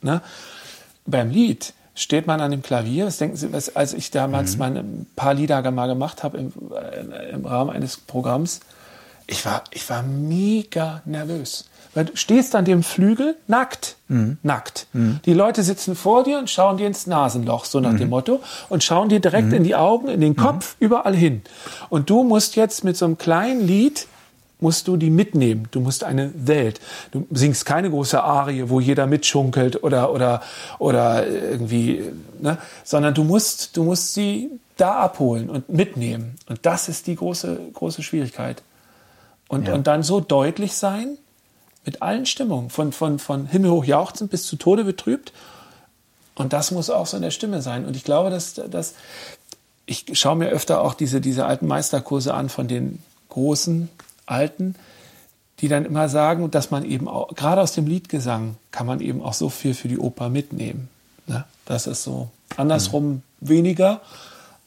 [0.01, 0.21] ne?
[1.05, 3.05] Beim Lied steht man an dem Klavier.
[3.05, 4.59] Was denken Sie, was, als ich damals mhm.
[4.59, 8.61] mal ein paar Lieder mal gemacht habe im, äh, im Rahmen eines Programms,
[9.27, 11.65] ich war, ich war mega nervös.
[11.95, 14.37] Weil du stehst an dem Flügel nackt, mhm.
[14.41, 14.87] nackt.
[14.93, 15.19] Mhm.
[15.25, 17.97] Die Leute sitzen vor dir und schauen dir ins Nasenloch, so nach mhm.
[17.97, 19.53] dem Motto, und schauen dir direkt mhm.
[19.53, 20.85] in die Augen, in den Kopf, mhm.
[20.85, 21.43] überall hin.
[21.89, 24.07] Und du musst jetzt mit so einem kleinen Lied
[24.63, 25.67] musst du die mitnehmen.
[25.69, 26.79] Du musst eine Welt.
[27.11, 30.41] Du singst keine große Arie, wo jeder mitschunkelt oder oder
[30.79, 32.03] oder irgendwie,
[32.39, 32.57] ne?
[32.83, 36.37] sondern du musst du musst sie da abholen und mitnehmen.
[36.47, 38.63] Und das ist die große große Schwierigkeit.
[39.49, 39.75] Und ja.
[39.75, 41.17] und dann so deutlich sein
[41.85, 45.33] mit allen Stimmungen, von von von himmelhoch jauchzend bis zu Tode betrübt.
[46.35, 47.85] Und das muss auch so in der Stimme sein.
[47.85, 48.95] Und ich glaube, dass dass
[49.85, 53.89] ich schaue mir öfter auch diese diese alten Meisterkurse an von den großen
[54.25, 54.75] Alten,
[55.59, 59.21] die dann immer sagen, dass man eben auch, gerade aus dem Liedgesang kann man eben
[59.21, 60.89] auch so viel für die Oper mitnehmen.
[61.27, 61.45] Ne?
[61.65, 63.21] Das ist so andersrum mhm.
[63.39, 64.01] weniger,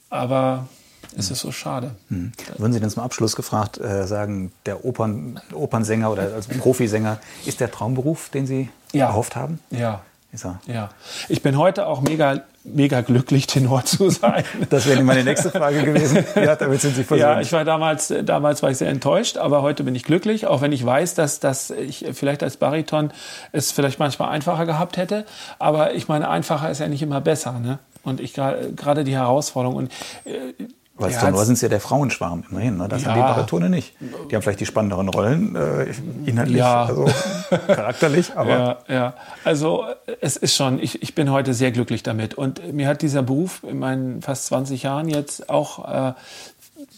[0.08, 0.68] aber
[1.16, 1.92] es ist so schade.
[2.08, 2.32] Mhm.
[2.56, 7.60] Würden Sie denn zum Abschluss gefragt äh, sagen, der Opern, Opernsänger oder als Profisänger ist
[7.60, 9.06] der Traumberuf, den Sie ja.
[9.06, 9.58] erhofft haben?
[9.70, 10.02] Ja,
[10.36, 10.60] ist er.
[10.66, 10.90] Ja.
[11.28, 14.44] Ich bin heute auch mega, mega glücklich, Tenor zu sein.
[14.70, 16.24] Das wäre meine nächste Frage gewesen.
[16.34, 17.20] Ja, damit sind Sie versöhnt.
[17.20, 20.60] Ja, ich war damals, damals war ich sehr enttäuscht, aber heute bin ich glücklich, auch
[20.60, 23.10] wenn ich weiß, dass, dass ich vielleicht als Bariton
[23.52, 25.24] es vielleicht manchmal einfacher gehabt hätte.
[25.58, 27.78] Aber ich meine, einfacher ist ja nicht immer besser, ne?
[28.02, 29.92] Und ich gerade die Herausforderung und
[30.24, 30.52] äh,
[30.98, 32.78] weil ja, Tenor sind ja der Frauenschwarm immerhin.
[32.78, 32.88] Ne?
[32.88, 33.08] Das ja.
[33.08, 33.94] sind die Baritone nicht.
[34.00, 35.92] Die haben vielleicht die spannenderen Rollen, äh,
[36.24, 36.86] inhaltlich, ja.
[36.86, 37.06] also
[37.66, 38.32] charakterlich.
[38.34, 39.14] Aber ja, ja,
[39.44, 39.84] also
[40.20, 42.34] es ist schon, ich, ich bin heute sehr glücklich damit.
[42.34, 46.12] Und mir hat dieser Beruf in meinen fast 20 Jahren jetzt auch äh,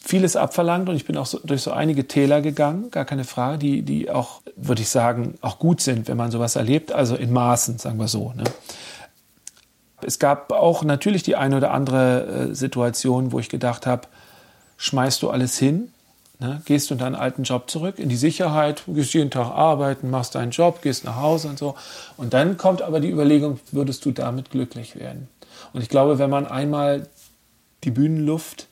[0.04, 3.58] vieles abverlangt und ich bin auch so, durch so einige Täler gegangen, gar keine Frage,
[3.58, 7.32] die, die auch, würde ich sagen, auch gut sind, wenn man sowas erlebt, also in
[7.32, 8.32] Maßen, sagen wir so.
[8.36, 8.44] Ne?
[10.02, 14.02] Es gab auch natürlich die eine oder andere äh, Situation, wo ich gedacht habe,
[14.76, 15.92] schmeißt du alles hin?
[16.38, 16.62] Ne?
[16.66, 20.36] Gehst du in deinen alten Job zurück, in die Sicherheit, gehst jeden Tag arbeiten, machst
[20.36, 21.74] deinen Job, gehst nach Hause und so.
[22.16, 25.28] Und dann kommt aber die Überlegung, würdest du damit glücklich werden?
[25.72, 27.08] Und ich glaube, wenn man einmal
[27.82, 28.68] die Bühnenluft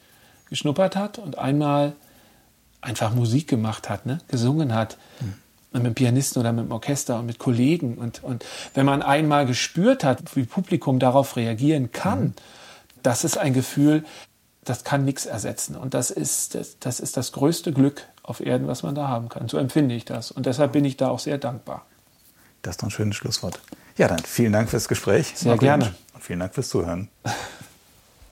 [0.48, 1.94] geschnuppert hat und einmal
[2.80, 4.18] einfach Musik gemacht hat, ne?
[4.28, 5.34] gesungen hat, mhm
[5.82, 7.98] mit dem Pianisten oder mit dem Orchester und mit Kollegen.
[7.98, 8.44] Und, und
[8.74, 12.34] wenn man einmal gespürt hat, wie Publikum darauf reagieren kann, mhm.
[13.02, 14.04] das ist ein Gefühl,
[14.64, 15.76] das kann nichts ersetzen.
[15.76, 19.28] Und das ist, das, das ist das größte Glück auf Erden, was man da haben
[19.28, 19.48] kann.
[19.48, 20.30] So empfinde ich das.
[20.30, 21.86] Und deshalb bin ich da auch sehr dankbar.
[22.62, 23.60] Das ist doch ein schönes Schlusswort.
[23.96, 25.32] Ja, dann vielen Dank fürs Gespräch.
[25.36, 25.94] Sehr gerne.
[26.14, 27.08] Und vielen Dank fürs Zuhören.